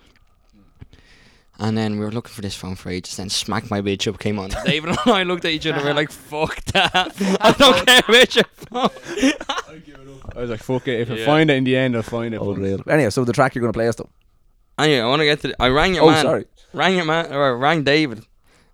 And 1.59 1.77
then 1.77 1.99
we 1.99 2.05
were 2.05 2.11
looking 2.11 2.31
for 2.33 2.41
this 2.41 2.55
phone 2.55 2.73
for 2.75 2.89
ages. 2.89 3.17
Then 3.17 3.29
smack 3.29 3.69
my 3.69 3.81
bitch 3.81 4.07
up 4.07 4.17
came 4.19 4.39
on. 4.39 4.49
David 4.65 4.89
and 4.91 4.99
I 5.05 5.21
looked 5.23 5.45
at 5.45 5.51
each 5.51 5.67
other. 5.67 5.83
We 5.83 5.91
are 5.91 5.93
like, 5.93 6.11
"Fuck 6.11 6.63
that! 6.73 7.13
I 7.41 7.51
don't 7.51 7.85
care 7.85 8.01
about 8.07 8.35
your 8.35 8.45
phone." 8.55 8.89
I 10.33 10.39
was 10.41 10.49
like, 10.49 10.63
fuck 10.63 10.87
it. 10.87 11.01
If 11.01 11.11
I 11.11 11.25
find 11.25 11.51
it 11.51 11.55
in 11.55 11.65
the 11.65 11.75
end, 11.75 11.95
I'll 11.95 12.03
find 12.03 12.33
it. 12.33 12.41
Unreal. 12.41 12.81
Anyway, 12.87 13.09
so 13.09 13.25
the 13.25 13.33
track 13.33 13.53
you're 13.53 13.61
going 13.61 13.73
to 13.73 13.77
play 13.77 13.87
us 13.89 13.95
though. 13.95 14.09
Anyway, 14.79 14.99
I 15.01 15.07
want 15.07 15.19
to 15.21 15.25
get 15.25 15.41
to. 15.41 15.47
The, 15.49 15.61
I 15.61 15.67
rang 15.69 15.93
your 15.95 16.03
Oh, 16.05 16.11
man. 16.11 16.23
sorry. 16.23 16.45
Rang 16.73 16.95
your 16.95 17.05
man, 17.05 17.31
or 17.33 17.57
rang 17.57 17.83
David, 17.83 18.23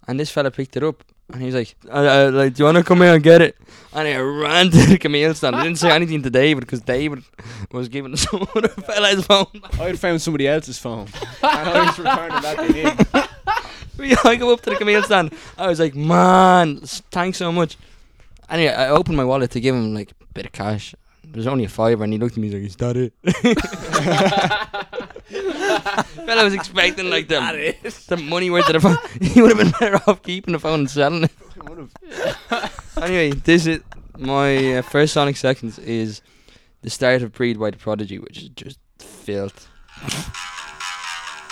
and 0.08 0.20
this 0.20 0.30
fella 0.30 0.52
picked 0.52 0.78
it 0.78 0.84
up, 0.84 1.04
and 1.34 1.42
he 1.42 1.48
was 1.48 1.56
like, 1.56 1.76
uh, 1.90 1.98
uh, 1.98 2.32
"Like, 2.32 2.54
do 2.54 2.62
you 2.62 2.66
want 2.66 2.78
to 2.78 2.84
come 2.84 3.00
here 3.02 3.14
and 3.16 3.24
get 3.24 3.42
it?" 3.42 3.58
And 3.94 4.08
I 4.08 4.18
ran 4.18 4.70
to 4.72 4.86
the 4.86 4.98
Camille 5.00 5.34
stand. 5.34 5.56
I 5.56 5.64
didn't 5.64 5.80
say 5.80 5.92
anything 5.92 6.22
to 6.22 6.30
David 6.30 6.62
because 6.62 6.82
David 6.82 7.24
was 7.72 7.90
giving 7.90 8.16
some 8.18 8.48
other 8.56 8.68
fella 8.68 9.08
his 9.10 9.26
phone. 9.26 9.48
I 9.74 9.86
had 9.86 10.00
found 10.00 10.22
somebody 10.22 10.48
else's 10.48 10.78
phone, 10.78 11.08
and 11.08 11.08
I 11.44 11.86
was 11.88 11.98
returning 12.00 12.42
that 12.42 12.58
thing 12.58 12.76
in. 14.06 14.18
I 14.24 14.36
go 14.36 14.54
up 14.54 14.62
to 14.62 14.70
the 14.70 14.76
Camille 14.76 15.02
stand. 15.02 15.34
I 15.58 15.66
was 15.68 15.80
like, 15.80 15.96
man, 15.96 16.78
thanks 17.12 17.40
so 17.40 17.52
much. 17.52 17.78
Anyway, 18.48 18.72
I 18.72 18.90
opened 18.90 19.18
my 19.18 19.26
wallet 19.26 19.50
to 19.52 19.60
give 19.60 19.74
him 19.74 19.96
like 19.96 20.12
a 20.12 20.26
bit 20.34 20.46
of 20.46 20.52
cash. 20.52 20.94
There's 21.32 21.48
only 21.48 21.66
a 21.66 21.70
fiver, 21.70 22.04
and 22.04 22.14
he 22.14 22.20
looked 22.20 22.34
at 22.34 22.40
me 22.40 22.50
he's 22.50 22.54
like, 22.54 22.64
"Is 22.64 22.76
that 22.78 22.98
it?" 22.98 23.14
well, 26.26 26.40
I 26.40 26.44
was 26.44 26.54
expecting 26.54 27.10
like 27.10 27.28
the 27.28 27.76
the 28.08 28.18
money 28.18 28.50
worth 28.50 28.68
of 28.68 28.74
the 28.74 28.80
phone. 28.80 28.98
he 29.22 29.42
would 29.42 29.56
have 29.56 29.58
been 29.58 29.72
better 29.80 30.02
off 30.10 30.24
keeping 30.24 30.54
the 30.54 30.60
phone 30.60 30.82
and 30.82 30.90
selling 30.90 31.26
it. 31.26 31.32
anyway, 33.02 33.32
this 33.32 33.68
is 33.68 33.82
my 34.18 34.78
uh, 34.78 34.82
first 34.82 35.14
Sonic 35.14 35.38
Seconds 35.38 35.80
is 35.80 36.22
the 36.82 36.90
start 36.90 37.22
of 37.22 37.34
Breathe 37.34 37.60
by 37.60 37.72
the 37.72 37.78
Prodigy, 37.78 38.20
which 38.20 38.38
is 38.38 38.50
just 38.50 38.80
filth. 39.00 39.70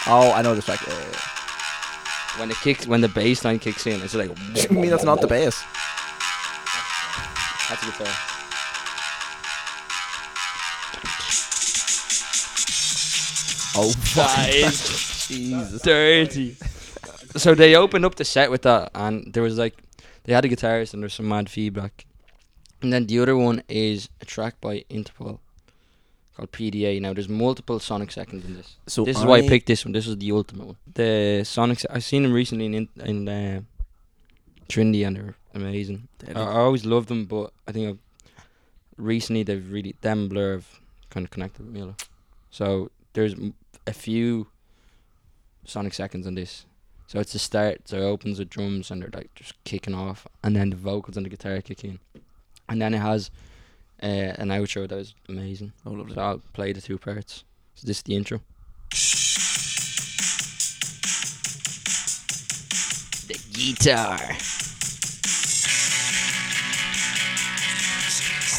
Oh, 0.08 0.32
I 0.34 0.42
know 0.42 0.56
this 0.56 0.66
track. 0.66 0.82
Yeah, 0.88 0.94
yeah, 0.94 1.06
yeah. 1.12 2.40
When 2.40 2.50
the 2.50 2.56
kicks, 2.56 2.88
when 2.88 3.02
the 3.02 3.08
bass 3.08 3.44
line 3.44 3.60
kicks 3.60 3.88
in, 3.88 4.02
it's 4.02 4.16
like. 4.16 4.32
I 4.70 4.74
mean, 4.74 4.90
that's 4.90 5.04
not 5.04 5.22
the 5.22 5.28
bass. 5.28 5.64
That's 7.70 7.82
a 7.82 7.86
guitar. 7.86 8.35
Oh, 13.78 13.92
That 14.16 14.50
is 14.54 15.28
Jesus. 15.28 15.82
dirty. 15.82 16.56
so 17.36 17.54
they 17.56 17.76
opened 17.76 18.06
up 18.06 18.16
the 18.16 18.26
set 18.26 18.50
with 18.52 18.62
that, 18.64 18.92
and 18.96 19.34
there 19.34 19.44
was 19.44 19.58
like 19.58 19.76
they 20.24 20.34
had 20.34 20.46
a 20.46 20.50
guitarist, 20.50 20.94
and 20.94 21.02
there's 21.04 21.14
some 21.14 21.28
mad 21.28 21.50
feedback. 21.50 22.06
And 22.82 22.92
then 22.94 23.08
the 23.08 23.20
other 23.20 23.36
one 23.36 23.64
is 23.68 24.10
a 24.22 24.26
track 24.26 24.60
by 24.62 24.84
Interpol 24.90 25.40
called 26.36 26.52
PDA. 26.52 27.02
Now 27.02 27.14
there's 27.14 27.30
multiple 27.30 27.80
Sonic 27.80 28.12
seconds 28.12 28.46
in 28.46 28.56
this. 28.56 28.76
So 28.88 29.04
this 29.06 29.18
is 29.18 29.26
why 29.26 29.38
I 29.38 29.48
picked 29.48 29.68
this 29.68 29.86
one. 29.86 29.92
This 29.94 30.06
was 30.06 30.18
the 30.18 30.32
ultimate 30.32 30.68
one. 30.68 30.78
The 30.94 31.44
Sonic. 31.46 31.80
Se- 31.80 31.88
I've 31.90 32.04
seen 32.04 32.24
them 32.24 32.34
recently 32.34 32.66
in 32.68 32.88
in 33.04 33.28
uh, 33.28 33.62
Trinity, 34.70 35.04
and 35.04 35.16
they're 35.16 35.36
amazing. 35.54 36.08
I, 36.36 36.40
I 36.40 36.60
always 36.60 36.86
loved 36.86 37.08
them, 37.10 37.26
but 37.26 37.52
I 37.68 37.72
think 37.72 37.90
I've, 37.90 38.00
recently 38.98 39.44
they've 39.44 39.72
really 39.72 39.96
them 40.02 40.28
Blur 40.30 40.54
have 40.54 40.80
kind 41.10 41.26
of 41.26 41.32
connected 41.32 41.66
with 41.66 41.74
me 41.74 41.82
a 41.82 41.86
lot. 41.86 42.08
So 42.52 42.92
there's 43.14 43.36
a 43.88 43.94
few 43.94 44.48
Sonic 45.66 45.94
seconds 45.94 46.28
on 46.28 46.36
this. 46.36 46.66
So 47.08 47.20
it's 47.20 47.34
the 47.34 47.40
start. 47.40 47.88
So 47.88 47.98
it 47.98 48.04
opens 48.04 48.40
with 48.40 48.50
drums 48.50 48.92
and 48.92 49.02
they're 49.02 49.10
like 49.14 49.34
just 49.36 49.54
kicking 49.64 49.94
off, 49.94 50.28
and 50.44 50.56
then 50.56 50.70
the 50.70 50.76
vocals 50.76 51.18
and 51.18 51.26
the 51.26 51.30
guitar 51.30 51.62
kick 51.62 51.84
in, 51.84 52.00
and 52.68 52.82
then 52.82 52.94
it 52.94 53.00
has 53.00 53.32
uh, 54.02 54.06
an 54.06 54.50
outro 54.50 54.88
that 54.88 54.96
was 54.96 55.14
amazing. 55.30 55.74
Oh, 55.86 55.92
lovely. 55.92 56.16
So 56.16 56.22
I'll 56.22 56.42
play 56.54 56.74
the 56.74 56.82
two 56.82 56.98
parts. 56.98 57.44
So 57.76 57.86
this 57.88 57.98
is 57.98 58.04
the 58.04 58.16
intro. 58.16 58.42
The 63.28 63.40
guitar. 63.54 64.20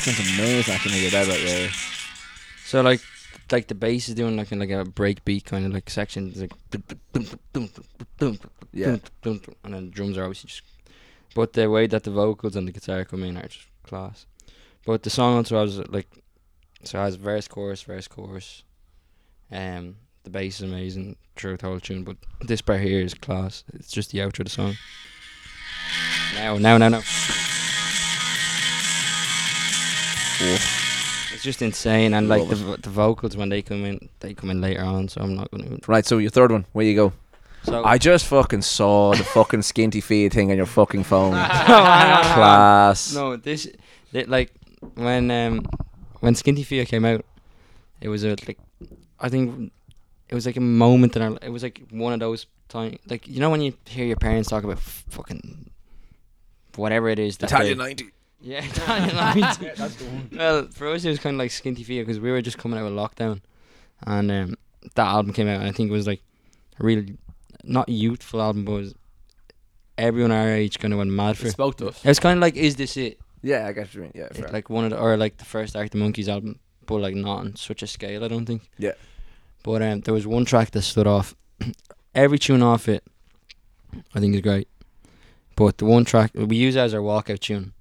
Amazing 0.08 0.72
actually 0.72 0.92
when 0.92 1.02
you 1.02 1.10
get 1.10 1.26
that, 1.26 1.40
yeah. 1.42 1.68
So 2.64 2.80
like, 2.80 3.00
like 3.52 3.68
the 3.68 3.74
bass 3.74 4.08
is 4.08 4.14
doing 4.14 4.36
like 4.36 4.50
in 4.52 4.58
like 4.58 4.70
a 4.70 4.84
break 4.84 5.24
beat 5.24 5.44
kind 5.44 5.64
of 5.66 5.72
like 5.72 5.88
section. 5.90 6.28
It's 6.28 6.40
like 6.40 6.52
Yeah. 8.72 8.96
and 9.24 9.40
then 9.64 9.86
the 9.86 9.90
drums 9.90 10.18
are 10.18 10.24
obviously 10.24 10.48
just. 10.48 10.62
But 11.34 11.52
the 11.52 11.68
way 11.70 11.86
that 11.86 12.04
the 12.04 12.10
vocals 12.10 12.56
and 12.56 12.66
the 12.66 12.72
guitar 12.72 13.04
come 13.04 13.22
in 13.22 13.36
are 13.36 13.46
just 13.46 13.66
class. 13.82 14.26
But 14.84 15.02
the 15.02 15.10
song 15.10 15.36
also 15.36 15.60
has 15.60 15.78
like, 15.88 16.08
so 16.82 16.98
it 16.98 17.02
has 17.02 17.14
verse, 17.16 17.46
chorus, 17.48 17.82
verse, 17.82 18.08
chorus. 18.08 18.62
Um, 19.50 19.96
the 20.24 20.30
bass 20.30 20.60
is 20.60 20.68
amazing 20.70 21.16
throughout 21.36 21.60
the 21.60 21.66
whole 21.66 21.80
tune, 21.80 22.04
but 22.04 22.16
this 22.40 22.62
part 22.62 22.80
here 22.80 23.00
is 23.00 23.14
class. 23.14 23.64
It's 23.74 23.90
just 23.90 24.10
the 24.12 24.18
outro 24.18 24.40
of 24.40 24.46
the 24.46 24.50
song. 24.50 24.74
Now, 26.34 26.56
now, 26.58 26.78
now, 26.78 26.88
now. 26.88 27.02
It's 31.36 31.44
just 31.44 31.62
insane, 31.62 32.14
and 32.14 32.28
like 32.28 32.48
the 32.48 32.56
vo- 32.56 32.76
the 32.76 32.90
vocals 32.90 33.36
when 33.36 33.48
they 33.50 33.62
come 33.62 33.84
in, 33.84 34.08
they 34.20 34.34
come 34.34 34.50
in 34.50 34.60
later 34.60 34.82
on. 34.82 35.08
So 35.08 35.20
I'm 35.20 35.34
not 35.36 35.50
gonna. 35.50 35.78
Right, 35.86 36.04
so 36.06 36.18
your 36.18 36.30
third 36.30 36.50
one, 36.50 36.64
where 36.72 36.84
you 36.86 36.94
go? 36.94 37.12
So 37.64 37.84
I 37.84 37.98
just 37.98 38.26
fucking 38.26 38.62
saw 38.62 39.12
the 39.14 39.24
fucking 39.24 39.60
Skinty 39.60 40.02
Fear 40.02 40.30
thing 40.30 40.50
on 40.50 40.56
your 40.56 40.66
fucking 40.66 41.04
phone. 41.04 41.32
no, 41.34 41.36
hang 41.38 41.70
on, 41.70 41.84
hang 41.86 42.12
on. 42.12 42.34
Class. 42.34 43.14
No, 43.14 43.36
this 43.36 43.68
th- 44.12 44.28
like 44.28 44.52
when 44.94 45.30
um 45.30 45.66
when 46.20 46.34
Skinty 46.34 46.64
Fear 46.64 46.84
came 46.86 47.04
out, 47.04 47.24
it 48.00 48.08
was 48.08 48.24
a 48.24 48.30
like 48.46 48.58
I 49.20 49.28
think 49.28 49.72
it 50.28 50.34
was 50.34 50.46
like 50.46 50.56
a 50.56 50.60
moment 50.60 51.16
in 51.16 51.22
our 51.22 51.38
it 51.42 51.50
was 51.50 51.62
like 51.62 51.82
one 51.90 52.12
of 52.12 52.20
those 52.20 52.46
time 52.68 52.98
like 53.08 53.28
you 53.28 53.38
know 53.40 53.50
when 53.50 53.60
you 53.62 53.74
hear 53.86 54.06
your 54.06 54.16
parents 54.16 54.48
talk 54.48 54.64
about 54.64 54.76
f- 54.78 55.04
fucking 55.08 55.70
whatever 56.76 57.08
it 57.08 57.18
is 57.18 57.36
that 57.38 57.50
they- 57.50 57.74
90. 57.74 58.10
Yeah 58.46 58.64
Italian 58.70 59.14
90 59.16 60.36
well 60.36 60.66
for 60.68 60.88
us 60.88 61.04
it 61.04 61.10
was 61.10 61.18
kind 61.18 61.34
of 61.34 61.38
like 61.38 61.50
Skinty 61.50 61.84
Fear 61.84 62.02
because 62.04 62.20
we 62.20 62.30
were 62.30 62.42
just 62.42 62.58
coming 62.58 62.78
out 62.78 62.86
of 62.86 62.92
lockdown 62.92 63.40
and 64.06 64.30
um 64.30 64.54
that 64.94 65.06
album 65.06 65.32
came 65.32 65.48
out 65.48 65.60
and 65.60 65.68
I 65.68 65.72
think 65.72 65.88
it 65.90 65.92
was 65.92 66.06
like 66.06 66.22
a 66.80 66.84
really 66.84 67.16
not 67.64 67.88
youthful 67.88 68.40
album 68.40 68.64
but 68.64 68.72
it 68.72 68.78
was 68.78 68.94
everyone 69.98 70.30
our 70.32 70.48
age 70.48 70.78
kind 70.78 70.92
of 70.92 70.98
went 70.98 71.10
mad 71.10 71.36
for 71.36 71.46
It 71.46 71.48
it 71.48 71.52
spoke 71.52 71.76
to 71.78 71.88
us. 71.88 72.04
was 72.04 72.20
kind 72.20 72.38
of 72.38 72.42
like 72.42 72.56
is 72.56 72.76
this 72.76 72.96
it 72.96 73.18
Yeah, 73.42 73.66
I 73.66 73.72
get 73.72 73.86
what 73.86 73.94
you 73.94 74.00
mean. 74.02 74.12
Yeah, 74.14 74.24
it, 74.24 74.36
fair. 74.36 74.48
like 74.52 74.70
one 74.70 74.84
of 74.84 74.90
the, 74.90 74.98
or 74.98 75.16
like 75.16 75.36
the 75.38 75.44
first 75.44 75.74
Arctic 75.76 75.98
Monkeys 76.00 76.28
album, 76.28 76.58
but 76.86 76.96
like 76.96 77.14
not 77.14 77.38
on 77.40 77.56
such 77.56 77.82
a 77.82 77.86
scale. 77.86 78.24
I 78.24 78.28
don't 78.28 78.46
think. 78.46 78.62
Yeah. 78.78 78.92
But 79.62 79.82
um, 79.82 80.00
there 80.02 80.14
was 80.14 80.26
one 80.26 80.44
track 80.44 80.70
that 80.72 80.82
stood 80.82 81.06
off. 81.06 81.34
Every 82.14 82.38
tune 82.38 82.62
off 82.62 82.88
it, 82.88 83.02
I 84.14 84.20
think 84.20 84.34
is 84.34 84.40
great. 84.40 84.68
But 85.54 85.78
the 85.78 85.84
one 85.86 86.04
track 86.04 86.30
we 86.34 86.56
use 86.56 86.76
it 86.76 86.80
as 86.80 86.94
our 86.94 87.00
walkout 87.00 87.40
tune, 87.40 87.72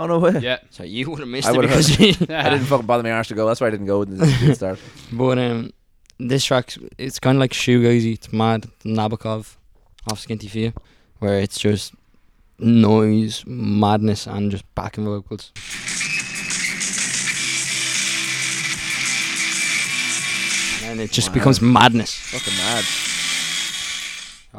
oh, 0.00 0.06
no 0.06 0.18
way. 0.18 0.38
Yeah. 0.40 0.58
so 0.70 0.82
you 0.82 1.08
would 1.10 1.20
have 1.20 1.28
missed 1.28 1.46
I 1.48 1.52
it 1.52 1.56
would've 1.56 1.70
because. 1.70 2.22
I 2.30 2.50
didn't 2.50 2.66
fucking 2.66 2.86
bother 2.86 3.02
my 3.02 3.12
arse 3.12 3.28
to 3.28 3.34
go. 3.34 3.46
That's 3.46 3.60
why 3.60 3.68
I 3.68 3.70
didn't 3.70 3.86
go. 3.86 4.02
It 4.02 4.10
didn't 4.10 4.54
start. 4.56 4.78
but 5.12 5.38
um, 5.38 5.72
this 6.18 6.44
track 6.44 6.74
it's 6.98 7.18
kind 7.18 7.36
of 7.36 7.40
like 7.40 7.52
shoegazy. 7.52 8.14
It's 8.14 8.32
mad 8.32 8.66
Nabokov 8.84 9.56
off 10.10 10.20
Skinty 10.26 10.48
Fear, 10.48 10.72
where 11.18 11.38
it's 11.38 11.58
just 11.58 11.94
noise, 12.58 13.44
madness, 13.46 14.26
and 14.26 14.50
just 14.50 14.64
backing 14.74 15.04
vocals. 15.04 15.52
And 20.84 21.00
it 21.00 21.12
just 21.12 21.28
Wow. 21.28 21.34
becomes 21.34 21.60
madness. 21.60 22.14
fucking 22.14 22.56
mad. 22.56 22.84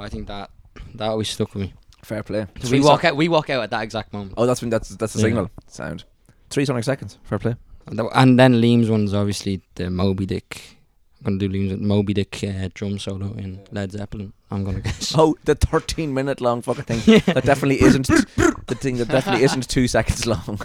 I 0.06 0.08
think 0.10 0.28
that 0.28 0.50
that 0.96 1.10
always 1.10 1.30
stuck 1.30 1.54
with 1.54 1.64
me. 1.64 1.74
Fair 2.04 2.24
play. 2.24 2.48
So 2.62 2.72
we 2.72 2.80
walk 2.82 3.02
so- 3.02 3.10
out. 3.10 3.16
We 3.16 3.28
walk 3.30 3.50
out 3.50 3.64
at 3.64 3.70
that 3.72 3.84
exact 3.84 4.12
moment. 4.14 4.34
Oh, 4.38 4.46
that's 4.46 4.60
that's 4.62 4.90
that's 4.90 5.14
the 5.14 5.20
Yeah. 5.20 5.24
signal. 5.26 5.52
Sound. 5.68 6.04
Three 6.50 6.66
Sonic 6.66 6.84
seconds. 6.84 7.18
Fair 7.24 7.40
play. 7.40 7.56
And, 7.88 7.98
the- 8.00 8.06
and 8.20 8.38
then 8.40 8.56
Liam's 8.56 8.90
one 8.90 9.04
is 9.06 9.14
obviously 9.14 9.62
the 9.76 9.90
Moby 9.90 10.26
Dick. 10.26 10.78
I'm 11.24 11.38
gonna 11.38 11.38
do 11.38 11.50
Liam's 11.50 11.80
Moby 11.80 12.14
Dick 12.14 12.44
uh, 12.44 12.70
drum 12.74 12.98
solo 12.98 13.34
in 13.38 13.60
Led 13.72 13.92
Zeppelin. 13.92 14.34
I'm 14.50 14.64
gonna 14.64 14.82
guess. 14.82 15.14
Oh, 15.18 15.36
the 15.46 15.54
13 15.56 16.14
minute 16.14 16.42
long 16.42 16.62
fucking 16.64 16.84
thing. 16.86 17.22
That 17.34 17.44
definitely 17.46 17.82
isn't 17.82 18.08
the 18.68 18.76
thing 18.76 18.98
that 18.98 19.08
definitely 19.08 19.44
isn't 19.44 19.70
two 19.70 19.88
seconds 19.88 20.26
long. 20.26 20.60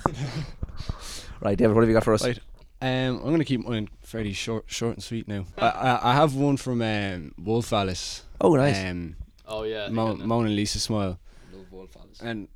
right, 1.40 1.56
David, 1.58 1.74
what 1.74 1.82
have 1.82 1.88
you 1.88 1.94
got 1.94 2.04
for 2.04 2.14
us? 2.14 2.24
Right. 2.24 2.38
Um, 2.80 3.18
I'm 3.24 3.30
gonna 3.30 3.44
keep 3.44 3.66
mine 3.66 3.88
fairly 4.02 4.32
short, 4.32 4.64
short 4.66 4.94
and 4.94 5.02
sweet 5.02 5.26
now. 5.28 5.44
I, 5.58 5.68
I, 5.68 6.10
I 6.10 6.14
have 6.14 6.34
one 6.34 6.56
from 6.56 6.82
um, 6.82 7.34
Wolf 7.42 7.72
Alice. 7.72 8.22
Oh, 8.40 8.54
nice. 8.54 8.78
Um, 8.84 9.16
Oh 9.48 9.62
yeah. 9.62 9.88
Mo- 9.88 10.16
yeah. 10.16 10.24
Moaning 10.26 10.56
Lisa 10.56 10.80
Smile. 10.80 11.18
And 12.20 12.48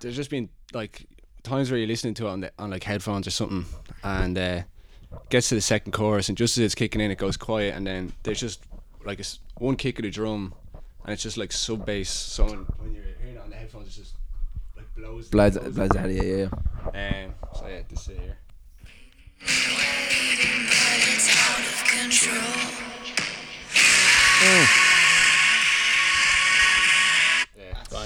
there's 0.00 0.16
just 0.16 0.30
been 0.30 0.48
like 0.72 1.06
times 1.42 1.70
where 1.70 1.78
you're 1.78 1.88
listening 1.88 2.14
to 2.14 2.26
it 2.26 2.30
on 2.30 2.40
the, 2.40 2.52
on 2.58 2.70
like 2.70 2.84
headphones 2.84 3.26
or 3.26 3.30
something, 3.30 3.64
and 4.02 4.38
uh, 4.38 4.62
gets 5.30 5.48
to 5.50 5.54
the 5.54 5.60
second 5.60 5.92
chorus, 5.92 6.28
and 6.28 6.38
just 6.38 6.58
as 6.58 6.64
it's 6.64 6.74
kicking 6.74 7.00
in, 7.00 7.10
it 7.10 7.18
goes 7.18 7.36
quiet, 7.36 7.74
and 7.74 7.86
then 7.86 8.12
there's 8.22 8.40
just 8.40 8.64
like 9.04 9.18
a 9.18 9.22
s 9.22 9.40
one 9.58 9.76
kick 9.76 9.98
of 9.98 10.04
the 10.04 10.10
drum, 10.10 10.54
and 11.04 11.12
it's 11.12 11.22
just 11.22 11.36
like 11.36 11.52
sub 11.52 11.84
bass. 11.86 12.10
So 12.10 12.44
when, 12.44 12.58
when 12.78 12.94
you're 12.94 13.04
hearing 13.20 13.36
it 13.36 13.40
on 13.40 13.50
the 13.50 13.56
headphones, 13.56 13.88
it's 13.88 13.96
just 13.96 14.14
like 14.76 14.86
blows. 14.94 15.28
Bloods, 15.28 15.58
blows 15.58 15.74
bloods 15.74 15.96
ahead, 15.96 16.12
yeah, 16.12 16.22
yeah, 16.22 16.48
yeah. 16.94 17.24
Um, 17.24 17.34
so 17.54 17.66
yeah, 17.66 17.82
this 17.88 18.08
is 18.08 18.18
it 24.40 24.87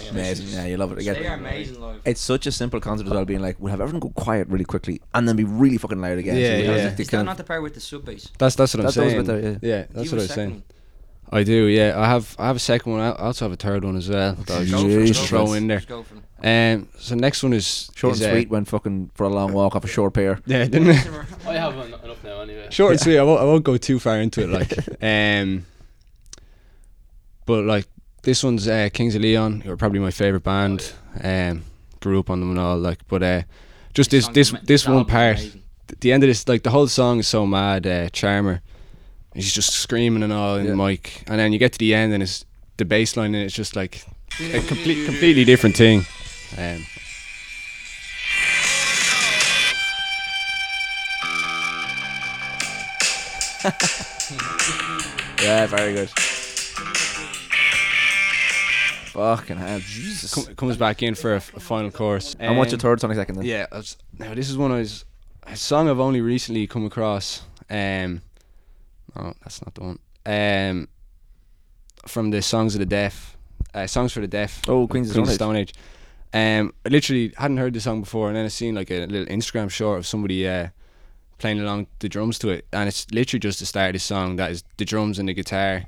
here. 0.01 0.11
Amazing. 0.11 0.49
Yeah, 0.49 0.67
you 0.67 0.77
love 0.77 0.93
it. 0.93 0.99
Again, 0.99 1.15
They 1.15 1.27
are 1.27 1.35
amazing 1.37 1.81
live. 1.81 2.01
it's 2.05 2.21
such 2.21 2.47
a 2.47 2.53
simple 2.53 2.81
concept 2.81 3.09
as 3.09 3.13
well, 3.15 3.25
being 3.25 3.41
like, 3.41 3.57
we'll 3.61 3.71
have 3.71 3.81
everyone 3.81 4.01
go 4.01 4.11
quiet 4.11 4.49
really 4.49 4.65
quickly 4.65 5.01
and 5.15 5.29
then 5.29 5.37
be 5.37 5.45
really 5.45 5.79
fucking 5.79 6.01
loud 6.01 6.19
again. 6.19 6.37
Yeah, 6.37 6.47
So 6.53 6.57
you 6.59 6.67
know, 6.67 6.77
yeah. 6.77 6.87
it's 6.89 6.97
the 6.97 7.03
Is 7.03 7.09
kind 7.11 7.19
that 7.19 7.23
of- 7.23 7.27
not 7.27 7.37
the 7.39 7.45
part 7.45 7.63
with 7.63 7.75
the 7.75 7.81
sub 7.81 8.05
bass? 8.05 8.29
That's 8.39 8.55
that's 8.55 8.75
what 8.75 8.81
I'm 8.81 8.85
That's 8.87 8.97
always 8.99 9.13
saying. 9.13 9.25
better, 9.27 9.41
yeah. 9.41 9.59
yeah, 9.63 9.87
that's 9.91 10.11
what 10.11 10.19
I 10.19 10.23
was 10.23 10.31
saying. 10.33 10.63
I 11.35 11.45
do, 11.45 11.65
yeah. 11.65 11.99
I 11.99 12.05
have 12.07 12.37
I 12.39 12.47
have 12.49 12.57
a 12.57 12.59
second 12.59 12.93
one. 12.93 13.01
I 13.01 13.13
also 13.13 13.47
have 13.47 13.53
a 13.53 13.57
third 13.57 13.85
one 13.85 13.97
as 13.97 14.07
well. 14.11 14.35
That 14.35 14.51
I'll 14.51 14.65
just, 14.67 14.85
Jesus. 14.87 15.29
throw 15.29 15.55
in 15.55 15.67
there. 15.67 15.79
Just 15.79 15.89
go 15.89 16.03
for 16.03 16.17
it. 16.17 16.23
Um, 16.45 16.89
so 16.99 17.15
next 17.15 17.43
one 17.43 17.55
is 17.55 17.91
Short 17.95 18.17
is, 18.17 18.21
and 18.21 18.31
uh, 18.31 18.35
sweet 18.35 18.51
went 18.51 18.69
fucking 18.69 19.13
for 19.15 19.25
a 19.25 19.29
long 19.31 19.55
walk 19.55 19.75
off 19.75 19.85
a 19.85 19.89
short 19.89 20.13
pair. 20.13 20.41
Yeah, 20.47 20.65
didn't 20.67 20.91
it? 20.91 21.07
I 21.47 21.55
have 21.55 21.75
en- 21.79 21.95
enough 22.05 22.23
now 22.23 22.41
anyway. 22.43 22.67
Short 22.71 22.93
and 22.93 23.01
sweet. 23.01 23.17
I 23.19 23.23
won't, 23.23 23.41
I 23.41 23.45
won't 23.45 23.65
go 23.65 23.79
too 23.79 23.99
far 23.99 24.19
into 24.21 24.43
it, 24.43 24.51
like. 24.51 24.77
um, 25.03 25.65
but 27.47 27.65
like 27.65 27.87
this 28.23 28.43
one's 28.45 28.69
uh, 28.69 28.89
Kings 28.93 29.15
of 29.15 29.23
Leon, 29.23 29.63
who 29.63 29.73
are 29.73 29.77
probably 29.77 29.99
my 29.99 30.11
favorite 30.11 30.45
band. 30.45 30.93
Um, 31.23 31.65
grew 32.01 32.19
up 32.19 32.31
on 32.31 32.41
them 32.41 32.51
and 32.51 32.59
all, 32.59 32.79
like, 32.79 33.07
but 33.09 33.23
uh, 33.23 33.43
just 33.95 34.11
this 34.11 34.29
this 34.29 34.53
this 34.63 34.87
one 34.89 35.05
part, 35.05 35.39
th- 35.39 35.55
the 36.01 36.13
end 36.13 36.23
of 36.23 36.29
this, 36.29 36.49
like 36.49 36.63
the 36.63 36.71
whole 36.71 36.87
song 36.89 37.19
is 37.19 37.29
so 37.29 37.47
mad. 37.47 37.87
Uh, 37.87 38.09
Charmer, 38.11 38.61
he's 39.35 39.53
just 39.53 39.73
screaming 39.73 40.23
and 40.23 40.33
all 40.33 40.57
in 40.57 40.67
the 40.67 40.77
mic, 40.77 41.25
and 41.27 41.39
then 41.39 41.53
you 41.53 41.59
get 41.59 41.73
to 41.73 41.79
the 41.79 41.95
end 41.95 42.13
and 42.13 42.23
it's 42.23 42.45
the 42.77 42.85
bass 42.85 43.17
line 43.17 43.35
and 43.35 43.45
it's 43.45 43.55
just 43.55 43.77
like 43.77 44.05
a 44.41 44.61
complete 44.63 45.05
completely 45.05 45.45
different 45.45 45.77
thing. 45.77 46.05
Um, 46.59 46.85
Yeah, 55.43 55.67
very 55.67 55.93
good. 55.93 56.09
Fucking 59.13 59.57
hell, 59.57 59.79
Jesus. 59.81 60.33
com- 60.35 60.55
comes 60.55 60.77
back 60.77 61.03
in 61.03 61.15
for 61.15 61.35
a, 61.35 61.37
f- 61.37 61.55
a 61.55 61.61
final 61.61 61.91
chorus. 61.91 62.35
and 62.39 62.57
what's 62.59 62.71
your 62.73 62.77
Um, 62.77 62.81
third 62.81 63.01
Sonic 63.01 63.17
second 63.17 63.37
then? 63.37 63.45
Yeah, 63.45 63.67
I 63.71 63.77
was, 63.77 63.97
now 64.19 64.35
this 64.35 64.49
is 64.49 64.57
one 64.57 64.73
I 64.73 64.79
was 64.79 65.05
a 65.47 65.57
song 65.57 65.89
I've 65.89 66.01
only 66.01 66.21
recently 66.21 66.67
come 66.67 66.87
across. 66.87 67.43
Um, 67.69 68.23
oh, 69.17 69.33
that's 69.43 69.61
not 69.65 69.75
the 69.75 69.81
one. 69.83 69.99
Um, 70.25 70.89
from 72.07 72.31
the 72.31 72.43
Songs 72.43 72.75
of 72.75 72.79
the 72.79 72.87
Deaf, 72.87 73.37
uh, 73.75 73.87
Songs 73.87 74.13
for 74.13 74.21
the 74.21 74.29
Deaf. 74.29 74.63
Oh, 74.69 74.87
Queens 74.87 75.09
of 75.11 75.15
Queens 75.15 75.29
of 75.29 75.35
Stone 75.35 75.57
Age. 75.57 75.75
Stone 75.75 76.59
Um, 76.61 76.75
I 76.87 76.89
literally 76.89 77.33
hadn't 77.37 77.59
heard 77.59 77.75
the 77.75 77.81
song 77.81 78.01
before, 78.01 78.29
and 78.29 78.37
then 78.37 78.45
I 78.47 78.49
seen 78.49 78.75
like 78.75 78.91
a 78.91 79.07
little 79.07 79.27
Instagram 79.27 79.71
short 79.71 79.99
of 79.99 80.07
somebody 80.07 80.49
uh, 80.49 80.69
playing 81.39 81.61
along 81.61 81.89
the 81.99 82.09
drums 82.09 82.39
to 82.39 82.49
it, 82.49 82.67
and 82.73 82.89
it's 82.89 83.07
literally 83.11 83.41
just 83.41 83.59
the 83.61 83.67
start 83.67 83.89
of 83.91 83.93
the 83.95 83.99
song. 83.99 84.37
That 84.37 84.51
is 84.51 84.65
the 84.79 84.85
drums 84.87 85.19
and 85.19 85.29
the 85.29 85.35
guitar. 85.35 85.85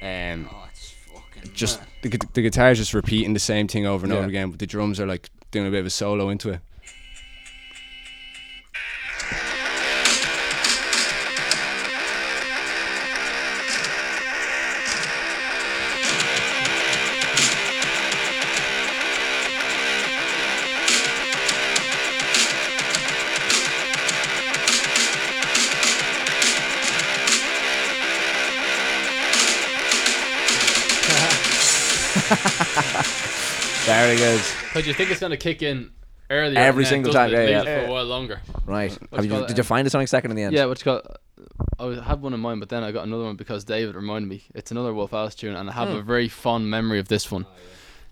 Um, 0.00 0.48
oh, 0.52 0.66
it's 0.70 0.94
fucking 1.12 1.52
just 1.52 1.80
the, 2.08 2.18
the 2.34 2.42
guitar 2.42 2.70
is 2.70 2.78
just 2.78 2.94
repeating 2.94 3.32
the 3.34 3.40
same 3.40 3.68
thing 3.68 3.86
over 3.86 4.04
and 4.06 4.12
Yeah. 4.12 4.18
over 4.20 4.28
again, 4.28 4.50
but 4.50 4.58
the 4.58 4.66
drums 4.66 4.98
are 5.00 5.06
like 5.06 5.30
doing 5.50 5.66
a 5.66 5.70
bit 5.70 5.80
of 5.80 5.86
a 5.86 5.90
solo 5.90 6.28
into 6.28 6.50
it. 6.50 6.60
Very 34.04 34.16
good. 34.16 34.40
But 34.74 34.82
do 34.84 34.88
you 34.88 34.94
think 34.94 35.10
it's 35.10 35.20
gonna 35.20 35.36
kick 35.36 35.62
in 35.62 35.90
earlier? 36.30 36.58
Every 36.58 36.84
and 36.84 36.88
single 36.88 37.12
time, 37.12 37.30
it 37.32 37.48
yeah, 37.50 37.62
yeah. 37.62 37.80
For 37.82 37.86
a 37.88 37.90
while 37.92 38.04
longer. 38.04 38.40
Right. 38.66 38.96
Have 39.12 39.24
you, 39.24 39.30
called, 39.30 39.48
did 39.48 39.56
you 39.58 39.64
find 39.64 39.86
the 39.86 39.90
Sonic 39.90 40.08
second 40.08 40.30
in 40.32 40.36
the 40.36 40.42
end? 40.44 40.54
Yeah, 40.54 40.66
what's 40.66 40.82
got? 40.82 41.20
I 41.78 41.84
was- 41.84 42.00
had 42.00 42.20
one 42.22 42.34
in 42.34 42.40
mind, 42.40 42.60
but 42.60 42.68
then 42.68 42.82
I 42.82 42.92
got 42.92 43.06
another 43.06 43.24
one 43.24 43.36
because 43.36 43.64
David 43.64 43.94
reminded 43.94 44.28
me. 44.28 44.44
It's 44.54 44.70
another 44.70 44.92
Wolf 44.94 45.12
Alice 45.14 45.34
tune, 45.34 45.54
and 45.56 45.68
I 45.68 45.72
have 45.72 45.88
Hmm. 45.88 45.96
a 45.96 46.02
very 46.02 46.28
fond 46.28 46.68
memory 46.70 46.98
of 46.98 47.08
this 47.08 47.30
one. 47.30 47.46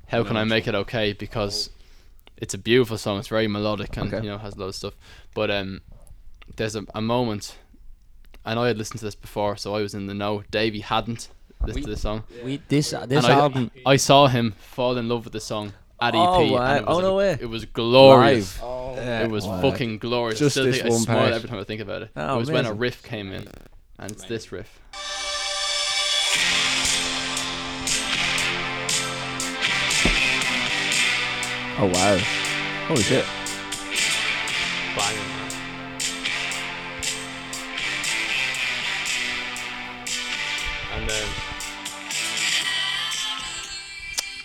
How 0.09 0.23
can 0.25 0.37
I 0.37 0.44
make 0.44 0.66
it 0.68 0.75
okay? 0.75 1.12
Because 1.12 1.70
it's 2.37 2.55
a 2.55 2.59
beautiful 2.59 2.99
song. 2.99 3.18
It's 3.18 3.29
very 3.29 3.49
melodic 3.49 3.97
and 3.97 4.12
Okay. 4.12 4.25
you 4.25 4.31
know 4.31 4.38
has 4.38 4.55
a 4.55 4.61
lot 4.61 4.66
of 4.66 4.75
stuff. 4.75 4.94
But 5.35 5.51
um, 5.51 5.81
there's 6.57 6.77
a, 6.77 6.85
a 6.94 7.01
moment, 7.01 7.57
and 8.44 8.59
I 8.61 8.68
had 8.68 8.77
listened 8.79 8.99
to 9.01 9.05
this 9.07 9.14
before, 9.14 9.57
so 9.57 9.75
I 9.75 9.81
was 9.81 9.94
in 9.94 10.07
the 10.07 10.14
know. 10.14 10.44
Davey 10.51 10.81
hadn't 10.81 11.29
listened 11.66 11.85
to 11.85 11.90
the 11.90 11.96
song. 11.96 12.24
We 12.44 12.61
this 12.68 12.92
uh, 12.92 13.07
this 13.07 13.24
and 13.24 13.33
I- 13.33 13.38
album. 13.38 13.70
I 13.87 13.96
saw 13.96 14.27
him 14.27 14.53
fall 14.59 14.96
in 14.98 15.09
love 15.09 15.24
with 15.24 15.33
the 15.33 15.40
song 15.40 15.72
at 16.00 16.14
EP. 16.14 16.20
Oh, 16.20 16.42
and 16.42 16.50
wow. 16.53 16.74
it 16.77 16.87
was 16.87 16.98
Oh, 16.98 17.00
no 17.00 17.14
like- 17.14 17.38
way. 17.38 17.44
It 17.44 17.46
was 17.50 17.64
glorious. 17.64 18.61
Uh, 18.62 19.22
It 19.24 19.31
was 19.31 19.46
Wow. 19.46 19.61
fucking 19.61 19.98
glorious. 19.98 20.38
Just 20.38 20.55
Still 20.55 20.64
this 20.66 20.77
think, 20.77 20.87
I 20.87 20.90
one 20.90 21.00
smile 21.00 21.18
part. 21.18 21.33
every 21.33 21.48
time 21.48 21.59
I 21.59 21.64
think 21.64 21.81
about 21.81 22.03
it. 22.03 22.11
Oh, 22.16 22.37
it 22.37 22.38
was 22.38 22.50
when 22.50 22.64
a 22.66 22.72
riff 22.72 23.03
came 23.03 23.33
in, 23.33 23.48
and 23.98 24.11
it's 24.12 24.24
this 24.24 24.53
riff. 24.53 24.81
Oh, 31.77 31.90
wow. 31.92 32.18
Holy 32.87 33.03
shit. 33.03 33.24
Banging. 34.96 35.34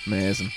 Amazing. 0.08 0.52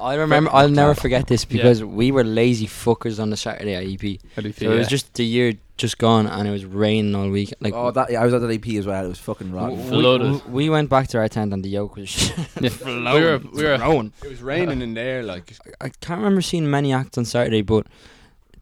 I 0.00 0.14
remember. 0.14 0.50
I'll 0.52 0.68
never 0.68 0.94
forget 0.94 1.26
this 1.26 1.44
because 1.44 1.82
we 1.82 2.12
were 2.12 2.24
lazy 2.24 2.66
fuckers 2.66 3.20
on 3.20 3.30
the 3.30 3.36
Saturday 3.36 3.74
at 3.74 3.84
EP. 3.84 4.20
So 4.54 4.70
it 4.70 4.78
was 4.78 4.88
just 4.88 5.14
the 5.14 5.24
year 5.24 5.54
just 5.76 5.98
gone, 5.98 6.26
and 6.26 6.48
it 6.48 6.50
was 6.50 6.64
raining 6.64 7.14
all 7.14 7.30
week. 7.30 7.52
Like 7.60 7.74
oh, 7.74 7.90
that 7.90 8.10
yeah, 8.10 8.22
I 8.22 8.24
was 8.24 8.34
at 8.34 8.40
that 8.40 8.50
EP 8.50 8.66
as 8.76 8.86
well. 8.86 9.04
It 9.04 9.08
was 9.08 9.18
fucking 9.18 9.52
rotten. 9.52 9.76
w- 9.78 9.88
Flooded. 9.90 10.46
we, 10.46 10.52
we 10.64 10.70
went 10.70 10.90
back 10.90 11.08
to 11.08 11.18
our 11.18 11.28
tent, 11.28 11.52
and 11.52 11.64
the 11.64 11.68
yoke 11.68 11.96
was 11.96 12.32
we 12.60 12.68
were 12.94 13.38
we 13.52 13.64
were 13.64 13.78
flowing. 13.78 14.12
it 14.22 14.28
was 14.28 14.42
raining 14.42 14.82
in 14.82 14.94
there, 14.94 15.22
like 15.22 15.54
I 15.80 15.88
can't 15.88 16.18
remember 16.18 16.42
seeing 16.42 16.70
many 16.70 16.92
acts 16.92 17.18
on 17.18 17.24
Saturday, 17.24 17.62
but 17.62 17.86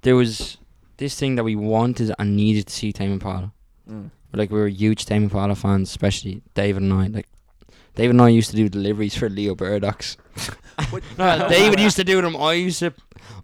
there 0.03 0.17
was 0.17 0.59
this 0.97 1.19
thing 1.19 1.35
that 1.37 1.45
we 1.45 1.57
wanted 1.57 2.13
and 2.19 2.37
needed 2.37 2.67
to 2.69 2.73
see 2.75 2.93
Tame 2.93 3.13
Impala. 3.13 3.53
Mm. 3.91 4.11
Like 4.33 4.51
we 4.51 4.59
were 4.59 4.69
huge 4.69 5.07
Tame 5.07 5.25
Impala 5.25 5.55
fans, 5.55 5.91
especially 5.91 6.43
David 6.55 6.83
and 6.83 6.93
I. 6.93 7.07
Like 7.07 7.29
David 7.95 8.11
and 8.15 8.23
I 8.23 8.29
used 8.29 8.51
to 8.51 8.57
do 8.57 8.69
deliveries 8.69 9.15
for 9.17 9.29
Leo 9.29 9.55
Burdock's. 9.55 10.17
no, 11.19 11.49
David 11.49 11.79
used 11.81 11.97
to 11.97 12.05
do 12.05 12.21
them. 12.21 12.37
I 12.37 12.55
used 12.55 12.81
to, 12.81 12.93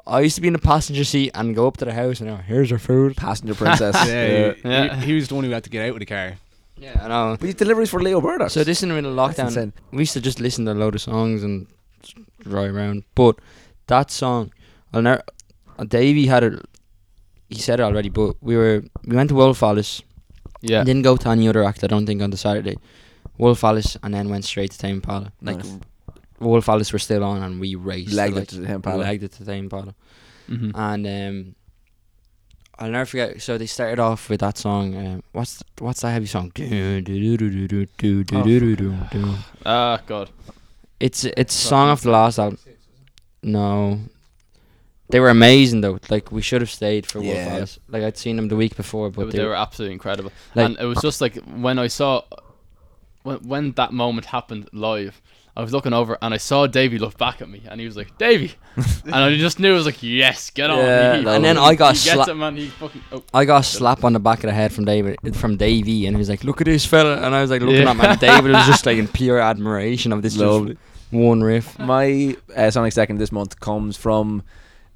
I 0.06 0.20
used 0.20 0.34
to 0.36 0.40
be 0.40 0.48
in 0.48 0.52
the 0.54 0.58
passenger 0.58 1.04
seat 1.04 1.30
and 1.34 1.54
go 1.54 1.66
up 1.68 1.76
to 1.78 1.84
the 1.84 1.92
house 1.94 2.20
and 2.20 2.28
oh, 2.30 2.36
here's 2.36 2.68
your 2.70 2.78
food. 2.80 3.16
Passenger 3.16 3.54
Princess. 3.54 3.94
yeah, 4.08 4.52
he- 4.54 4.68
Yeah. 4.68 4.96
He, 4.96 5.06
he 5.06 5.14
was 5.14 5.28
the 5.28 5.34
one 5.36 5.44
who 5.44 5.50
had 5.50 5.64
to 5.64 5.70
get 5.70 5.84
out 5.88 5.92
of 5.94 5.98
the 6.00 6.06
car. 6.06 6.34
Yeah, 6.76 6.98
I 7.02 7.08
know. 7.08 7.36
These 7.36 7.54
deliveries 7.56 7.90
for 7.90 8.00
Leo 8.02 8.20
Burdock. 8.20 8.50
So 8.50 8.64
this 8.64 8.82
in 8.82 8.88
the 8.88 8.94
middle 8.94 9.18
of 9.18 9.36
lockdown, 9.36 9.72
we 9.92 9.98
used 9.98 10.14
to 10.14 10.20
just 10.20 10.40
listen 10.40 10.64
to 10.64 10.72
a 10.72 10.74
load 10.74 10.94
of 10.94 11.02
songs 11.02 11.44
and 11.44 11.66
drive 12.40 12.74
around. 12.74 13.04
But 13.14 13.38
that 13.86 14.10
song, 14.10 14.52
I'll 14.92 15.02
never. 15.02 15.22
uh, 15.78 15.84
Davey 15.84 16.26
had 16.26 16.42
it. 16.42 16.64
He 17.50 17.56
said 17.60 17.80
it 17.80 17.82
already, 17.82 18.08
but 18.08 18.36
we 18.40 18.56
were 18.56 18.82
we 19.04 19.14
went 19.14 19.28
to 19.28 19.34
Wolf 19.34 19.62
Alice. 19.62 20.02
yeah. 20.62 20.82
Didn't 20.84 21.02
go 21.02 21.16
to 21.18 21.28
any 21.28 21.48
other 21.48 21.62
act. 21.64 21.84
I 21.84 21.86
don't 21.86 22.06
think 22.06 22.22
on 22.22 22.30
the 22.30 22.36
Saturday. 22.38 22.78
Wolf 23.40 23.64
Alice, 23.64 23.96
and 24.02 24.12
then 24.14 24.28
went 24.28 24.44
straight 24.44 24.70
to 24.72 24.78
Tame 24.78 24.96
Impala. 24.96 25.32
Like 25.40 25.56
Nice. 25.58 25.78
Wolf 26.40 26.68
Alice 26.68 26.92
were 26.92 26.98
still 26.98 27.24
on, 27.24 27.42
and 27.42 27.60
we 27.60 27.74
raced. 27.74 28.12
Legged 28.12 28.34
like, 28.34 28.42
it 28.44 28.48
to 28.50 28.56
Tame 28.62 28.76
Impala. 28.76 29.02
Legged 29.02 29.24
it 29.24 29.32
to 29.32 29.44
Tame 29.44 29.64
Impala. 29.64 29.94
Mhm. 30.48 30.72
And 30.74 31.06
um, 31.06 31.54
I'll 32.78 32.90
never 32.90 33.04
forget. 33.06 33.40
So 33.42 33.58
they 33.58 33.66
started 33.66 33.98
off 33.98 34.28
with 34.30 34.40
that 34.40 34.56
song. 34.58 34.96
Um, 34.96 35.22
what's 35.32 35.62
what's 35.78 36.00
that 36.00 36.10
heavy 36.10 36.26
song? 36.26 36.50
Oh. 38.32 39.44
Ah, 39.66 40.00
God. 40.06 40.30
It's 40.98 41.24
it's 41.24 41.54
song 41.54 41.88
off 41.88 42.02
the 42.02 42.10
last 42.10 42.38
album. 42.38 42.58
No, 43.42 44.00
they 45.10 45.20
were 45.20 45.30
amazing 45.30 45.80
though. 45.80 45.98
Like 46.08 46.30
we 46.30 46.42
should 46.42 46.60
have 46.60 46.70
stayed 46.70 47.06
for 47.06 47.20
Wolf 47.20 47.34
Yeah. 47.34 47.54
Alice. 47.56 47.78
Like 47.88 48.02
I'd 48.02 48.16
seen 48.16 48.36
them 48.36 48.48
the 48.48 48.56
week 48.56 48.76
before, 48.76 49.10
They, 49.10 49.24
but 49.24 49.32
they 49.32 49.44
were 49.44 49.54
absolutely 49.54 49.94
incredible. 49.94 50.32
Like- 50.54 50.66
and 50.66 50.78
it 50.78 50.84
was 50.84 51.00
just 51.00 51.20
like 51.20 51.36
when 51.44 51.78
I 51.78 51.88
saw 51.88 52.22
when 53.22 53.38
when 53.38 53.72
that 53.72 53.92
moment 53.92 54.26
happened 54.26 54.68
live. 54.72 55.20
I 55.56 55.62
was 55.62 55.72
looking 55.72 55.92
over 55.92 56.16
and 56.22 56.32
I 56.32 56.36
saw 56.36 56.68
Davey 56.68 56.96
look 56.96 57.18
back 57.18 57.42
at 57.42 57.50
me 57.50 57.60
and 57.68 57.80
he 57.80 57.84
was 57.86 57.96
like, 57.96 58.16
Davey 58.18 58.54
and 59.04 59.14
I 59.14 59.36
just 59.36 59.58
knew 59.58 59.72
it 59.72 59.74
was 59.74 59.84
like, 59.84 60.00
Yes, 60.00 60.48
get 60.48 60.70
on. 60.70 60.78
Yeah, 60.78 61.16
He- 61.20 61.26
and 61.26 61.44
then 61.44 61.58
I 61.58 61.74
got 61.74 61.96
he 61.96 62.04
gets 62.04 62.20
sla- 62.20 62.28
it 62.28 62.34
man, 62.36 62.56
he 62.56 62.68
fucking 62.68 63.02
oh. 63.12 63.24
I 63.34 63.44
got 63.44 63.60
a 63.62 63.64
slap 63.64 64.04
on 64.04 64.12
the 64.12 64.20
back 64.20 64.38
of 64.38 64.42
the 64.48 64.52
head 64.54 64.72
from 64.72 64.84
David 64.84 65.18
from 65.36 65.56
Davey, 65.56 66.06
and 66.06 66.14
he 66.16 66.18
was 66.18 66.28
like, 66.30 66.44
"Look 66.44 66.60
at 66.60 66.66
this 66.66 66.86
fella," 66.86 67.16
and 67.16 67.34
I 67.34 67.42
was 67.42 67.50
like 67.50 67.62
looking 67.62 67.82
Yeah. 67.82 67.90
at 67.90 67.96
him, 67.96 68.00
and 68.10 68.20
David 68.20 68.52
was 68.52 68.64
just 68.66 68.86
like 68.86 68.96
in 68.96 69.08
pure 69.08 69.40
admiration 69.40 70.12
of 70.12 70.22
this 70.22 70.34
just 70.34 70.44
Lovely. 70.44 70.78
one 71.10 71.42
riff. 71.42 71.76
My 71.80 72.36
uh, 72.56 72.70
Sonic 72.70 72.92
second 72.92 73.18
this 73.18 73.32
month 73.32 73.58
comes 73.58 73.96
from 73.96 74.44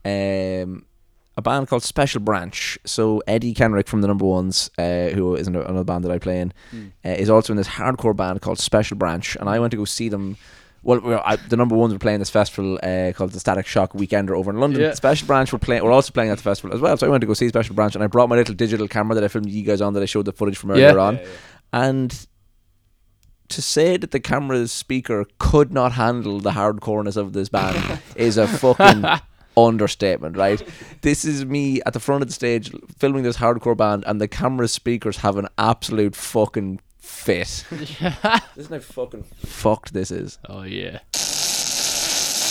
um, 0.05 0.87
a 1.37 1.43
band 1.43 1.69
called 1.69 1.83
Special 1.83 2.21
Branch. 2.21 2.79
So 2.85 3.23
Eddie 3.27 3.55
Kenrick 3.55 3.89
from 3.89 4.01
the 4.03 4.09
Number 4.09 4.25
Ones, 4.25 4.71
uh, 4.79 5.09
who 5.09 5.35
is 5.35 5.47
another 5.49 5.85
band 5.85 6.05
that 6.05 6.13
I 6.13 6.19
play 6.19 6.41
in, 6.41 6.53
uh, 7.05 7.09
is 7.09 7.29
also 7.31 7.53
in 7.53 7.57
this 7.57 7.69
hardcore 7.69 8.17
band 8.17 8.41
called 8.41 8.59
Special 8.59 8.97
Branch, 8.97 9.37
and 9.37 9.49
I 9.49 9.59
went 9.59 9.71
to 9.73 9.77
go 9.77 9.85
see 9.85 10.09
them. 10.09 10.37
Well, 10.83 11.01
we 11.01 11.15
I, 11.15 11.37
the 11.37 11.57
number 11.57 11.75
ones 11.75 11.93
were 11.95 11.99
playing 11.99 12.19
this 12.19 12.29
festival 12.31 12.79
uh, 12.83 13.13
called 13.17 13.33
the 13.33 13.41
Static 13.41 13.67
Shock 13.67 13.95
Weekender 13.95 14.31
over 14.37 14.51
in 14.51 14.61
London. 14.61 14.83
Yeah. 14.83 14.93
Special 14.93 15.27
Branch 15.27 15.51
were 15.51 15.59
playing. 15.59 15.83
We're 15.83 15.91
also 15.93 16.13
playing 16.13 16.31
at 16.31 16.37
the 16.37 16.45
festival 16.45 16.75
as 16.75 16.81
well. 16.83 16.95
So 16.99 17.07
I 17.07 17.11
went 17.11 17.23
to 17.23 17.27
go 17.27 17.33
see 17.35 17.49
Special 17.49 17.75
Branch, 17.75 17.95
and 17.95 18.05
I 18.05 18.07
brought 18.07 18.29
my 18.29 18.37
little 18.37 18.55
digital 18.55 18.87
camera 18.87 19.15
that 19.15 19.25
I 19.25 19.29
filmed 19.29 19.49
you 19.49 19.63
guys 19.65 19.81
on 19.81 19.95
that 19.95 20.03
I 20.03 20.07
showed 20.07 20.27
the 20.27 20.33
footage 20.33 20.59
from 20.59 20.71
Yeah. 20.77 20.89
earlier 20.91 20.99
on. 20.99 21.19
And 21.73 22.27
to 23.49 23.61
say 23.63 23.97
that 23.97 24.11
the 24.11 24.21
camera's 24.21 24.73
speaker 24.73 25.25
could 25.39 25.73
not 25.73 25.93
handle 25.93 26.39
the 26.41 26.51
hardcoreness 26.51 27.17
of 27.17 27.33
this 27.33 27.49
band 27.49 27.99
is 28.17 28.37
a 28.37 28.47
fucking 28.47 29.05
understatement, 29.57 30.37
right? 30.37 30.63
This 31.03 31.25
is 31.27 31.45
me 31.45 31.83
at 31.85 31.93
the 31.93 32.01
front 32.01 32.23
of 32.23 32.29
the 32.29 32.35
stage 32.35 32.73
filming 32.99 33.25
this 33.25 33.37
hardcore 33.37 33.77
band, 33.77 34.05
and 34.07 34.21
the 34.21 34.29
camera 34.29 34.69
speakers 34.69 35.19
have 35.19 35.37
an 35.37 35.49
absolute 35.59 36.17
fucking 36.17 36.81
fit. 36.99 37.65
Listen 37.71 38.73
how 38.73 38.79
fucking 38.79 39.25
fucked 39.45 39.93
this 39.93 40.11
is. 40.11 40.39
oh 40.49 40.63
yeah. 40.63 41.01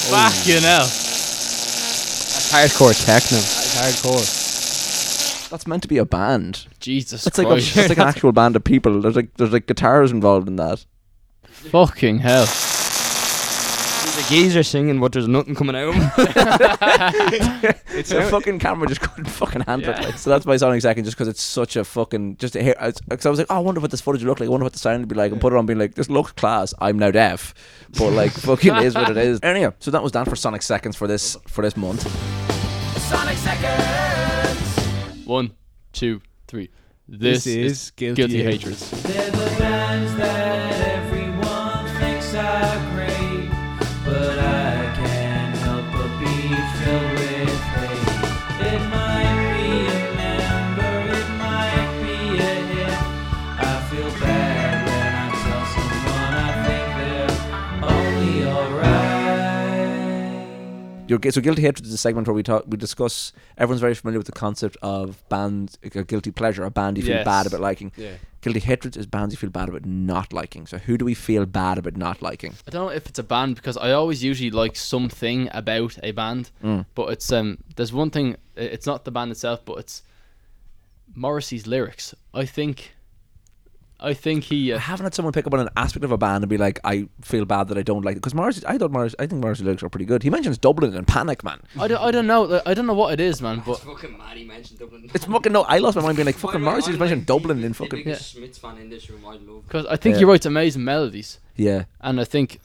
Fucking 0.10 0.62
hell. 0.62 0.86
That's 0.86 2.52
hardcore 2.52 2.94
techno. 3.06 3.38
That's 3.38 3.76
hardcore. 4.02 5.50
That's 5.50 5.66
meant 5.68 5.82
to 5.84 5.88
be 5.90 5.98
a 5.98 6.06
band. 6.06 6.68
Jesus 6.80 7.24
That's 7.24 7.38
like 7.38 7.48
a, 7.48 7.52
Christ. 7.52 7.76
that's 7.76 7.90
like 7.90 7.98
an 8.00 8.08
actual 8.08 8.32
band 8.32 8.56
of 8.56 8.64
people. 8.64 9.02
There's 9.02 9.16
like 9.16 9.34
there's 9.36 9.52
like 9.54 9.68
guitars 9.68 10.12
involved 10.12 10.48
in 10.48 10.56
that. 10.58 10.86
Fucking 11.44 12.20
hell. 12.20 12.46
There's 14.14 14.28
a 14.28 14.30
geezer 14.30 14.64
singing, 14.64 15.00
but 15.00 15.12
there's 15.12 15.28
nothing 15.28 15.56
coming 15.56 15.76
out 15.76 15.90
of 15.90 15.96
him. 15.96 17.74
It's 17.96 18.12
a 18.12 18.24
fucking 18.30 18.58
camera 18.58 18.88
just 18.88 19.02
couldn't 19.02 19.26
fucking 19.26 19.62
handle 19.62 19.94
it. 19.94 20.00
Like. 20.02 20.18
So 20.18 20.32
that's 20.32 20.48
my 20.48 20.58
Sonic 20.58 20.82
second, 20.82 21.04
just 21.04 21.16
because 21.16 21.28
it's 21.28 21.44
such 21.44 21.76
a 21.76 21.84
fucking 21.84 22.38
just 22.38 22.54
to 22.54 22.64
hear. 22.64 22.76
Because 23.08 23.26
I 23.26 23.30
was 23.30 23.38
like, 23.38 23.48
oh, 23.52 23.56
I 23.56 23.60
wonder 23.60 23.80
what 23.80 23.92
this 23.92 24.02
footage 24.02 24.24
would 24.24 24.30
look 24.30 24.40
like. 24.40 24.48
I 24.48 24.50
wonder 24.50 24.64
what 24.64 24.74
the 24.74 24.80
sound 24.80 25.02
would 25.02 25.10
be 25.10 25.16
like. 25.16 25.32
And 25.32 25.40
put 25.40 25.54
it 25.54 25.58
on, 25.58 25.68
being 25.68 25.78
like, 25.78 25.94
this 25.94 26.10
looks 26.10 26.32
class. 26.32 26.74
I'm 26.80 26.98
now 26.98 27.12
deaf, 27.12 27.54
but 27.98 28.12
like 28.12 28.32
fucking 28.32 28.76
is 28.78 28.96
what 28.96 29.12
it 29.12 29.18
is. 29.18 29.40
Anyway, 29.44 29.74
so 29.80 29.92
that 29.92 30.02
was 30.02 30.12
that 30.14 30.28
for 30.28 30.36
Sonic 30.36 30.64
Seconds 30.64 30.96
for 30.96 31.08
this 31.08 31.38
for 31.48 31.62
this 31.62 31.78
month. 31.78 32.02
Sonic 33.00 33.38
Seconds. 33.38 35.26
One, 35.26 35.52
two, 35.92 36.22
three. 36.48 36.72
This, 37.08 37.46
is 37.46 37.92
Guilty, 37.92 38.28
Guilty 38.28 38.44
Hatreds. 38.44 38.90
So 61.30 61.42
guilty 61.42 61.62
hatred 61.62 61.86
is 61.86 61.94
a 61.94 61.98
segment 61.98 62.28
where 62.28 62.34
we 62.34 62.44
talk, 62.44 62.64
we 62.68 62.78
discuss. 62.78 63.34
Everyone's 63.58 63.82
very 63.82 63.96
familiar 63.96 64.20
with 64.20 64.28
the 64.28 64.32
concept 64.34 64.78
of 64.82 65.28
band, 65.30 65.78
like 65.84 65.96
a 65.96 66.04
guilty 66.04 66.32
pleasure, 66.32 66.64
a 66.64 66.70
band 66.72 66.98
you 66.98 67.04
feel 67.04 67.16
Yes. 67.18 67.26
bad 67.26 67.46
about 67.48 67.62
liking. 67.62 67.92
Yeah. 67.98 68.14
Guilty 68.42 68.60
hatred 68.60 68.98
is 68.98 69.06
bands 69.06 69.34
you 69.34 69.38
feel 69.38 69.50
bad 69.50 69.70
about 69.70 69.86
not 69.86 70.34
liking. 70.34 70.68
So 70.68 70.78
who 70.78 70.98
do 70.98 71.06
we 71.06 71.14
feel 71.14 71.46
bad 71.46 71.78
about 71.78 71.96
not 71.96 72.22
liking? 72.22 72.54
I 72.68 72.72
don't 72.72 72.86
know 72.88 72.92
if 72.92 73.08
it's 73.08 73.20
a 73.20 73.24
band 73.24 73.56
because 73.56 73.78
I 73.78 73.92
always 73.92 74.24
usually 74.24 74.52
like 74.52 74.76
something 74.76 75.50
about 75.54 75.98
a 76.04 76.12
band, 76.12 76.52
Mm. 76.64 76.86
but 76.96 77.10
it's 77.12 77.32
um 77.32 77.58
there's 77.76 77.94
one 77.94 78.10
thing 78.10 78.36
it's 78.56 78.86
not 78.86 79.06
the 79.06 79.12
band 79.12 79.32
itself, 79.32 79.62
but 79.66 79.78
it's 79.80 80.04
Morrissey's 81.16 81.68
lyrics. 81.68 82.14
I 82.34 82.46
think 82.46 82.93
I 84.00 84.14
think 84.14 84.44
he 84.46 84.74
I 84.74 84.76
uh, 84.76 84.80
haven't 84.80 85.06
had 85.06 85.14
someone 85.14 85.32
pick 85.32 85.48
up 85.48 85.54
on 85.54 85.62
an 85.62 85.70
aspect 85.78 86.04
of 86.04 86.12
a 86.12 86.18
band 86.18 86.44
and 86.44 86.50
be 86.50 86.58
like, 86.58 86.80
I 86.84 87.08
feel 87.22 87.46
bad 87.46 87.70
that 87.70 87.78
I 87.78 87.84
don't 87.84 88.04
like 88.04 88.14
it. 88.14 88.20
Because 88.20 88.34
Morris, 88.34 88.64
I 88.66 88.78
thought 88.78 88.92
Morris, 88.92 89.16
I 89.18 89.28
think 89.28 89.42
Morrissey 89.42 89.64
lyrics 89.64 89.82
are 89.84 89.90
pretty 89.90 90.06
good. 90.06 90.24
He 90.24 90.30
mentions 90.30 90.58
Dublin 90.58 90.94
and 90.94 91.08
Panic, 91.08 91.44
man. 91.44 91.62
I 91.80 91.88
don't, 91.88 92.02
I 92.02 92.12
don't 92.12 92.28
know 92.28 92.62
I 92.66 92.74
don't 92.74 92.86
know 92.86 92.94
what 92.94 93.14
it 93.14 93.20
is, 93.20 93.42
man, 93.42 93.64
but 93.66 93.80
fucking 93.80 94.18
mad 94.18 94.36
he 94.38 94.44
mentioned 94.44 94.80
Dublin. 94.80 95.10
It's 95.14 95.26
fucking 95.26 95.54
no. 95.54 95.64
I 95.64 95.78
lost 95.78 95.96
my 95.96 96.02
mind 96.04 96.18
being 96.18 96.26
like, 96.26 96.36
fucking 96.36 96.62
Morrissey's 96.62 97.00
mentioned 97.00 97.26
Dublin 97.26 97.64
in 97.64 97.74
fucking. 97.74 98.08
Yeah. 98.08 98.16
Smiths 98.16 98.58
fan 98.58 98.78
in 98.78 98.90
this 98.90 99.10
room, 99.10 99.26
I 99.26 99.36
love 99.36 99.64
because 99.68 99.86
I 99.86 99.96
think 99.96 100.14
Yeah. 100.16 100.20
he 100.20 100.26
writes 100.26 100.46
amazing 100.46 100.84
melodies, 100.84 101.40
Yeah. 101.56 101.86
and 102.02 102.20
I 102.20 102.26
think 102.26 102.60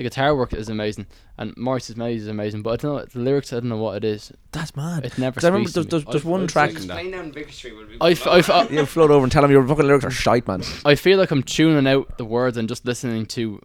the 0.00 0.04
guitar 0.04 0.34
work 0.34 0.54
is 0.54 0.70
amazing, 0.70 1.06
and 1.36 1.54
Morrissey's 1.58 1.94
melodies 1.94 2.22
is 2.22 2.28
amazing, 2.28 2.62
but 2.62 2.70
I 2.70 2.76
don't 2.76 2.96
know 2.96 3.04
the 3.04 3.18
lyrics. 3.18 3.52
I 3.52 3.56
don't 3.60 3.68
know 3.68 3.76
what 3.76 3.96
it 3.98 4.04
is. 4.04 4.32
That's 4.52 4.74
mad. 4.74 5.04
It 5.04 5.18
never. 5.18 5.34
'Cause 5.34 5.44
I 5.44 5.48
remember 5.48 5.68
there's, 5.70 5.84
to 5.84 5.90
there's, 5.90 6.04
there's 6.06 6.24
one 6.24 6.44
I'd 6.44 6.48
track. 6.48 6.70
second 6.70 6.88
that. 6.88 6.94
Playing 6.94 7.10
down 7.10 7.32
Vicar 7.32 7.74
will 7.76 7.84
be 7.86 7.98
I, 8.00 8.12
f- 8.12 8.26
I, 8.26 8.38
f- 8.38 8.48
I- 8.50 8.68
You 8.68 8.86
float 8.86 9.10
over 9.10 9.22
and 9.22 9.30
tell 9.30 9.44
him 9.44 9.50
your 9.50 9.66
fucking 9.68 9.86
lyrics 9.86 10.06
are 10.06 10.10
shite, 10.10 10.48
man. 10.48 10.62
I 10.86 10.94
feel 10.94 11.18
like 11.18 11.30
I'm 11.30 11.42
tuning 11.42 11.86
out 11.86 12.16
the 12.16 12.24
words 12.24 12.56
and 12.56 12.66
just 12.68 12.86
listening 12.86 13.26
to 13.26 13.60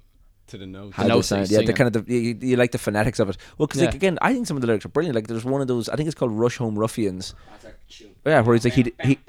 To 0.47 0.57
the 0.57 0.65
notes. 0.65 0.95
How 0.97 1.03
The 1.03 1.09
notes 1.09 1.27
sound. 1.29 1.49
Yeah, 1.49 1.61
the 1.61 1.71
kind 1.73 1.95
of 1.95 2.05
the, 2.05 2.13
you, 2.13 2.37
you 2.41 2.55
like 2.57 2.71
the 2.73 2.77
phonetics 2.77 3.19
of 3.19 3.29
it. 3.29 3.37
Well, 3.57 3.67
because 3.67 3.81
like, 3.81 3.95
again, 3.95 4.17
I 4.21 4.33
think 4.33 4.45
some 4.47 4.57
of 4.57 4.61
the 4.61 4.67
lyrics 4.67 4.85
are 4.85 4.89
brilliant. 4.89 5.15
Like 5.15 5.27
there's 5.27 5.45
one 5.45 5.61
of 5.61 5.67
those. 5.67 5.87
I 5.87 5.95
think 5.95 6.07
it's 6.07 6.15
called 6.15 6.31
Rusholme 6.33 6.77
Ruffians. 6.77 7.33
That's 7.51 7.65
a 7.65 7.73
tune. 7.89 8.11
Yeah, 8.25 8.41
where 8.41 8.55
he's 8.55 8.65
like 8.65 8.73
he 8.73 8.83
d- 8.83 8.93
he. 9.03 9.19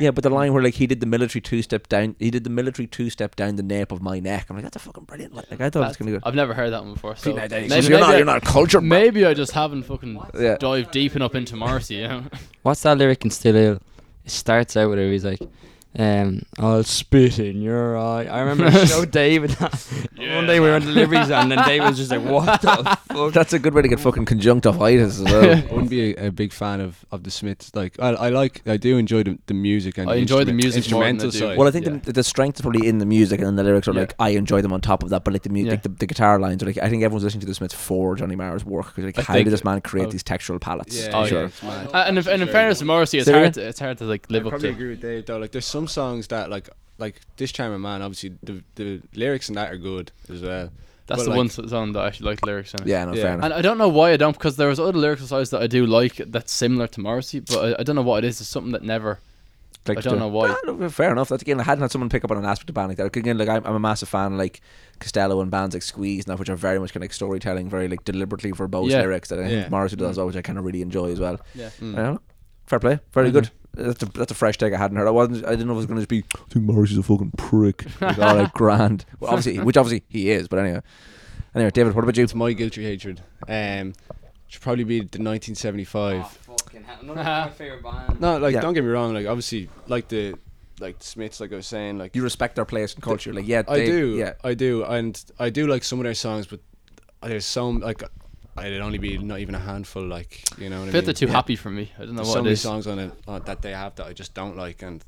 Yeah, 0.00 0.10
but 0.12 0.24
the 0.24 0.30
line 0.30 0.52
where 0.52 0.62
like 0.62 0.74
he 0.74 0.86
did 0.86 1.00
the 1.00 1.06
military 1.06 1.40
two 1.42 1.62
step 1.62 1.88
down, 1.88 2.16
he 2.18 2.30
did 2.30 2.44
the 2.44 2.50
military 2.50 2.86
two 2.86 3.10
step 3.10 3.36
down 3.36 3.56
the 3.56 3.62
nape 3.62 3.92
of 3.92 4.00
my 4.02 4.18
neck. 4.20 4.46
I'm 4.48 4.56
like, 4.56 4.62
that's 4.64 4.76
a 4.76 4.80
fucking 4.80 5.04
brilliant. 5.04 5.34
Like, 5.34 5.50
like 5.50 5.60
I 5.60 5.70
thought 5.70 5.84
it 5.84 5.88
was 5.88 5.96
gonna 5.96 6.10
be 6.10 6.16
good. 6.16 6.22
I've 6.24 6.34
never 6.34 6.54
heard 6.54 6.70
that 6.72 6.82
one 6.82 6.94
before. 6.94 7.16
So 7.16 7.30
See, 7.30 7.36
now, 7.36 7.46
there 7.46 7.68
maybe, 7.68 7.86
you're 7.88 8.00
not 8.00 8.10
I- 8.14 8.16
you're 8.16 8.24
not 8.26 8.42
cultured. 8.42 8.82
man. 8.82 9.00
Maybe 9.00 9.24
I 9.26 9.34
just 9.34 9.52
haven't 9.52 9.82
fucking 9.84 10.18
Yeah. 10.38 10.56
dived 10.58 10.90
deep 10.90 11.14
enough 11.16 11.34
into 11.34 11.56
Morrissey, 11.56 11.96
you 11.96 12.08
know. 12.08 12.24
What's 12.62 12.82
that 12.82 12.96
lyric 12.98 13.24
in 13.24 13.30
Still 13.30 13.56
Ill? 13.56 13.78
It 14.24 14.30
starts 14.30 14.76
out 14.76 14.90
with 14.90 14.98
it. 14.98 15.10
He's 15.10 15.24
like, 15.24 15.40
um, 15.98 16.42
"I'll 16.58 16.84
spit 16.84 17.38
in 17.38 17.60
your 17.62 17.98
eye." 17.98 18.24
I 18.26 18.40
remember 18.40 18.66
I 18.66 18.84
showed 18.84 19.10
David 19.24 19.50
that 19.50 19.74
one 20.16 20.46
day 20.46 20.60
we 20.60 20.68
were 20.68 20.74
on 20.74 20.82
deliveries, 20.82 21.30
and 21.30 21.50
then 21.50 21.64
David 21.66 21.88
was 21.88 21.96
just 21.98 22.10
like, 22.10 22.22
"What 22.24 22.62
the 22.62 22.98
fuck?" 23.08 23.32
That's 23.32 23.52
a 23.52 23.58
good 23.58 23.74
way 23.74 23.82
to 23.82 23.88
get 23.88 23.98
fucking 24.00 24.24
conjunctivitis 24.26 25.20
as 25.20 25.24
well. 25.24 25.50
I 25.56 25.60
wouldn't 25.72 25.90
be 25.90 26.14
a, 26.14 26.28
a 26.28 26.30
big 26.30 26.52
fan 26.52 26.80
of, 26.80 27.04
of 27.10 27.24
the 27.24 27.30
Smiths. 27.30 27.72
Like 27.74 27.98
I, 28.00 28.10
I 28.10 28.28
like 28.28 28.62
I 28.68 28.76
do 28.76 28.98
enjoy 28.98 29.24
the, 29.24 29.38
the 29.46 29.54
music 29.54 29.98
and 29.98 30.08
I 30.08 30.14
the 30.14 30.20
enjoy 30.20 30.44
the 30.44 30.52
instrument- 30.52 30.74
music 30.74 30.92
more 30.92 31.02
than 31.02 31.06
I 31.06 31.10
instrumental 31.10 31.30
do- 31.30 31.38
side. 31.50 31.58
Well, 31.58 31.68
I 31.68 31.70
think 31.72 31.86
Yeah. 31.86 31.96
the, 32.04 32.12
the 32.12 32.24
strength 32.24 32.56
is 32.56 32.62
probably 32.62 32.86
in 32.86 32.98
the 32.98 33.06
music, 33.06 33.40
and 33.40 33.46
then 33.48 33.56
the 33.56 33.64
lyrics 33.64 33.88
are 33.88 33.92
Yeah. 33.94 34.00
like 34.00 34.14
I 34.18 34.30
enjoy 34.30 34.62
them 34.62 34.72
on 34.72 34.80
top 34.80 35.02
of 35.02 35.10
that. 35.10 35.24
But 35.24 35.32
like 35.32 35.42
the 35.42 35.50
music, 35.50 35.66
Yeah. 35.68 35.72
like 35.74 35.82
the, 35.82 35.88
the 35.88 36.06
guitar 36.06 36.38
lines 36.38 36.62
are 36.62 36.66
like 36.66 36.78
I 36.78 36.88
think 36.88 37.02
everyone's 37.02 37.24
listening 37.24 37.40
to 37.40 37.46
the 37.46 37.54
Smiths 37.54 37.74
for 37.74 38.14
Johnny 38.16 38.36
Marr's 38.36 38.64
work. 38.64 38.94
'cause, 38.94 39.04
like 39.04 39.18
I 39.18 39.22
how 39.22 39.34
think- 39.34 39.46
did 39.46 39.52
this 39.52 39.64
man 39.64 39.80
create 39.80 40.06
oh. 40.06 40.10
these 40.12 40.22
textural 40.22 40.60
palettes? 40.60 40.96
yeah, 40.96 41.10
Oh, 41.12 41.22
yeah, 41.22 41.26
sure. 41.28 41.44
it's 41.46 41.62
mad. 41.62 41.88
Uh, 41.92 42.04
and, 42.06 42.18
if, 42.18 42.26
and 42.28 42.42
in 42.42 42.48
fairness 42.48 42.78
to 42.78 42.84
Morrissey, 42.84 43.18
it's 43.18 43.26
Say 43.26 43.32
hard. 43.32 43.54
To, 43.54 43.66
it's 43.66 43.80
hard 43.80 43.98
to 43.98 44.04
like 44.04 44.30
live 44.30 44.44
I 44.44 44.46
up 44.46 44.50
probably 44.50 44.68
to. 44.68 44.74
agree 44.74 44.90
with 44.90 45.00
Dave 45.02 45.26
though. 45.26 45.38
Like 45.38 45.50
there's 45.52 45.66
some 45.66 45.79
songs 45.88 46.26
that 46.28 46.50
like 46.50 46.68
like 46.98 47.20
this 47.36 47.52
Charmer 47.52 47.78
Man. 47.78 48.02
Obviously 48.02 48.32
the 48.42 48.62
the 48.76 49.00
lyrics 49.14 49.48
and 49.48 49.56
that 49.56 49.72
are 49.72 49.76
good 49.76 50.12
as 50.28 50.42
well. 50.42 50.70
That's 51.06 51.22
but, 51.22 51.24
the 51.24 51.30
like- 51.30 51.36
one 51.38 51.46
s- 51.46 51.70
song 51.70 51.92
that 51.94 52.00
I 52.00 52.06
actually 52.06 52.26
like 52.30 52.40
the 52.40 52.46
lyrics 52.46 52.72
in. 52.74 52.82
it. 52.82 52.86
Yeah, 52.86 53.04
no, 53.04 53.14
Yeah. 53.14 53.22
fair 53.22 53.32
enough. 53.34 53.44
And 53.46 53.54
I 53.54 53.62
don't 53.62 53.78
know 53.78 53.88
why 53.88 54.12
I 54.12 54.16
don't, 54.16 54.32
because 54.32 54.56
there 54.56 54.68
was 54.68 54.78
other 54.78 54.92
lyrical 54.96 55.26
sides 55.26 55.50
that 55.50 55.60
I 55.60 55.66
do 55.66 55.84
like 55.86 56.16
that's 56.28 56.52
similar 56.52 56.86
to 56.86 57.00
Morrissey, 57.00 57.40
but 57.40 57.58
I, 57.58 57.80
I 57.80 57.82
don't 57.82 57.96
know 57.96 58.02
what 58.02 58.22
it 58.24 58.28
is. 58.28 58.40
It's 58.40 58.48
something 58.48 58.72
that 58.72 58.82
never. 58.84 59.18
Like 59.88 59.98
I 59.98 60.00
don't 60.02 60.14
the- 60.14 60.20
know 60.20 60.28
why. 60.28 60.50
Ah, 60.50 60.72
no, 60.72 60.88
fair 60.90 61.10
enough. 61.10 61.30
That's 61.30 61.42
again. 61.42 61.58
I 61.58 61.62
hadn't 61.64 61.80
had 61.82 61.90
someone 61.90 62.10
pick 62.10 62.22
up 62.22 62.30
on 62.30 62.36
an 62.36 62.44
aspect 62.44 62.68
of 62.68 62.74
band 62.74 62.88
like 62.88 62.98
that. 62.98 63.16
Again, 63.16 63.38
like 63.38 63.48
I'm, 63.48 63.64
I'm 63.66 63.74
a 63.74 63.80
massive 63.80 64.08
fan, 64.10 64.36
like 64.36 64.60
Costello 65.00 65.40
and 65.40 65.50
bands 65.50 65.74
like 65.74 65.82
Squeeze, 65.82 66.26
and 66.26 66.32
that, 66.32 66.38
which 66.38 66.50
are 66.50 66.54
very 66.54 66.78
much 66.78 66.90
kind 66.92 66.98
of 67.02 67.04
like 67.04 67.14
storytelling, 67.14 67.68
very 67.70 67.88
like 67.88 68.04
deliberately 68.04 68.52
verbose 68.52 68.90
Yeah. 68.90 69.00
lyrics 69.00 69.30
that 69.30 69.38
I 69.40 69.48
think 69.48 69.52
Yeah. 69.64 69.68
Morrissey 69.70 69.96
does, 69.96 70.10
as 70.10 70.16
well, 70.18 70.26
which 70.26 70.36
I 70.36 70.42
kind 70.42 70.58
of 70.58 70.64
really 70.66 70.82
enjoy 70.82 71.10
as 71.10 71.18
well. 71.18 71.40
Yeah. 71.54 71.70
Mm. 71.80 71.94
I 71.94 72.02
don't 72.02 72.14
know. 72.14 72.20
Fair 72.66 72.78
play, 72.78 73.00
very 73.14 73.30
Mhm. 73.30 73.32
good. 73.32 73.50
That's 73.82 74.02
a, 74.02 74.06
that's 74.06 74.30
a 74.32 74.34
fresh 74.34 74.58
take 74.58 74.72
I 74.72 74.78
hadn't 74.78 74.96
heard. 74.96 75.06
I 75.08 75.10
wasn't. 75.10 75.44
I 75.46 75.50
didn't 75.50 75.66
know 75.66 75.72
if 75.72 75.76
it 75.76 75.78
was 75.78 75.86
going 75.86 75.96
to 75.96 76.06
just 76.06 76.08
be. 76.08 76.24
I 76.38 76.52
think 76.52 76.64
Morris 76.66 76.90
is 76.92 76.98
a 76.98 77.02
fucking 77.02 77.32
prick. 77.36 77.84
Like, 78.00 78.18
all 78.18 78.36
right, 78.36 78.52
grand. 78.54 79.04
Well, 79.18 79.30
obviously, 79.32 79.62
which 79.64 79.76
obviously 79.76 80.04
he 80.08 80.30
is. 80.30 80.48
But 80.48 80.58
anyway, 80.60 80.80
anyway, 81.54 81.70
David, 81.70 81.94
what 81.94 82.04
about 82.04 82.16
you? 82.16 82.24
It's 82.24 82.34
my 82.34 82.52
guilty 82.52 82.84
hatred. 82.84 83.22
Um, 83.48 83.94
should 84.48 84.62
probably 84.62 84.84
be 84.84 84.98
the 85.00 85.22
1975. 85.22 86.20
Oh, 86.22 86.24
fucking 86.56 86.84
hell. 86.84 86.98
None 87.02 87.16
my 87.16 87.50
favorite 87.50 87.82
band. 87.82 88.20
No, 88.20 88.38
like 88.38 88.54
Yeah. 88.54 88.60
don't 88.60 88.74
get 88.74 88.84
me 88.84 88.90
wrong. 88.90 89.14
Like 89.14 89.26
obviously, 89.26 89.68
like 89.86 90.08
the 90.08 90.34
like 90.80 90.98
the 90.98 91.04
Smiths. 91.04 91.40
Like 91.40 91.52
I 91.52 91.56
was 91.56 91.66
saying, 91.66 91.98
like 91.98 92.16
You 92.16 92.22
respect 92.22 92.56
their 92.56 92.64
place 92.64 92.94
and 92.94 93.02
culture, 93.02 93.32
like 93.32 93.46
yeah, 93.46 93.62
I 93.68 93.78
they- 93.78 93.86
do. 93.86 94.16
Yeah, 94.16 94.32
I 94.42 94.54
do, 94.54 94.84
and 94.84 95.22
I 95.38 95.50
do 95.50 95.66
like 95.66 95.84
some 95.84 95.98
of 96.00 96.04
their 96.04 96.14
songs, 96.14 96.46
but 96.46 96.60
there's 97.22 97.44
some 97.46 97.80
like 97.80 98.02
I'd 98.56 98.72
only 98.80 98.98
be 98.98 99.16
not 99.18 99.38
even 99.40 99.54
a 99.54 99.58
handful. 99.60 100.02
Like 100.06 100.42
you 100.58 100.68
know 100.70 100.80
what 100.80 100.86
I 100.86 100.88
I 100.90 100.92
mean. 100.92 101.04
they're 101.04 101.14
too 101.14 101.26
Yeah. 101.26 101.32
happy 101.32 101.56
for 101.56 101.70
me. 101.70 101.90
I 101.98 102.04
don't 102.04 102.10
know 102.10 102.16
There's 102.16 102.28
what 102.28 102.32
so 102.34 102.38
it 102.40 102.42
many 102.42 102.52
is. 102.52 102.60
songs 102.60 102.86
on 102.86 102.98
it 102.98 103.12
uh, 103.28 103.38
that 103.40 103.62
they 103.62 103.72
have 103.72 103.94
that 103.96 104.06
I 104.06 104.12
just 104.12 104.34
don't 104.34 104.56
like, 104.56 104.82
and 104.82 105.02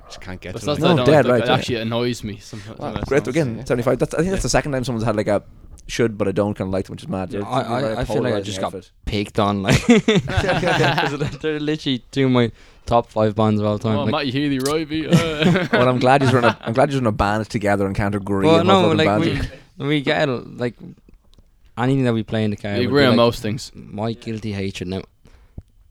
I 0.00 0.06
just 0.06 0.20
can't 0.20 0.40
get 0.40 0.52
But 0.54 0.62
to. 0.62 0.70
it's 0.70 0.80
them. 0.80 0.96
not 0.96 0.96
No, 0.96 1.04
that 1.04 1.10
dead 1.10 1.24
like, 1.26 1.32
right, 1.32 1.42
it 1.42 1.46
yeah. 1.48 1.54
actually 1.56 1.76
annoys 1.76 2.24
me 2.24 2.38
sometimes. 2.38 2.78
Well, 2.78 2.88
some 2.92 2.94
of 2.94 3.00
the 3.00 3.06
great. 3.06 3.24
songs. 3.24 3.28
Again, 3.36 3.66
seventy 3.66 3.82
five. 3.82 3.98
That's 3.98 4.14
I 4.14 4.18
think 4.18 4.30
that's 4.30 4.42
the 4.42 4.48
second 4.48 4.72
time 4.72 4.84
someone's 4.84 5.04
had 5.04 5.16
like 5.16 5.28
a 5.28 5.42
should 5.88 6.18
but 6.18 6.28
I 6.28 6.32
don't 6.32 6.52
kind 6.54 6.68
of 6.68 6.72
like 6.72 6.84
them, 6.86 6.92
which 6.92 7.02
is 7.02 7.08
mad. 7.08 7.32
Yeah. 7.32 7.40
I, 7.48 7.60
I, 7.60 8.00
I 8.00 8.04
feel 8.04 8.22
like 8.22 8.34
I 8.34 8.40
just 8.42 8.60
got 8.60 8.74
outfit. 8.74 8.90
picked 9.06 9.38
on, 9.38 9.62
like 9.62 9.84
they're 9.86 11.58
literally 11.60 11.98
two 12.10 12.26
of 12.26 12.30
my 12.32 12.52
top 12.86 13.10
five 13.10 13.34
bands 13.34 13.60
of 13.60 13.66
all 13.66 13.78
time. 13.78 13.96
Oh, 13.98 14.04
like, 14.04 14.12
Matty 14.12 14.30
Healy, 14.30 14.58
Roy 14.58 14.82
Uh, 14.82 15.66
Well, 15.72 15.88
I'm 15.88 15.98
glad 15.98 16.22
you're 16.22 16.38
in 16.38 16.44
a. 16.44 16.56
I'm 16.60 16.72
glad 16.74 16.90
you're 16.90 17.00
in 17.00 17.06
a 17.06 17.12
band 17.12 17.48
together 17.50 17.86
and 17.86 17.94
can't 17.96 18.14
agree. 18.14 18.46
well, 18.46 18.60
on 18.60 18.66
no, 18.66 18.88
what 18.88 18.96
fucking 18.98 18.98
like 18.98 19.38
bands 19.38 19.50
we, 19.78 19.86
we 19.88 20.00
get 20.02 20.28
like 20.28 20.74
anything 21.82 22.04
that 22.04 22.14
we 22.14 22.22
play 22.22 22.44
in 22.44 22.50
the 22.50 22.56
car. 22.56 22.72
we 22.74 22.80
would 22.80 22.86
agree 22.86 23.04
on 23.04 23.10
like, 23.10 23.16
most 23.16 23.42
things. 23.42 23.70
My 23.74 24.12
guilty 24.12 24.52
hatred. 24.52 24.88
Now, 24.88 25.02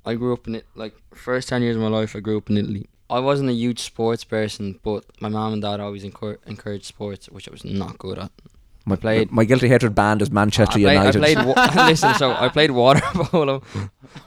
I 0.06 0.16
grew 0.16 0.34
up 0.34 0.48
in 0.48 0.56
it. 0.56 0.66
Like 0.76 0.96
first 1.14 1.50
ten 1.50 1.62
years 1.62 1.76
of 1.76 1.82
my 1.82 1.88
life, 1.90 2.16
I 2.16 2.20
grew 2.20 2.38
up 2.38 2.50
in 2.50 2.58
Italy. 2.58 2.88
I 3.10 3.20
wasn't 3.20 3.50
a 3.50 3.54
huge 3.54 3.80
sports 3.80 4.24
person, 4.26 4.80
but 4.84 5.06
my 5.22 5.30
mom 5.30 5.54
and 5.54 5.62
dad 5.62 5.80
always 5.80 6.04
encour- 6.04 6.40
encouraged 6.46 6.86
sports, 6.86 7.30
which 7.30 7.48
I 7.48 7.52
was 7.52 7.64
not 7.64 7.98
good 7.98 8.20
at. 8.20 8.32
My, 8.86 8.96
played- 8.96 9.32
my 9.32 9.44
guilty 9.44 9.68
hatred 9.68 9.94
band 9.96 10.22
is 10.22 10.32
Manchester 10.32 10.80
I 10.80 10.82
played, 10.82 10.94
United. 10.94 11.16
I 11.24 11.34
played 11.36 11.46
wa- 11.46 11.86
listen, 11.88 12.14
so 12.16 12.32
I 12.32 12.48
played 12.50 12.72
water 12.72 13.02
polo. 13.14 13.62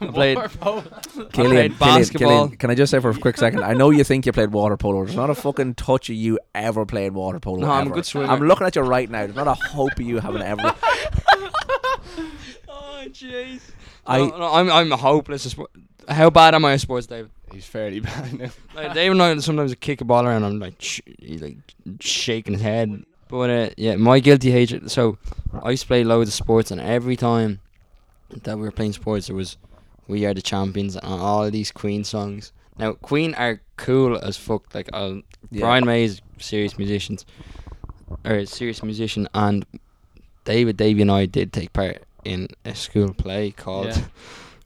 I 0.02 0.06
played. 0.06 0.38
Killian, 0.38 0.84
played 1.14 1.32
Killian, 1.32 1.72
basketball. 1.78 2.28
Killian, 2.28 2.56
can 2.58 2.70
I 2.70 2.74
just 2.74 2.90
say 2.90 3.00
for 3.00 3.08
a 3.11 3.14
quick 3.18 3.38
second? 3.38 3.62
I 3.64 3.72
know 3.72 3.88
you 3.88 4.04
think 4.04 4.26
you 4.26 4.32
played 4.32 4.52
water 4.52 4.76
polo. 4.76 5.04
There's 5.04 5.16
not 5.16 5.30
a 5.30 5.34
fucking 5.34 5.74
touch 5.76 6.11
of 6.11 6.16
you 6.16 6.38
ever 6.54 6.84
playing 6.84 7.14
water 7.14 7.40
polo. 7.40 7.61
No, 7.66 7.70
I'm 7.70 7.86
a 7.86 7.90
good 7.90 8.04
swimmer. 8.04 8.30
I'm 8.30 8.40
looking 8.40 8.66
at 8.66 8.76
you 8.76 8.82
right 8.82 9.08
now. 9.11 9.20
There's 9.20 9.34
not 9.34 9.48
a 9.48 9.54
hope 9.54 9.92
of 9.92 10.00
you 10.02 10.18
having 10.20 10.42
ever. 10.42 10.74
Jeez. 13.12 13.61
I- 14.07 14.18
I, 14.20 14.26
no, 14.26 14.53
I'm 14.53 14.70
I'm 14.70 14.90
hopeless. 14.92 15.46
at 15.46 15.53
sport. 15.53 15.70
How 16.09 16.30
bad 16.30 16.55
am 16.55 16.64
I 16.64 16.72
at 16.74 16.80
sports, 16.80 17.07
David? 17.07 17.30
he's 17.53 17.66
fairly 17.66 17.98
bad 18.09 18.38
now. 18.38 18.48
Like 18.76 18.94
Dave 18.94 19.11
and 19.12 19.20
I 19.22 19.36
sometimes 19.38 19.74
kick 19.74 20.01
a 20.01 20.05
ball 20.05 20.24
around. 20.24 20.44
And 20.44 20.55
I'm 20.55 20.59
like, 20.61 20.76
sh- 20.80 21.01
he's 21.18 21.42
like 21.42 21.57
shaking 22.01 22.53
his 22.55 22.62
head. 22.62 23.05
But 23.28 23.51
uh, 23.51 23.70
yeah, 23.76 23.96
my 23.96 24.20
guilty 24.20 24.51
hatred. 24.51 24.90
So 24.90 25.18
I 25.62 25.70
used 25.70 25.82
to 25.82 25.86
play 25.88 26.05
loads 26.05 26.28
of 26.30 26.34
sports, 26.34 26.70
and 26.70 26.80
every 26.80 27.16
time 27.16 27.61
that 28.42 28.57
we 28.57 28.62
were 28.62 28.70
playing 28.72 28.92
sports, 28.92 29.28
it 29.28 29.34
was 29.34 29.57
"We 30.09 30.26
Are 30.26 30.34
the 30.34 30.42
Champions" 30.42 30.96
and 30.96 31.05
all 31.07 31.44
of 31.44 31.53
these 31.53 31.70
Queen 31.72 32.03
songs. 32.05 32.53
Now 32.78 32.94
Queen 32.94 33.34
are 33.34 33.61
cool 33.76 34.16
as 34.18 34.36
fuck. 34.36 34.74
Like 34.74 34.88
uh, 34.92 35.14
Yeah. 35.51 35.61
Brian 35.61 35.84
May 35.84 36.05
is 36.05 36.20
serious 36.38 36.76
musicians, 36.78 37.24
or 38.24 38.32
a 38.36 38.46
serious 38.46 38.82
musician, 38.82 39.28
and 39.34 39.64
David, 40.44 40.76
Davey, 40.76 41.03
and 41.03 41.11
I 41.11 41.26
did 41.26 41.53
take 41.53 41.72
part 41.72 42.03
in 42.25 42.49
a 42.64 42.75
school 42.75 43.12
play 43.14 43.51
called. 43.51 43.87
Yeah. 43.89 44.03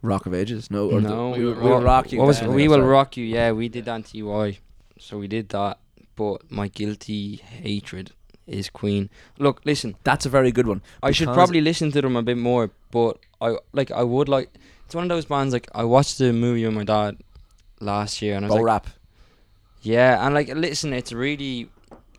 Rock 0.03 0.27
of 0.27 0.35
Ages. 0.35 0.71
No, 0.71 0.91
or 0.91 1.01
No, 1.01 1.33
the, 1.33 1.39
We 1.39 1.45
Will 1.47 1.55
we 1.55 1.61
will 1.71 1.81
Rock- 1.83 2.13
you. 2.13 2.21
Was 2.21 2.43
We 2.43 2.69
will 2.69 2.83
rock 2.83 3.17
you? 3.17 3.25
Yeah, 3.25 3.53
we 3.53 3.69
did 3.71 3.87
that 3.87 3.93
on 3.93 4.03
TY, 4.03 4.59
so 4.99 5.19
we 5.19 5.27
did 5.29 5.49
that. 5.51 5.79
But 6.17 6.51
my 6.51 6.69
guilty 6.69 7.37
hatred 7.37 8.11
is 8.47 8.69
Queen. 8.69 9.09
Look, 9.39 9.63
listen, 9.65 9.97
That's 10.05 10.27
a 10.27 10.29
very 10.29 10.53
good 10.53 10.67
one. 10.67 10.83
I 11.03 11.11
should 11.11 11.29
probably 11.29 11.61
listen 11.63 11.91
to 11.93 12.03
them 12.03 12.17
a 12.17 12.23
bit 12.23 12.37
more, 12.37 12.71
but 12.91 13.19
I 13.41 13.57
like 13.73 13.91
I 13.91 14.03
would 14.03 14.29
like. 14.29 14.51
It's 14.85 14.95
one 14.95 15.05
of 15.05 15.09
those 15.09 15.25
bands 15.25 15.55
like 15.55 15.69
I 15.75 15.85
watched 15.85 16.19
the 16.19 16.33
movie 16.33 16.65
with 16.67 16.75
my 16.75 16.85
dad 16.85 17.17
last 17.81 18.21
year, 18.21 18.37
and 18.37 18.45
I 18.45 18.49
was 18.49 18.57
Bo 18.57 18.63
like, 18.63 18.67
rap. 18.67 18.87
yeah, 19.81 20.25
and 20.25 20.35
like 20.35 20.49
listen, 20.49 20.93
it's 20.93 21.13
really, 21.13 21.71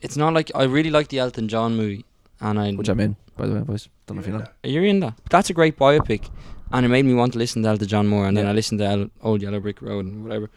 it's 0.01 0.17
not 0.17 0.33
like 0.33 0.49
I 0.55 0.63
really 0.63 0.89
like 0.89 1.09
the 1.09 1.19
Elton 1.19 1.47
John 1.47 1.75
movie, 1.77 2.05
and 2.41 2.59
I 2.59 2.71
Which 2.73 2.89
I'm 2.89 2.99
in, 2.99 3.15
by 3.37 3.47
the 3.47 3.55
way, 3.55 3.61
boys. 3.61 3.87
Don't 4.07 4.17
know 4.17 4.21
if 4.21 4.27
you 4.27 4.33
know. 4.37 4.45
You're 4.63 4.85
in 4.85 4.99
that. 5.01 5.13
That's 5.29 5.49
a 5.49 5.53
great 5.53 5.77
biopic, 5.77 6.29
and 6.71 6.85
it 6.85 6.89
made 6.89 7.05
me 7.05 7.13
want 7.13 7.33
to 7.33 7.39
listen 7.39 7.63
to 7.63 7.69
Elton 7.69 7.87
John 7.87 8.07
more. 8.07 8.27
And 8.27 8.35
then 8.37 8.45
I 8.47 8.51
listened 8.51 8.79
to 8.79 8.85
El- 8.85 9.09
Old 9.21 9.41
Yellow 9.41 9.59
Brick 9.59 9.81
Road 9.81 10.05
and 10.05 10.23
whatever. 10.23 10.49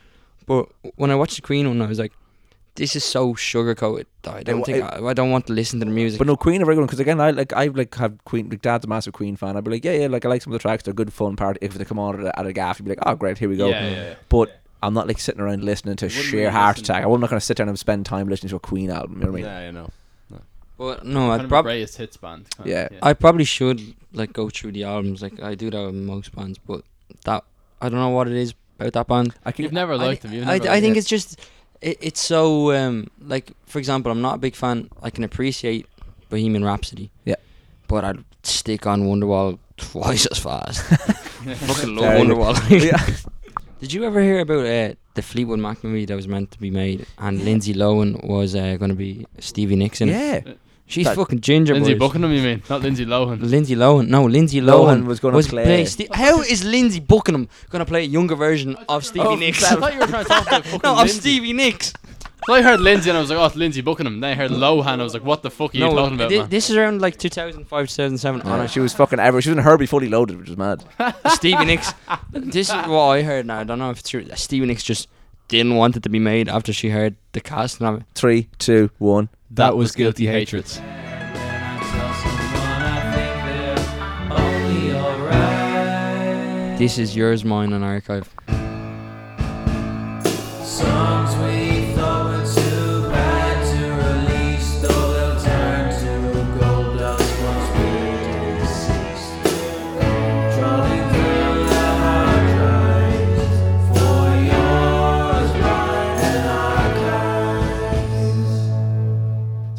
But 0.47 0.68
when 0.97 1.11
I 1.11 1.14
watched 1.14 1.37
the 1.37 1.43
Queen 1.43 1.66
one, 1.68 1.81
I 1.83 1.87
was 1.87 1.99
like, 1.99 2.12
"This 2.74 2.97
is 2.97 3.05
so 3.05 3.35
sugar 3.35 3.74
coated. 3.74 4.07
I 4.26 4.43
don't 4.43 4.61
It- 4.61 4.66
think 4.66 4.79
it- 4.79 4.83
I, 4.85 5.05
I 5.07 5.12
don't 5.14 5.31
want 5.31 5.47
to 5.49 5.53
listen 5.53 5.79
to 5.81 5.85
the 5.87 5.91
music." 5.93 6.18
But 6.18 6.26
no, 6.26 6.37
Queen 6.37 6.62
are 6.62 6.64
very 6.64 6.76
good 6.76 6.87
because 6.87 7.01
again, 7.01 7.20
I 7.20 7.31
like 7.31 7.53
I 7.53 7.66
like 7.66 7.95
have 7.97 8.22
Queen. 8.24 8.49
Like 8.51 8.62
Dad's 8.62 8.85
a 8.85 8.89
massive 8.89 9.12
Queen 9.12 9.37
fan. 9.37 9.57
I'd 9.57 9.64
be 9.64 9.70
like, 9.72 9.85
yeah, 9.85 9.93
yeah, 9.93 10.07
like 10.09 10.24
I 10.24 10.29
like 10.29 10.43
some 10.43 10.53
of 10.53 10.59
the 10.59 10.62
tracks. 10.62 10.83
They're 10.85 10.95
good 10.95 11.12
fun 11.12 11.37
part. 11.37 11.59
If 11.61 11.74
they 11.74 11.85
come 11.85 11.99
on 11.99 12.20
at 12.20 12.26
a, 12.26 12.39
at 12.39 12.47
a 12.47 12.53
gaff, 12.53 12.79
you'd 12.79 12.85
be 12.87 12.91
like, 12.91 12.99
oh, 13.07 13.14
great, 13.14 13.39
here 13.39 13.49
we 13.49 13.57
go. 13.57 13.68
Yeah, 13.68 13.89
yeah, 13.89 13.95
yeah. 13.97 14.14
But 14.29 14.61
I'm 14.83 14.95
not 14.95 15.07
like 15.09 15.18
sitting 15.20 15.41
around 15.41 15.64
listening 15.64 15.97
to 15.97 16.09
sheer 16.09 16.51
heart 16.51 16.79
attack. 16.79 17.05
I'm 17.05 17.20
not 17.20 17.31
going 17.31 17.41
to 17.41 17.45
sit 17.45 17.57
down 17.57 17.68
and 17.68 17.79
spend 17.79 18.07
time 18.07 18.29
listening 18.29 18.51
to 18.51 18.57
a 18.57 18.61
Queen 18.61 18.91
album. 18.91 19.18
You 19.18 19.24
know 19.26 19.33
what 19.33 19.39
I 19.39 19.43
mean? 19.43 19.45
Yeah, 19.45 19.66
you 19.66 19.72
know. 19.72 19.91
But 20.79 21.05
no, 21.05 21.31
I 21.33 21.39
of 21.39 21.49
probably 21.49 21.72
greatest 21.72 21.97
hits 21.99 22.16
band. 22.16 22.49
kind 22.57 22.66
of, 22.70 22.72
Yeah. 22.72 22.89
I 23.03 23.12
probably 23.12 23.45
should 23.45 23.83
like 24.12 24.33
go 24.33 24.49
through 24.49 24.72
the 24.72 24.85
albums. 24.85 25.20
Like 25.22 25.43
I 25.43 25.55
do 25.55 25.70
that 25.70 25.85
with 25.87 25.95
most 25.97 26.35
bands, 26.35 26.57
but 26.59 26.83
that 27.24 27.45
I 27.83 27.89
don't 27.89 27.99
know 27.99 28.11
what 28.11 28.29
it 28.29 28.35
is 28.35 28.55
about 28.79 28.93
that 28.93 29.07
band. 29.09 29.35
I 29.45 29.51
can. 29.53 29.64
You've 29.64 29.72
never 29.72 29.95
I 29.95 29.97
liked 29.97 30.22
thi- 30.22 30.29
them. 30.29 30.37
You've 30.39 30.49
I, 30.49 30.59
never 30.59 30.70
I 30.70 30.81
think 30.81 30.95
yeah. 30.95 30.99
it's 31.01 31.09
just 31.09 31.41
it, 31.83 31.99
it's 32.01 32.20
so 32.20 32.72
um 32.72 33.09
like 33.20 33.53
for 33.66 33.79
example, 33.81 34.12
I'm 34.12 34.22
not 34.22 34.37
a 34.37 34.39
big 34.39 34.55
fan. 34.55 34.89
I 35.03 35.11
can 35.11 35.24
appreciate 35.24 35.87
Bohemian 36.31 36.64
Rhapsody. 36.64 37.11
Yeah. 37.24 37.37
But 37.89 38.05
I'd 38.05 38.24
stick 38.45 38.87
on 38.87 39.03
Wonderwall 39.03 39.59
twice 39.76 40.26
as 40.26 40.39
fast. 40.39 40.83
Fucking 40.87 41.97
love 41.97 42.05
Very. 42.05 42.20
Wonderwall. 42.20 42.85
yeah. 42.85 43.05
Did 43.81 43.93
you 43.93 44.05
ever 44.05 44.20
hear 44.20 44.41
about 44.41 44.66
uh, 44.66 44.95
the 45.14 45.22
Fleetwood 45.22 45.61
Mac 45.61 45.83
movie 45.85 46.05
that 46.05 46.14
was 46.16 46.26
meant 46.26 46.51
to 46.51 46.59
be 46.61 46.68
made 46.70 47.07
and 47.18 47.45
Lindsay 47.45 47.74
Lohan 47.74 48.24
was 48.26 48.55
uh, 48.57 48.76
going 48.76 48.89
to 48.91 48.97
be 48.97 49.24
Stevie 49.39 49.76
Nicks 49.76 50.01
in 50.01 50.09
it? 50.09 50.45
Yeah. 50.47 50.53
She's 50.89 51.05
That- 51.07 51.16
fucking 51.16 51.41
ginger. 51.41 51.74
Lindsay 51.74 51.93
boys. 51.95 52.09
Buckingham, 52.09 52.32
you 52.32 52.43
mean? 52.43 52.62
Not 52.68 52.80
Lindsay 52.82 53.05
Lohan. 53.05 53.43
Lindsay 53.43 53.76
Lohan. 53.76 54.09
No, 54.09 54.24
Lindsay 54.24 54.61
Lohan 54.61 55.03
Lohan, 55.03 55.05
was 55.07 55.20
gonna 55.20 55.41
play- 55.43 55.84
Ste- 55.84 56.09
How 56.12 56.41
is 56.41 56.64
Lindsey 56.64 56.99
Buckingham 57.01 57.49
going 57.70 57.80
to 57.80 57.84
play 57.86 58.01
a 58.05 58.07
younger 58.07 58.34
version 58.34 58.74
of 58.89 59.05
Stevie 59.05 59.26
Oh, 59.26 59.34
Nicks? 59.36 59.62
I 59.64 59.76
thought 59.76 59.93
you 59.93 60.01
were 60.01 60.07
trying 60.07 60.24
to 60.24 60.28
talk 60.30 60.47
about 60.47 60.64
fucking 60.64 60.80
no, 60.82 60.93
of 60.93 60.99
Lindsay. 60.99 61.20
Stevie 61.20 61.53
Nicks. 61.53 61.93
So 62.47 62.55
I 62.55 62.62
heard 62.62 62.80
Lindsay 62.80 63.11
and 63.11 63.18
I 63.18 63.20
was 63.20 63.28
like, 63.28 63.39
oh, 63.39 63.45
it's 63.45 63.57
Lindsey 63.57 63.82
Buckingham. 63.82 64.20
Then 64.20 64.32
I 64.32 64.34
heard 64.34 64.51
Lohan. 64.51 65.01
I 65.01 65.03
was 65.03 65.12
like, 65.12 65.24
what 65.24 65.43
the 65.43 65.51
fuck 65.51 65.74
are 65.74 65.76
you 65.76 65.84
no, 65.84 65.95
talking 65.95 66.14
about, 66.14 66.30
thi- 66.30 66.39
man? 66.39 66.49
this 66.49 66.70
is 66.70 66.76
around 66.76 67.03
like 67.03 67.18
2005, 67.18 67.89
2007. 67.89 68.43
Yeah, 68.47 68.57
no, 68.57 68.66
she 68.66 68.80
was 68.80 68.95
fucking 68.95 69.18
ever. 69.18 69.43
She 69.43 69.51
was 69.51 69.59
in 69.59 69.62
Herbie 69.64 69.84
Fully 69.84 70.09
Loaded, 70.09 70.39
which 70.39 70.49
was 70.49 70.57
mad. 70.57 70.82
Stevie 71.34 71.66
Nicks. 71.66 71.93
This 72.32 72.68
is 72.70 72.74
what 72.86 73.03
I 73.09 73.22
heard 73.22 73.45
now. 73.45 73.59
I 73.59 73.64
don't 73.64 73.78
know 73.78 73.91
if 73.91 73.99
it's 73.99 74.09
true. 74.09 74.24
Stevie 74.36 74.64
Nicks 74.66 74.82
just 74.82 75.09
didn't 75.49 75.74
want 75.74 75.97
it 75.97 76.03
to 76.05 76.09
be 76.09 76.18
made 76.18 76.49
after 76.49 76.72
she 76.72 76.89
heard 76.91 77.16
the 77.32 77.41
casting 77.43 77.86
of 77.86 77.97
it. 78.01 78.03
Three, 78.14 78.49
two, 78.59 78.91
one. 78.99 79.28
That 79.51 79.76
was 79.76 79.92
Guilty 79.92 80.26
Hatreds. 80.26 80.80
This 86.78 86.99
is 86.99 87.16
yours, 87.16 87.44
mine, 87.44 87.72
and 87.72 87.82
archive. 87.84 88.28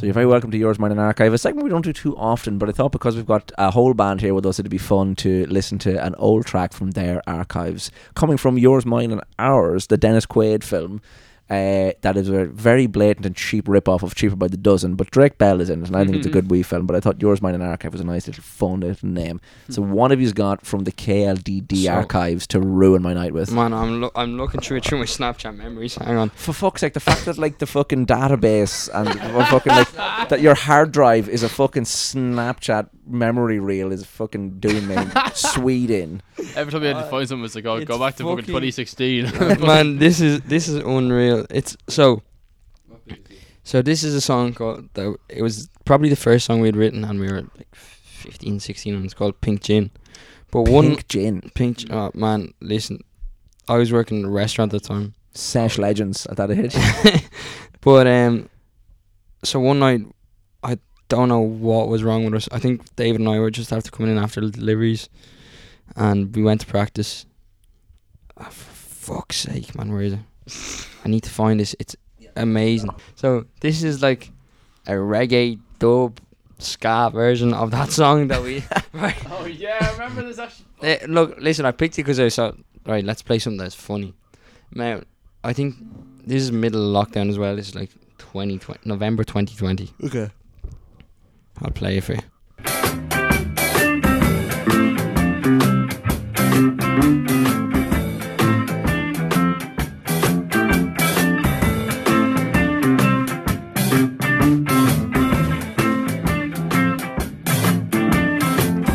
You're 0.09 0.15
very 0.15 0.25
welcome 0.25 0.49
to 0.49 0.57
Yours, 0.57 0.79
Mine, 0.79 0.89
and 0.89 0.99
Archive. 0.99 1.35
A 1.35 1.37
segment 1.37 1.65
we 1.65 1.69
don't 1.69 1.85
do 1.85 1.93
too 1.93 2.17
often, 2.17 2.57
but 2.57 2.67
I 2.67 2.71
thought 2.71 2.91
because 2.91 3.15
we've 3.15 3.27
got 3.27 3.51
a 3.59 3.69
whole 3.69 3.93
band 3.93 4.21
here 4.21 4.33
with 4.33 4.43
us, 4.43 4.57
it'd 4.57 4.71
be 4.71 4.79
fun 4.79 5.15
to 5.17 5.45
listen 5.45 5.77
to 5.79 6.03
an 6.03 6.15
old 6.15 6.47
track 6.47 6.73
from 6.73 6.91
their 6.91 7.21
archives. 7.29 7.91
Coming 8.15 8.35
from 8.35 8.57
Yours, 8.57 8.87
Mine, 8.87 9.11
and 9.11 9.21
Ours, 9.37 9.85
the 9.85 9.97
Dennis 9.97 10.25
Quaid 10.25 10.63
film. 10.63 10.99
Uh, 11.49 11.93
that 12.01 12.15
is 12.15 12.29
a 12.29 12.45
very 12.45 12.85
blatant 12.85 13.25
and 13.25 13.35
cheap 13.35 13.67
rip-off 13.67 14.03
of 14.03 14.13
Cheaper 14.13 14.35
by 14.35 14.47
the 14.47 14.55
Dozen, 14.57 14.93
but 14.95 15.09
Drake 15.09 15.39
Bell 15.39 15.61
is 15.61 15.69
in 15.71 15.81
it, 15.81 15.87
and 15.87 15.95
I 15.95 16.03
think 16.05 16.17
it's 16.17 16.27
a 16.27 16.29
good 16.29 16.51
wee 16.51 16.61
film. 16.61 16.85
But 16.85 16.95
I 16.95 16.99
thought 16.99 17.19
Yours, 17.21 17.41
Mine, 17.41 17.55
and 17.55 17.63
Archive 17.63 17.91
was 17.91 18.01
a 18.01 18.03
nice 18.03 18.27
little 18.27 18.43
fun 18.43 18.81
little 18.81 19.09
name. 19.09 19.41
So 19.69 19.81
one 19.81 20.11
of 20.11 20.21
you's 20.21 20.33
got 20.33 20.65
from 20.65 20.83
the 20.83 20.91
KLDD 20.91 21.85
So- 21.85 21.91
archives 21.91 22.45
to 22.47 22.59
ruin 22.59 23.01
my 23.01 23.13
night 23.13 23.33
with. 23.33 23.51
Man, 23.51 23.73
I'm 23.73 24.01
lo- 24.01 24.11
I'm 24.15 24.37
looking 24.37 24.61
through 24.61 24.77
it 24.77 24.85
through 24.85 24.99
my 24.99 25.05
Snapchat 25.05 25.55
memories. 25.57 25.95
Hang 25.95 26.17
on. 26.17 26.29
For 26.31 26.53
fuck's 26.53 26.81
sake, 26.81 26.93
the 26.93 26.99
fact 26.99 27.25
that 27.25 27.37
like 27.39 27.57
the 27.57 27.65
fucking 27.65 28.05
database 28.05 28.87
and 28.93 29.09
fucking 29.47 29.71
like 29.73 29.91
that 30.29 30.41
your 30.41 30.53
hard 30.55 30.91
drive 30.91 31.27
is 31.27 31.41
a 31.41 31.49
fucking 31.49 31.83
Snapchat 31.85 32.89
memory 33.09 33.59
reel 33.59 33.91
is 33.91 34.05
fucking 34.05 34.59
doing 34.59 34.87
me 34.87 34.95
sweet 35.33 35.89
in. 35.89 36.21
Every 36.55 36.71
time 36.71 36.81
we 36.81 36.87
had 36.87 37.03
to 37.03 37.09
find 37.09 37.27
something, 37.27 37.45
it's 37.45 37.55
like, 37.55 37.65
oh, 37.65 37.75
It's 37.77 37.85
go 37.85 37.97
back 37.99 38.15
to 38.17 38.23
fucking 38.23 38.45
fucking- 38.45 38.71
2016. 38.71 39.59
Man, 39.67 39.97
this 39.97 40.21
is 40.21 40.41
this 40.41 40.67
is 40.67 40.75
unreal. 40.77 41.45
It's 41.49 41.75
so. 41.87 42.21
So 43.63 43.81
this 43.81 44.03
is 44.03 44.15
a 44.15 44.21
song 44.21 44.53
called. 44.53 44.89
The, 44.93 45.15
it 45.27 45.41
was 45.41 45.69
probably 45.85 46.09
the 46.09 46.15
first 46.15 46.45
song 46.45 46.59
we'd 46.61 46.75
written, 46.75 47.03
and 47.03 47.19
we 47.19 47.27
were 47.31 47.41
like 47.41 47.75
15, 47.75 48.59
16, 48.59 48.95
and 48.95 49.05
it's 49.05 49.13
called 49.13 49.39
Pink 49.41 49.61
Gin. 49.61 49.91
But 50.51 50.63
one 50.63 50.87
Pink 50.89 51.07
gin, 51.07 51.51
Pink. 51.53 51.77
Gin- 51.77 51.91
Oh 51.93 52.11
man, 52.15 52.53
listen. 52.61 53.03
I 53.67 53.77
was 53.77 53.91
working 53.93 54.19
in 54.19 54.25
a 54.25 54.29
restaurant 54.29 54.73
at 54.73 54.81
the 54.81 54.87
time. 54.87 55.13
Sash 55.35 55.77
Legends 55.77 56.25
at 56.25 56.37
that 56.37 56.49
age. 56.49 56.73
but 57.81 58.07
um, 58.07 58.49
so 59.43 59.59
one 59.59 59.77
night, 59.79 60.01
I 60.01 60.18
don't 61.09 61.27
know 61.27 61.41
what 61.41 61.89
was 61.89 62.03
wrong 62.03 62.23
with 62.25 62.35
us. 62.35 62.49
I 62.51 62.59
think 62.59 62.95
David 62.95 63.19
and 63.19 63.29
I 63.29 63.39
were 63.39 63.51
just 63.51 63.73
after 63.73 63.91
coming 63.91 64.11
in 64.11 64.23
after 64.23 64.41
the 64.41 64.51
deliveries, 64.51 65.09
and 65.95 66.33
we 66.35 66.43
went 66.43 66.61
to 66.61 66.67
practice. 66.67 67.25
Ah, 68.37 68.45
for 68.45 68.71
fuck's 69.09 69.37
sake, 69.37 69.75
man, 69.75 69.91
where 69.91 70.03
is 70.03 70.13
it? 70.13 70.87
I 71.03 71.09
need 71.09 71.23
to 71.23 71.29
find 71.29 71.59
this. 71.59 71.75
It's 71.79 71.95
amazing. 72.35 72.91
So 73.15 73.45
this 73.59 73.83
is 73.83 74.01
like 74.01 74.31
a 74.87 74.93
reggae 74.93 75.59
dub 75.79 76.19
ska 76.59 77.09
version 77.13 77.53
of 77.53 77.71
that 77.71 77.89
song 77.89 78.27
that 78.27 78.41
we. 78.41 78.63
right. 78.93 79.17
oh, 79.31 79.45
yeah, 79.45 79.77
I 79.81 79.91
remember 79.93 80.23
this 80.23 80.39
actually. 80.39 80.65
Eh, 80.81 80.97
look, 81.09 81.37
listen, 81.41 81.65
I 81.65 81.71
picked 81.71 81.95
it 81.99 82.03
because 82.03 82.21
I 82.21 82.29
saw. 82.29 82.53
Right, 82.85 83.03
let's 83.03 83.21
play 83.21 83.37
something 83.37 83.57
that's 83.57 83.75
funny. 83.75 84.13
Now, 84.73 85.01
I 85.43 85.51
think 85.51 85.75
this 86.25 86.41
is 86.41 86.53
middle 86.53 86.95
of 86.95 87.07
lockdown 87.07 87.29
as 87.29 87.37
well. 87.37 87.53
This 87.55 87.67
is 87.67 87.75
like 87.75 87.89
2020, 88.19 88.79
November 88.85 89.25
2020. 89.25 89.91
Okay. 90.05 90.29
I'll 91.61 91.71
play 91.71 91.97
it 91.97 92.03
for 92.03 92.13
you. 92.13 92.21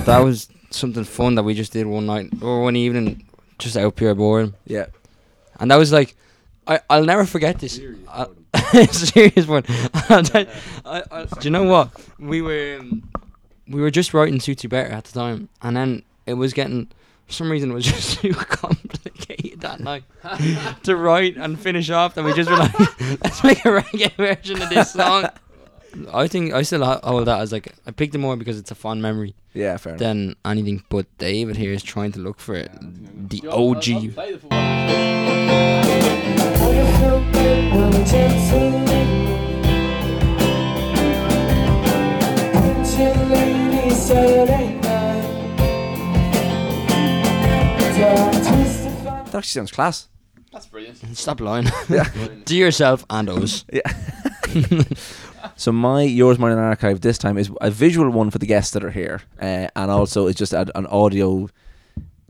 That 0.07 0.21
was 0.23 0.49
something 0.71 1.05
fun 1.05 1.35
that 1.37 1.45
we 1.45 1.55
just 1.55 1.73
did 1.73 1.87
one 1.87 2.05
night 2.05 2.29
or 2.43 2.61
one 2.63 2.77
evening, 2.77 3.27
just 3.59 3.75
out 3.77 3.97
pure 3.97 4.15
boredom. 4.15 4.55
Yeah. 4.67 4.87
And 5.59 5.71
that 5.71 5.77
was 5.79 5.93
like, 5.93 6.15
I 6.67 6.81
I'll 6.91 7.05
never 7.05 7.25
forget 7.25 7.59
this. 7.59 7.81
I- 8.09 8.27
serious 8.93 9.47
one. 9.47 9.65
I'll 10.09 10.23
tell 10.23 10.47
I, 10.85 11.03
I, 11.11 11.25
do 11.25 11.39
you 11.43 11.51
know 11.51 11.65
what 11.65 11.91
we 12.19 12.43
were? 12.43 12.79
Um, 12.81 13.09
we 13.69 13.81
were 13.81 13.91
just 13.91 14.13
writing 14.15 14.41
"Suits 14.41 14.63
You 14.65 14.69
Better" 14.69 14.91
at 14.93 15.05
the 15.05 15.13
time, 15.19 15.49
and 15.63 15.77
then 15.77 16.03
it 16.27 16.35
was 16.35 16.53
getting 16.53 16.89
for 17.27 17.33
some 17.33 17.51
reason 17.51 17.71
it 17.71 17.75
was 17.75 17.85
just 17.93 18.21
too 18.21 18.35
complicated 18.35 19.61
that 19.61 19.81
night 19.81 20.05
to 20.83 20.97
write 20.97 21.37
and 21.37 21.59
finish 21.59 21.89
off. 21.91 22.17
And 22.17 22.27
we 22.27 22.33
just 22.35 22.51
were 22.51 22.57
like, 22.57 22.79
let's 23.23 23.43
make 23.45 23.59
a 23.65 23.69
reggae 23.81 24.13
version 24.17 24.61
of 24.61 24.69
this 24.69 24.93
song. 24.93 25.29
I 26.13 26.27
think 26.27 26.53
I 26.53 26.63
still 26.63 26.85
ha- 26.85 26.99
hold 27.05 27.27
that 27.29 27.41
as 27.41 27.53
like 27.53 27.73
I 27.87 27.93
picked 27.93 28.15
it 28.15 28.19
more 28.19 28.37
because 28.37 28.59
it's 28.59 28.73
a 28.73 28.75
fond 28.75 29.01
memory 29.01 29.35
Yeah, 29.55 29.77
fair 29.77 29.93
enough. 29.93 30.01
than 30.01 30.35
anything. 30.45 30.83
But 30.89 31.07
David 31.19 31.57
here 31.57 31.73
is 31.73 31.85
trying 31.85 32.11
to 32.13 32.19
look 32.21 32.41
for 32.41 32.55
it, 32.57 32.71
the 33.29 33.41
I'll- 33.45 33.51
I'll- 33.53 33.77
I'll 34.51 35.79
OG. 35.79 35.84
Play 37.71 37.91
the 37.91 38.05
football. 48.83 49.25
That 49.25 49.35
actually 49.35 49.43
sounds 49.43 49.73
class. 49.73 50.09
That's 50.53 50.67
brilliant. 50.67 50.99
Stop 51.17 51.41
lying. 51.41 51.67
Yeah. 51.89 52.05
to 52.45 52.57
yourself 52.57 53.05
and 53.11 53.29
us. 53.29 53.65
So 55.57 55.73
my 55.73 56.03
yours, 56.03 56.39
mine, 56.39 56.53
and 56.53 56.61
archive 56.61 57.01
this 57.01 57.19
time 57.19 57.39
is 57.39 57.51
a 57.61 57.71
visual 57.71 58.11
one 58.11 58.31
for 58.31 58.39
the 58.39 58.47
guests 58.47 58.73
that 58.73 58.83
are 58.83 58.91
here, 58.91 59.21
uh, 59.41 59.69
and 59.77 59.91
also 59.91 60.27
it's 60.27 60.39
just 60.39 60.53
a, 60.53 60.67
an 60.77 60.87
audio 60.87 61.49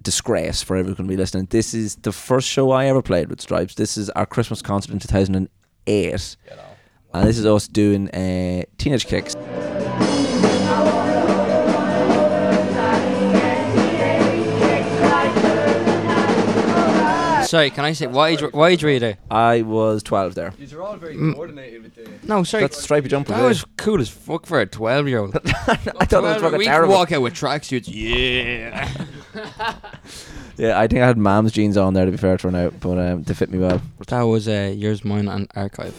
disgrace 0.05 0.63
for 0.63 0.77
everyone 0.77 0.97
to 0.97 1.03
be 1.03 1.17
listening. 1.17 1.49
This 1.51 1.75
is 1.75 1.97
the 1.97 2.13
first 2.13 2.49
show 2.49 2.71
I 2.71 2.87
ever 2.87 3.03
played 3.03 3.29
with 3.29 3.41
Stripes. 3.41 3.75
This 3.75 3.97
is 3.97 4.09
our 4.11 4.27
Christmas 4.27 4.63
concert 4.63 4.93
in 4.93 5.01
two 5.01 5.09
thousand 5.09 5.35
and 5.35 5.49
eight, 5.89 6.37
and 7.13 7.27
this 7.29 7.39
is 7.39 7.47
us 7.47 7.67
doing 7.67 8.09
uh, 8.11 8.63
Teenage 8.79 9.07
Kicks. 9.07 9.35
Sorry, 17.55 17.71
can 17.71 17.85
I 17.85 17.93
say 17.93 18.09
what 18.09 18.33
age? 18.33 18.41
What 18.53 18.73
age 18.73 18.83
were 18.83 18.91
you 18.91 18.99
there? 18.99 19.17
I 19.31 19.63
was 19.63 20.03
twelve 20.03 20.35
there. 20.35 20.53
These 20.59 20.73
are 20.73 20.83
all 20.83 20.97
very 20.97 21.15
Mm. 21.15 21.35
coordinated 21.35 21.85
with 21.85 21.95
the. 21.95 22.11
No, 22.27 22.43
sorry. 22.43 22.65
That's 22.65 22.83
stripy 22.83 23.07
jumpers. 23.09 23.37
that 23.37 23.45
was 23.45 23.65
cool 23.77 24.01
as 24.01 24.09
fuck 24.09 24.45
for 24.45 24.61
a 24.61 24.67
twelve-year-old. 24.67 25.37
I 25.45 25.77
thought 25.77 26.13
it 26.13 26.13
was 26.23 26.43
fucking 26.43 26.59
we 26.59 26.65
could 26.65 26.71
terrible. 26.73 26.95
walk 26.95 27.13
out 27.13 27.23
with 27.23 27.35
tracksuits. 27.35 27.85
Yeah. 27.87 28.91
Yeah, 30.57 30.79
I 30.81 30.87
think 30.87 31.03
I 31.03 31.07
had 31.07 31.19
mom's 31.19 31.51
jeans 31.53 31.77
on 31.77 31.95
there 31.95 32.05
to 32.07 32.11
be 32.13 32.17
fair 32.17 32.37
to 32.37 32.49
run 32.49 32.55
out, 32.55 32.79
but 32.81 32.97
um, 32.99 33.23
they 33.25 33.35
fit 33.35 33.51
me 33.51 33.59
well. 33.59 33.83
that 34.07 34.23
was 34.23 34.47
uh, 34.49 34.73
yours, 34.77 35.05
mine, 35.05 35.27
and 35.29 35.49
archive. 35.57 35.95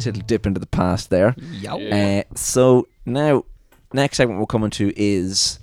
Nice 0.00 0.06
little 0.06 0.22
dip 0.22 0.46
into 0.46 0.58
the 0.58 0.66
past 0.66 1.10
there. 1.10 1.34
Yeah. 1.52 1.74
Uh, 1.74 2.34
so 2.34 2.88
now, 3.04 3.44
next 3.92 4.16
segment 4.16 4.40
we're 4.40 4.46
coming 4.46 4.70
to 4.70 4.92
is 4.96 5.58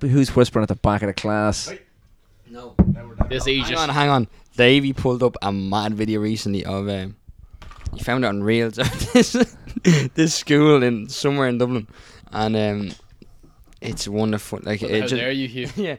who's 0.00 0.34
whispering 0.36 0.62
at 0.62 0.68
the 0.68 0.76
back 0.76 1.02
of 1.02 1.08
the 1.08 1.12
class. 1.12 1.72
No. 2.48 2.76
This 3.28 3.46
Hang 3.46 3.74
on, 3.74 3.88
hang 3.88 4.10
on. 4.10 4.28
Davey 4.56 4.92
pulled 4.92 5.24
up 5.24 5.36
a 5.42 5.50
mad 5.50 5.94
video 5.94 6.20
recently 6.20 6.64
of 6.64 6.88
um, 6.88 7.16
he 7.94 8.00
found 8.00 8.24
it 8.24 8.28
on 8.28 8.44
Reels 8.44 8.78
of 8.78 9.12
this 9.12 9.32
this 10.14 10.34
school 10.34 10.84
in 10.84 11.08
somewhere 11.08 11.48
in 11.48 11.58
Dublin, 11.58 11.88
and 12.30 12.56
um, 12.56 12.92
it's 13.82 14.08
wonderful. 14.08 14.60
Like 14.62 14.80
How 14.80 14.86
it 14.86 15.00
just, 15.02 15.14
dare 15.14 15.30
you, 15.32 15.48
Hugh? 15.66 15.68
yeah. 15.76 15.96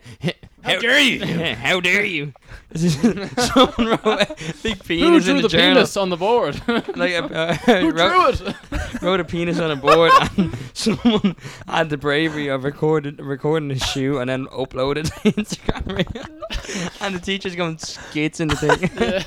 How, 0.63 0.79
dare 0.79 0.99
you? 1.01 1.25
How 1.55 1.79
dare 1.81 2.05
you? 2.05 2.33
Someone 2.75 3.75
wrote 3.87 4.05
a 4.05 4.35
big 4.63 4.77
Who 4.77 4.83
penis 4.83 5.27
in 5.27 5.35
the, 5.37 5.41
the 5.43 5.49
journal. 5.49 5.75
penis 5.75 5.97
on 5.97 6.09
the 6.09 6.15
board? 6.15 6.61
Like 6.95 7.13
uh, 7.15 7.53
Who 7.55 7.91
wrote, 7.91 8.37
drew 8.37 8.47
it? 8.47 9.01
wrote 9.01 9.19
a 9.19 9.25
penis 9.25 9.59
on 9.59 9.71
a 9.71 9.75
board, 9.75 10.11
and 10.37 10.57
someone 10.73 11.35
had 11.67 11.89
the 11.89 11.97
bravery 11.97 12.47
of 12.47 12.63
recorded 12.63 13.19
recording 13.19 13.71
his 13.71 13.83
shoe 13.83 14.19
and 14.19 14.29
then 14.29 14.45
uploaded 14.47 15.03
to 15.21 15.31
Instagram. 15.33 17.01
and 17.01 17.15
the 17.15 17.19
teacher's 17.19 17.55
going 17.57 17.77
skits 17.77 18.39
in 18.39 18.47
the 18.47 18.55
thing. 18.55 18.89
Yeah. 18.99 19.23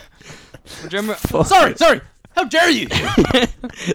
Do? 0.88 1.44
Sorry, 1.44 1.76
sorry. 1.76 2.00
How 2.34 2.44
dare 2.44 2.70
you? 2.70 2.88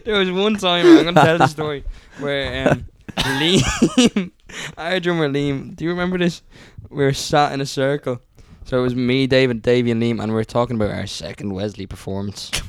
there 0.05 0.19
was 0.19 0.31
one 0.31 0.55
time 0.57 0.85
I'm 0.85 1.03
gonna 1.05 1.21
tell 1.23 1.37
the 1.39 1.47
story 1.47 1.83
where 2.19 2.69
um, 2.69 2.85
Liam, 3.17 4.31
our 4.77 4.99
drummer 4.99 5.29
Liam. 5.29 5.75
Do 5.75 5.83
you 5.85 5.89
remember 5.91 6.17
this? 6.17 6.41
We 6.89 7.03
were 7.03 7.13
sat 7.13 7.53
in 7.53 7.61
a 7.61 7.65
circle. 7.65 8.21
So 8.65 8.79
it 8.79 8.83
was 8.83 8.95
me, 8.95 9.27
David, 9.27 9.61
Davey, 9.61 9.91
and 9.91 10.01
Liam, 10.01 10.21
and 10.21 10.31
we 10.31 10.35
were 10.35 10.43
talking 10.43 10.75
about 10.75 10.91
our 10.91 11.07
second 11.07 11.53
Wesley 11.53 11.85
performance. 11.85 12.51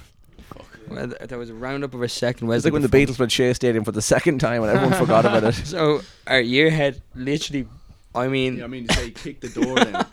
Well, 0.89 1.09
th- 1.09 1.29
there 1.29 1.39
was 1.39 1.49
a 1.49 1.55
roundup 1.55 1.95
of 1.95 2.03
our 2.03 2.09
second 2.09 2.49
Wesley. 2.49 2.57
It's 2.59 2.65
like 2.67 2.73
when 2.75 2.83
the. 2.83 2.89
Beatles 2.89 3.19
went 3.19 3.33
Shea 3.33 3.55
Stadium 3.55 3.83
for 3.83 3.93
the 3.93 4.03
second 4.03 4.41
time 4.41 4.63
and 4.63 4.71
everyone 4.71 4.99
forgot 4.99 5.25
about 5.25 5.43
it. 5.45 5.55
So 5.65 6.03
our 6.27 6.41
year 6.41 6.69
had 6.69 7.01
literally, 7.15 7.67
I 8.15 8.29
mean, 8.29 8.59
Yeah, 8.59 8.65
I 8.65 8.67
mean, 8.67 8.87
to 8.87 8.95
say 8.95 9.11
kick 9.11 9.41
the 9.41 9.49
door 9.49 9.77
down. 9.77 10.07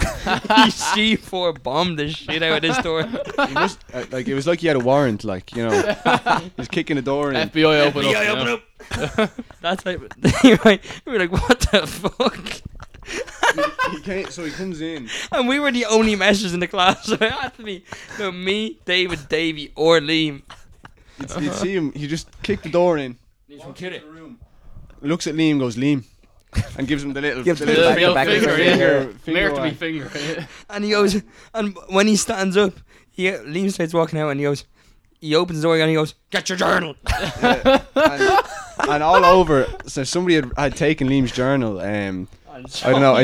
he 0.66 0.72
C 0.72 1.16
four 1.16 1.52
bombed 1.54 2.00
the 2.00 2.10
shit 2.10 2.41
out 2.41 2.58
of 2.58 2.62
this 2.62 2.78
door. 2.80 3.04
he 3.04 3.54
must, 3.54 3.80
uh, 3.93 4.06
like 4.12 4.28
it 4.28 4.36
was 4.36 4.47
like 4.47 4.60
he 4.60 4.68
had 4.68 4.78
a 4.78 4.80
warrant, 4.80 5.24
like 5.24 5.54
you 5.56 5.68
know, 5.68 5.95
he's 6.58 6.70
kicking 6.70 6.95
the 6.95 7.02
door 7.02 7.34
in. 7.34 7.50
FBI 7.50 7.88
open 7.88 8.06
up. 8.06 8.12
FBI, 8.12 8.26
you 8.26 8.32
open 8.32 8.45
know? 8.45 9.24
up. 9.24 9.32
That's 9.62 9.86
like, 9.86 10.00
right, 10.66 11.02
we 11.06 11.12
were 11.12 11.20
like, 11.20 11.32
what 11.32 11.60
the 11.60 11.86
fuck? 11.86 12.62
he, 13.56 13.95
he 13.97 14.02
came, 14.02 14.30
so 14.30 14.45
he 14.45 14.52
comes 14.52 14.80
in. 14.80 15.10
And 15.32 15.47
we 15.47 15.60
were 15.60 15.72
the 15.72 15.86
only 15.86 16.16
messers 16.16 16.54
in 16.54 16.62
the 16.62 16.68
class, 16.68 17.06
so 17.06 17.16
it 17.16 17.32
had 17.32 17.56
to 17.56 17.64
be 17.64 17.84
no, 18.18 18.32
me, 18.32 18.80
David, 18.86 19.28
Davey, 19.28 19.74
or 19.76 20.00
Liam. 20.00 20.41
You'd, 21.20 21.41
you'd 21.41 21.54
see 21.54 21.76
him. 21.76 21.91
He 21.91 22.08
just 22.08 22.30
kicked 22.43 22.64
the 22.64 22.70
door 22.70 22.97
in. 22.97 23.18
Walks 23.50 23.82
into 23.82 24.00
the 24.00 24.06
room. 24.06 24.39
Looks 25.02 25.28
at 25.28 25.36
Liam, 25.36 25.60
goes 25.60 25.76
Liam, 25.76 26.04
and 26.78 26.88
gives 26.88 27.04
him 27.04 27.14
the 27.14 27.22
little, 27.22 27.43
Gives 27.43 27.60
the 27.60 27.66
him 27.66 27.76
The 27.76 27.82
the 27.82 27.88
little 27.95 28.14
back- 28.16 28.28
middle 28.28 28.45
back 28.45 28.47
of 28.47 28.56
finger, 28.56 28.58
his 28.58 28.78
yeah. 28.78 29.18
finger 29.24 29.39
Mayor 29.39 29.50
to 29.50 29.56
be 29.56 29.62
wag. 29.62 29.76
finger. 29.76 30.12
yeah. 30.16 30.45
And 30.70 30.84
he 30.84 30.91
goes, 30.91 31.22
and 31.54 31.78
when 31.89 32.08
he 32.08 32.16
stands 32.16 32.58
up, 32.58 32.74
he 33.12 33.26
Liam 33.32 33.72
starts 33.72 33.93
walking 33.93 34.20
out, 34.20 34.30
and 34.30 34.39
he 34.39 34.45
goes, 34.45 34.66
he 35.22 35.36
opens 35.36 35.60
the 35.60 35.64
door 35.68 35.78
and 35.78 35.89
he 35.89 35.95
goes, 35.95 36.16
"Get 36.30 36.47
your 36.47 36.58
journal." 36.58 36.95
Yeah. 37.41 37.82
and, 37.95 38.89
and 38.89 39.04
all 39.04 39.26
over. 39.26 39.68
So 39.86 40.06
somebody 40.06 40.36
had, 40.36 40.52
had 40.58 40.76
taken 40.78 41.10
Liam's 41.10 41.34
journal. 41.34 41.82
Um, 41.82 42.30
I 42.50 42.62
don't 42.91 43.02
know. 43.02 43.14
Oh 43.16 43.18
I- 43.18 43.22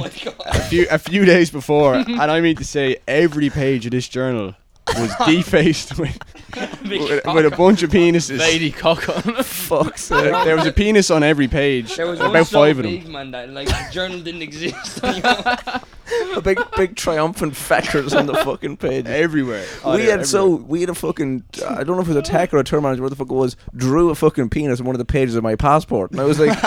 a 0.50 0.60
few 0.60 0.88
a 0.92 1.00
few 1.00 1.24
days 1.24 1.50
before, 1.52 1.96
and 1.96 2.20
I 2.22 2.42
mean 2.42 2.58
to 2.58 2.66
say 2.66 2.98
every 3.08 3.50
page 3.50 3.86
of 3.86 3.92
this 3.92 4.10
journal 4.10 4.54
was 4.98 5.12
defaced 5.26 5.98
with, 5.98 6.18
Big 6.54 6.70
with, 6.90 7.26
with 7.26 7.46
a 7.46 7.56
bunch 7.56 7.84
of 7.84 7.90
penises. 7.92 8.40
Lady 8.40 8.72
cock 8.72 9.08
on. 9.10 9.44
Fuck's 9.44 10.10
There, 10.10 10.34
sake. 10.34 10.46
there 10.46 10.56
was 10.56 10.66
a 10.66 10.72
penis 10.72 11.10
on 11.12 11.24
every 11.24 11.48
page. 11.48 11.96
There 11.96 12.08
was 12.08 12.20
one 12.20 12.30
about 12.32 12.48
so 12.48 12.60
five 12.60 12.78
of 12.80 12.84
big, 12.84 13.04
them. 13.04 13.12
man, 13.14 13.32
that 13.32 13.50
like 13.50 13.68
the 13.68 13.88
journal 13.92 14.20
didn't 14.22 14.42
exist 14.42 15.00
a 15.04 16.42
big, 16.42 16.60
big 16.78 16.96
triumphant 16.96 17.54
feckers 17.54 18.18
on 18.18 18.26
the 18.28 18.36
fucking 18.36 18.78
page. 18.78 19.06
Everywhere. 19.08 19.66
Oh, 19.84 19.96
we 19.96 20.04
they're 20.04 20.18
had 20.18 20.28
so 20.28 20.48
we 20.56 20.82
had 20.82 20.90
a 20.90 20.96
fucking 20.96 21.44
I 21.68 21.84
don't 21.84 21.96
know 21.96 22.02
if 22.02 22.08
it 22.08 22.16
was 22.16 22.18
a 22.18 22.22
tech 22.22 22.54
or 22.54 22.58
a 22.58 22.64
tour 22.64 22.82
manager, 22.82 23.02
what 23.02 23.10
the 23.10 23.16
fuck 23.16 23.30
it 23.30 23.34
was, 23.34 23.56
drew 23.76 24.10
a 24.10 24.16
fucking 24.16 24.50
penis 24.50 24.80
on 24.80 24.86
one 24.86 24.96
of 24.96 25.00
the 25.00 25.06
pages 25.06 25.36
of 25.36 25.44
my 25.44 25.56
passport, 25.56 26.12
and 26.12 26.20
I 26.20 26.26
was 26.26 26.40
like, 26.40 26.52
if 26.52 26.64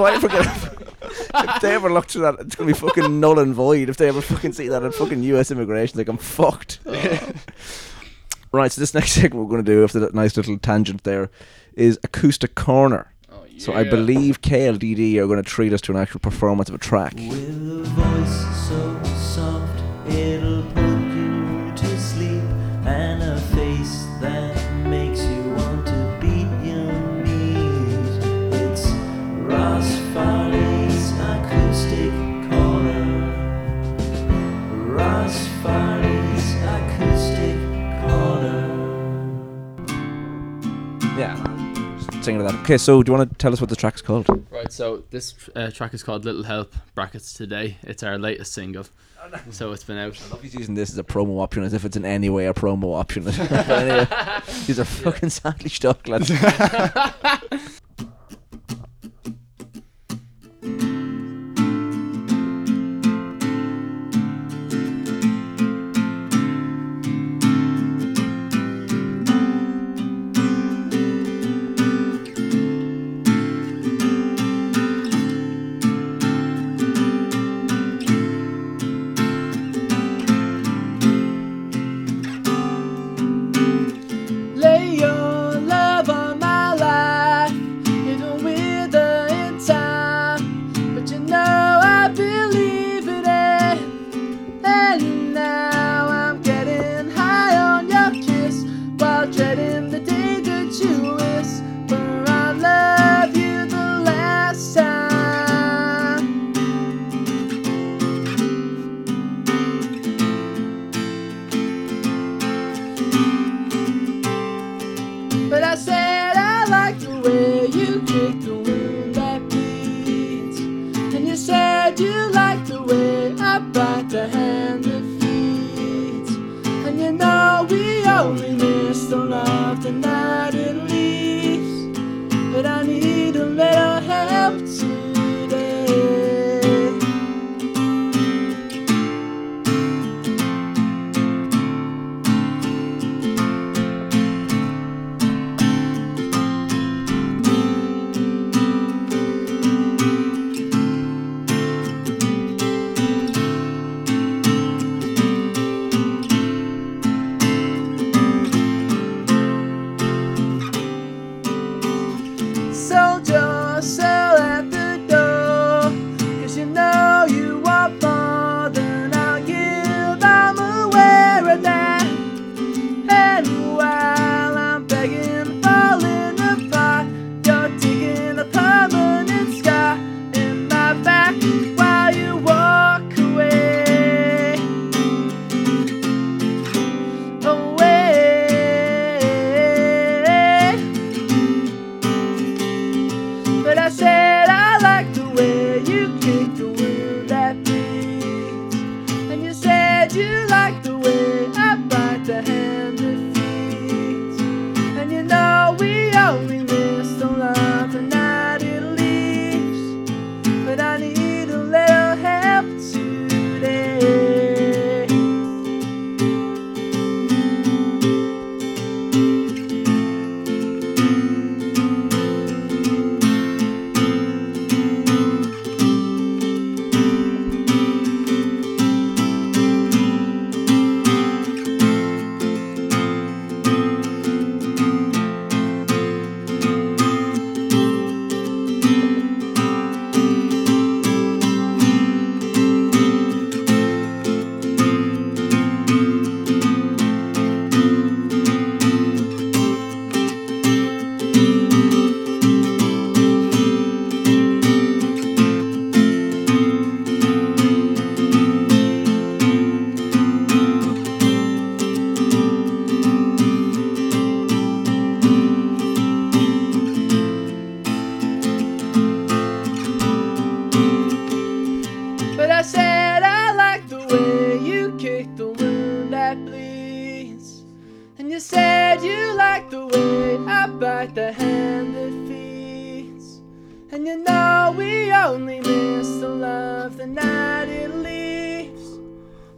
I 0.00 0.14
ever 0.14 0.28
get, 0.28 0.46
if 1.34 1.60
they 1.62 1.74
ever 1.74 1.92
look 1.92 2.06
through 2.08 2.22
that, 2.22 2.36
it's 2.40 2.54
gonna 2.56 2.72
be 2.72 2.78
fucking 2.78 3.20
null 3.20 3.38
and 3.38 3.54
void. 3.54 3.88
If 3.88 3.96
they 3.96 4.08
ever 4.08 4.20
fucking 4.20 4.52
see 4.52 4.68
that 4.68 4.82
at 4.82 4.94
fucking 4.94 5.22
U.S. 5.24 5.50
immigration, 5.50 5.98
like 5.98 6.08
I'm 6.08 6.18
fucked. 6.18 6.80
Right, 8.60 8.70
so 8.72 8.80
this 8.80 8.94
next 8.98 9.12
segment 9.12 9.44
we're 9.44 9.50
gonna 9.50 9.62
do 9.62 9.84
after 9.84 10.00
that 10.00 10.14
nice 10.14 10.36
little 10.36 10.58
tangent 10.58 11.04
there 11.04 11.30
is 11.74 11.98
acoustic 12.04 12.54
corner. 12.54 13.12
Oh, 13.30 13.44
So 13.58 13.72
I 13.72 13.84
believe 13.84 14.42
KLDD 14.42 15.16
are 15.16 15.26
going 15.26 15.42
to 15.42 15.48
treat 15.48 15.72
us 15.72 15.80
to 15.82 15.92
an 15.92 15.98
actual 15.98 16.20
performance 16.20 16.68
of 16.68 16.74
a 16.74 16.78
track. 16.78 17.14
With 17.14 17.48
a 17.48 17.84
voice 17.84 18.68
so 18.68 19.02
soft 19.16 19.82
it'll 20.12 20.64
put 20.64 21.00
you 21.14 21.72
to 21.74 21.98
sleep, 22.00 22.42
and 22.84 23.22
a 23.22 23.40
face 23.54 23.71
Yeah. 41.18 41.36
Singing 42.22 42.38
to 42.40 42.44
that. 42.44 42.54
Okay, 42.62 42.78
so 42.78 43.02
do 43.02 43.10
you 43.12 43.18
want 43.18 43.30
to 43.30 43.36
tell 43.36 43.52
us 43.52 43.60
what 43.60 43.68
the 43.68 43.76
track's 43.76 44.00
called? 44.00 44.26
Right, 44.50 44.72
so 44.72 45.02
this 45.10 45.34
uh, 45.56 45.70
track 45.70 45.92
is 45.92 46.02
called 46.02 46.24
Little 46.24 46.44
Help, 46.44 46.74
brackets 46.94 47.32
today. 47.32 47.76
It's 47.82 48.02
our 48.02 48.16
latest 48.18 48.52
single. 48.52 48.86
So 49.50 49.72
it's 49.72 49.84
been 49.84 49.98
out. 49.98 50.20
I 50.24 50.30
love 50.30 50.42
he's 50.42 50.54
using 50.54 50.74
this 50.74 50.90
as 50.90 50.98
a 50.98 51.04
promo 51.04 51.40
option 51.40 51.62
as 51.62 51.72
if 51.74 51.84
it's 51.84 51.96
in 51.96 52.04
any 52.04 52.28
way 52.28 52.46
a 52.46 52.54
promo 52.54 52.94
option. 52.98 53.22
Anyway, 53.72 54.06
these 54.66 54.80
are 54.80 54.84
fucking 54.84 55.30
sadly 55.30 55.68
stuck, 55.68 56.08
lads. 56.08 56.30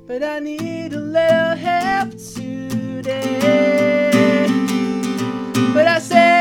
But 0.06 0.22
I 0.22 0.38
need 0.38 0.92
a 0.92 1.00
little 1.00 1.56
help 1.56 2.10
today. 2.10 4.10
But 5.72 5.88
I 5.88 5.98
said 5.98 6.33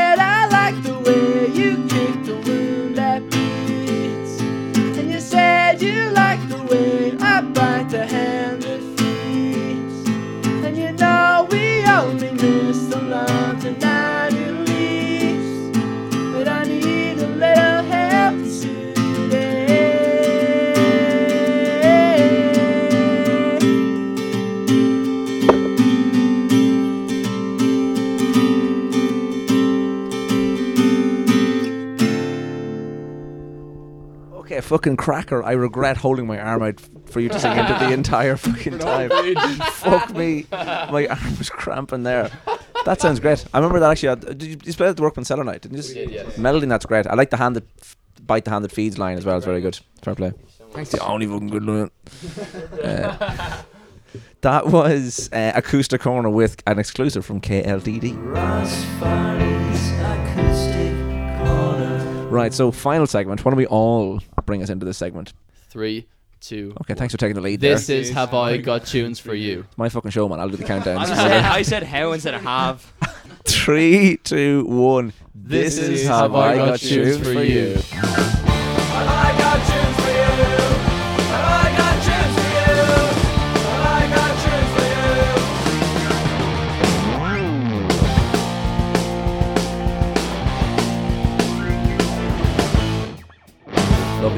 fucking 34.63 34.97
cracker. 34.97 35.43
I 35.43 35.51
regret 35.51 35.97
holding 35.97 36.25
my 36.27 36.39
arm 36.39 36.63
out 36.63 36.79
for 37.05 37.19
you 37.19 37.29
to 37.29 37.39
sing 37.39 37.51
into 37.57 37.73
the 37.73 37.91
entire 37.91 38.35
fucking 38.47 38.79
time. 38.79 39.09
Fuck 39.71 40.15
me. 40.15 40.45
My 40.51 41.07
arm 41.07 41.37
was 41.37 41.49
cramping 41.49 42.03
there. 42.03 42.31
That 42.85 42.99
sounds 43.01 43.19
great. 43.19 43.45
I 43.53 43.59
remember 43.59 43.79
that 43.79 43.91
actually. 43.91 44.09
uh, 44.09 44.15
Did 44.15 44.43
you, 44.43 44.57
you 44.63 44.73
play 44.73 44.87
at 44.87 44.95
the 44.97 45.01
Workman 45.03 45.23
Cellar 45.25 45.43
night? 45.43 45.61
Didn't 45.61 45.77
you? 45.77 45.83
We 45.87 45.93
did, 45.93 46.11
yes. 46.11 46.37
Melody, 46.37 46.67
that's 46.67 46.85
great. 46.85 47.07
I 47.07 47.13
like 47.15 47.29
the 47.29 47.37
hand 47.37 47.55
that 47.55 47.63
f- 47.81 47.95
bite 48.25 48.43
the 48.45 48.51
hand 48.51 48.65
that 48.65 48.71
feeds 48.71 48.97
line 48.97 49.17
as 49.17 49.25
well. 49.25 49.37
It's 49.37 49.45
very 49.45 49.61
good. 49.61 49.79
Fair 50.01 50.15
play. 50.15 50.33
Thanks. 50.71 50.89
The 50.91 50.99
only 51.05 51.25
fucking 51.27 51.47
good 51.49 51.63
line. 51.63 51.91
Uh, 52.83 53.61
that 54.41 54.67
was 54.67 55.29
uh, 55.31 55.53
Acoustic 55.55 56.01
Corner 56.01 56.29
with 56.29 56.61
an 56.67 56.77
exclusive 56.77 57.25
from 57.25 57.39
KLDD. 57.39 58.11
Acoustic 60.01 60.93
corner. 61.45 62.27
Right, 62.29 62.53
so 62.53 62.71
final 62.71 63.07
segment. 63.07 63.43
Why 63.45 63.51
don't 63.51 63.57
we 63.57 63.65
all 63.67 64.19
bring 64.45 64.61
us 64.63 64.69
into 64.69 64.85
this 64.85 64.97
segment? 64.97 65.33
Three, 65.69 66.07
two. 66.39 66.73
Okay, 66.81 66.93
thanks 66.93 67.13
for 67.13 67.17
taking 67.17 67.35
the 67.35 67.41
lead 67.41 67.59
This 67.61 67.87
there. 67.87 67.97
is 67.97 68.11
Have 68.11 68.33
I 68.33 68.57
Got 68.57 68.85
Tunes 68.85 69.19
for 69.19 69.33
You. 69.33 69.65
My 69.77 69.89
fucking 69.89 70.11
show, 70.11 70.27
man. 70.29 70.39
I'll 70.39 70.49
do 70.49 70.57
the 70.57 70.63
countdowns. 70.63 70.97
I 70.97 71.05
said, 71.15 71.43
I 71.45 71.61
said 71.61 71.83
how 71.83 72.11
instead 72.11 72.33
of 72.33 72.41
have. 72.41 72.91
Three, 73.45 74.17
two, 74.17 74.65
one. 74.65 75.13
This 75.35 75.77
is 75.77 76.07
Have 76.07 76.33
I 76.35 76.55
Got 76.57 76.79
Tunes 76.79 77.17
for 77.17 77.43
You. 77.43 77.75
Have 77.75 78.42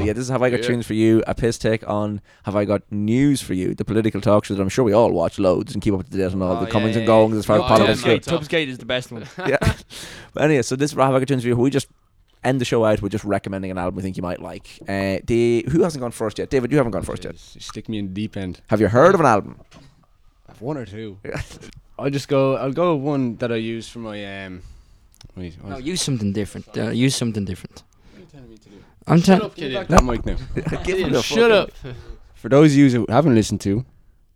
Yeah, 0.06 0.12
this 0.12 0.22
is 0.22 0.28
Have 0.30 0.42
I 0.42 0.50
Got 0.50 0.60
Yeah. 0.60 0.66
Tunes 0.68 0.86
for 0.86 0.94
You, 0.94 1.22
a 1.26 1.34
piss 1.34 1.58
take 1.58 1.86
on 1.88 2.20
Have 2.44 2.54
I 2.56 2.64
Got 2.64 2.82
News 2.92 3.40
for 3.42 3.54
You, 3.54 3.74
the 3.74 3.84
political 3.84 4.20
talk 4.20 4.44
show 4.44 4.54
that 4.54 4.62
I'm 4.62 4.68
sure 4.68 4.84
we 4.84 4.92
all 4.92 5.10
watch 5.10 5.38
loads 5.38 5.74
and 5.74 5.82
keep 5.82 5.94
up 5.94 6.04
to 6.08 6.10
date 6.16 6.32
on 6.32 6.40
all 6.42 6.56
Oh, 6.56 6.60
the 6.64 6.70
comings 6.70 6.94
yeah, 6.94 7.00
and 7.00 7.06
goings 7.06 7.32
yeah. 7.34 7.38
as 7.40 7.46
far 7.46 7.56
as 7.58 7.62
politics 7.64 8.00
yeah, 8.02 8.06
go. 8.06 8.12
mate. 8.14 8.22
Tubbsgate 8.22 8.68
is 8.68 8.78
the 8.78 8.86
best 8.86 9.10
one. 9.10 9.26
yeah. 9.46 9.56
But 10.32 10.42
anyway, 10.44 10.62
so 10.62 10.76
this 10.76 10.92
is 10.92 10.96
Have 10.96 11.12
I 11.14 11.18
Got 11.18 11.28
Tunes 11.28 11.42
for 11.42 11.48
You. 11.48 11.56
We 11.56 11.70
just 11.70 11.88
end 12.44 12.60
the 12.60 12.64
show 12.64 12.84
out 12.84 13.02
with 13.02 13.10
just 13.12 13.24
recommending 13.24 13.70
an 13.72 13.78
album 13.78 13.96
we 13.96 14.02
think 14.02 14.16
you 14.16 14.22
might 14.22 14.40
like. 14.40 14.68
Uh, 14.88 15.18
the, 15.24 15.66
who 15.72 15.82
hasn't 15.82 16.00
gone 16.00 16.12
first 16.12 16.38
yet? 16.38 16.50
David, 16.50 16.70
you 16.70 16.76
haven't 16.78 16.92
gone 16.92 17.02
first 17.02 17.24
yet. 17.24 17.34
Jeez, 17.34 17.62
Stick 17.62 17.88
me 17.88 17.98
in 17.98 18.06
the 18.06 18.12
deep 18.14 18.36
end. 18.36 18.60
Have 18.68 18.80
you 18.80 18.88
heard 18.88 19.14
of 19.14 19.20
an 19.20 19.26
album? 19.26 19.60
I've 20.48 20.60
one 20.62 20.76
or 20.76 20.84
two. 20.86 21.18
I'll 21.98 22.10
just 22.10 22.28
go. 22.28 22.56
I'll 22.56 22.72
go 22.72 22.94
with 22.94 23.04
one 23.04 23.36
that 23.36 23.50
I 23.50 23.56
use 23.56 23.88
for 23.88 23.98
my 23.98 24.44
um. 24.44 24.62
Wait, 25.34 25.62
No, 25.64 25.78
use 25.78 26.00
something 26.02 26.32
different. 26.32 26.66
Uh, 26.78 26.90
use 26.90 27.16
something 27.16 27.44
different. 27.44 27.82
what 28.12 28.18
are 28.18 28.20
you 28.20 28.26
telling 28.30 28.50
me 28.50 28.56
to 28.58 28.68
do? 28.68 28.76
I'm 29.06 29.18
Shut 29.18 29.24
telling. 29.26 29.42
up, 29.44 29.54
Killian. 29.54 29.86
that 29.88 30.04
mic 30.04 30.26
now. 30.26 30.36
Give 30.54 30.64
him 30.66 30.82
Killian, 30.84 31.12
the 31.12 31.22
shut 31.22 31.50
up. 31.50 31.70
For 32.34 32.48
those 32.48 32.72
of 32.72 32.78
you 32.78 32.90
who 32.90 33.06
haven't 33.08 33.34
listened 33.34 33.60
to 33.62 33.84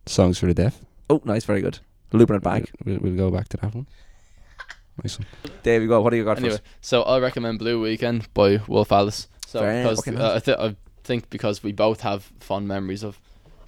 Songs 0.05 0.37
for 0.39 0.45
the 0.47 0.53
Deaf, 0.53 0.79
Oh, 1.09 1.21
nice, 1.25 1.43
very 1.45 1.61
good. 1.61 1.79
Looping 2.13 2.37
it 2.37 2.41
back. 2.43 2.69
we'll, 2.85 2.99
we'll 2.99 3.15
go 3.15 3.29
back 3.31 3.49
to 3.49 3.57
that 3.57 3.75
one. 3.75 3.85
Nice 5.03 5.17
one. 5.19 5.27
There 5.63 5.81
you 5.81 5.87
go. 5.87 6.01
What 6.01 6.11
do 6.11 6.17
you 6.17 6.23
got 6.23 6.37
Anyway, 6.37 6.51
for 6.55 6.61
us? 6.61 6.67
so 6.81 7.03
I 7.03 7.19
recommend 7.19 7.59
Blue 7.59 7.81
Weekend 7.81 8.33
by 8.33 8.59
Wolf 8.67 8.91
Alice. 8.91 9.27
So 9.47 9.59
Fair, 9.59 9.83
because 9.83 9.97
fucking 10.05 10.19
uh, 10.21 10.33
I, 10.35 10.39
th- 10.39 10.57
I 10.57 10.75
think 11.03 11.29
because 11.29 11.63
we 11.63 11.71
both 11.73 12.01
have 12.01 12.31
fond 12.39 12.67
memories 12.67 13.03
of 13.03 13.19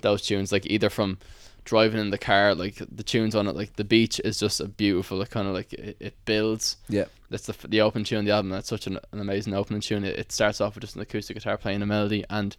those 0.01 0.21
tunes, 0.21 0.51
like 0.51 0.65
either 0.67 0.89
from 0.89 1.17
driving 1.63 1.99
in 1.99 2.09
the 2.09 2.17
car, 2.17 2.53
like 2.55 2.81
the 2.91 3.03
tunes 3.03 3.35
on 3.35 3.47
it, 3.47 3.55
like 3.55 3.75
the 3.75 3.83
beach 3.83 4.19
is 4.23 4.39
just 4.39 4.59
a 4.59 4.67
beautiful. 4.67 5.21
It 5.21 5.29
kind 5.29 5.47
of 5.47 5.53
like 5.53 5.73
it, 5.73 5.97
it 5.99 6.25
builds. 6.25 6.77
Yeah. 6.89 7.05
That's 7.29 7.45
the 7.47 7.67
the 7.67 7.81
open 7.81 8.03
tune 8.03 8.19
of 8.19 8.25
the 8.25 8.31
album. 8.31 8.49
That's 8.51 8.67
such 8.69 8.87
an, 8.87 8.99
an 9.11 9.19
amazing 9.19 9.53
opening 9.53 9.81
tune. 9.81 10.03
It, 10.03 10.17
it 10.19 10.31
starts 10.31 10.61
off 10.61 10.75
with 10.75 10.83
just 10.83 10.95
an 10.95 11.01
acoustic 11.01 11.35
guitar 11.37 11.57
playing 11.57 11.81
a 11.81 11.85
melody, 11.85 12.23
and 12.29 12.55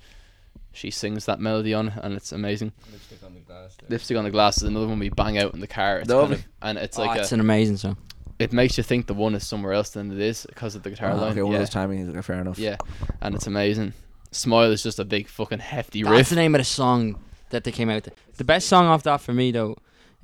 she 0.72 0.90
sings 0.90 1.26
that 1.26 1.38
melody 1.40 1.72
on, 1.74 1.88
it, 1.88 1.94
and 2.02 2.14
it's 2.14 2.32
amazing. 2.32 2.72
Lipstick 2.90 3.22
on 3.24 3.34
the 3.34 3.40
glass. 3.40 3.76
Lipstick 3.88 4.16
on 4.16 4.24
the 4.24 4.30
glass 4.30 4.56
is 4.56 4.64
another 4.64 4.88
one 4.88 4.98
we 4.98 5.08
bang 5.10 5.38
out 5.38 5.54
in 5.54 5.60
the 5.60 5.66
car. 5.68 5.98
It's 5.98 6.08
Lovely. 6.10 6.36
kind 6.36 6.44
of, 6.46 6.52
and 6.62 6.78
it's 6.78 6.98
Oh, 6.98 7.02
like 7.04 7.20
it's 7.20 7.30
a, 7.30 7.34
an 7.36 7.40
amazing 7.40 7.76
song. 7.76 7.96
it 8.40 8.52
makes 8.52 8.76
you 8.76 8.82
think 8.82 9.06
the 9.06 9.14
one 9.14 9.34
is 9.36 9.46
somewhere 9.46 9.72
else 9.72 9.90
than 9.90 10.10
it 10.10 10.18
is 10.18 10.44
because 10.46 10.74
of 10.74 10.82
the 10.82 10.90
guitar 10.90 11.10
Ah, 11.10 11.14
line. 11.14 11.30
okay, 11.32 11.42
one 11.42 11.52
yeah. 11.52 11.58
of 11.60 11.70
those 11.70 11.74
timings. 11.74 12.08
Okay, 12.10 12.22
fair 12.22 12.40
enough. 12.40 12.58
Yeah, 12.58 12.76
and 13.20 13.34
it's 13.36 13.46
amazing. 13.46 13.92
Smile 14.32 14.72
is 14.72 14.82
just 14.82 14.98
a 14.98 15.04
big 15.04 15.28
fucking 15.28 15.60
hefty 15.60 16.02
That's 16.02 16.10
riff. 16.12 16.28
the 16.30 16.34
name 16.36 16.56
of 16.56 16.60
the 16.60 16.64
song 16.64 17.22
that 17.54 17.64
they 17.64 17.72
came 17.72 17.88
out. 17.90 18.04
with. 18.04 18.14
The 18.36 18.44
best 18.44 18.68
song 18.68 18.86
off 18.86 19.02
that 19.04 19.20
for 19.20 19.32
me 19.32 19.50
though 19.50 19.76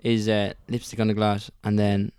is 0.05 0.29
uh, 0.29 0.53
"Lipstick 0.69 1.01
on 1.01 1.09
the 1.09 1.15
Glass," 1.15 1.51
and 1.65 1.79
then 1.79 2.13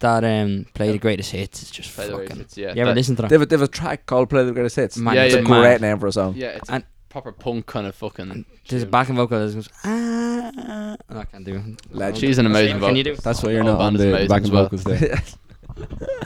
that 0.00 0.24
um, 0.24 0.66
"Play 0.74 0.92
the 0.92 0.98
Greatest 0.98 1.30
Hits." 1.32 1.62
It's 1.62 1.70
just 1.70 1.94
Play 1.94 2.08
the 2.08 2.18
fucking. 2.18 2.36
Hits, 2.36 2.56
yeah. 2.58 2.74
You 2.74 2.82
ever 2.82 2.90
that- 2.90 2.96
listen 2.96 3.16
to 3.16 3.22
that? 3.22 3.28
They 3.28 3.34
have, 3.36 3.42
a, 3.42 3.46
they 3.46 3.54
have 3.56 3.62
a 3.62 3.68
track 3.68 4.06
called 4.06 4.28
"Play 4.30 4.44
the 4.44 4.52
Greatest 4.52 4.76
Hits." 4.76 4.96
Man, 4.96 5.14
Yeah, 5.14 5.24
it's 5.24 5.34
yeah, 5.34 5.40
a 5.40 5.44
mad. 5.44 5.60
great 5.62 5.80
name 5.80 5.98
for 5.98 6.06
a 6.08 6.12
song. 6.12 6.34
Yeah, 6.36 6.48
it's 6.58 6.68
And- 6.68 6.82
a 6.84 6.86
proper 7.08 7.32
punk 7.32 7.66
kind 7.66 7.86
of 7.86 7.94
fucking. 7.94 8.44
There's 8.68 8.82
a 8.84 8.86
backing 8.86 9.16
vocal 9.16 9.38
that 9.44 9.52
goes, 9.54 9.68
ah, 9.84 10.52
ah. 10.58 10.96
I 11.10 11.24
can't 11.24 11.44
do 11.44 11.56
it. 11.56 11.92
Legend. 11.94 12.18
She's 12.18 12.38
an 12.38 12.46
amazing 12.46 12.74
Can 12.74 12.80
vocal. 12.80 12.96
you 12.96 13.04
do? 13.04 13.16
That's 13.16 13.42
what 13.42 13.52
you're 13.52 13.64
not 13.64 13.80
on 13.80 13.94
the 13.94 14.08
amazing 14.10 14.28
backing 14.28 14.44
as 14.44 14.50
well. 14.52 14.64
vocals 14.64 14.84
there. 14.84 15.20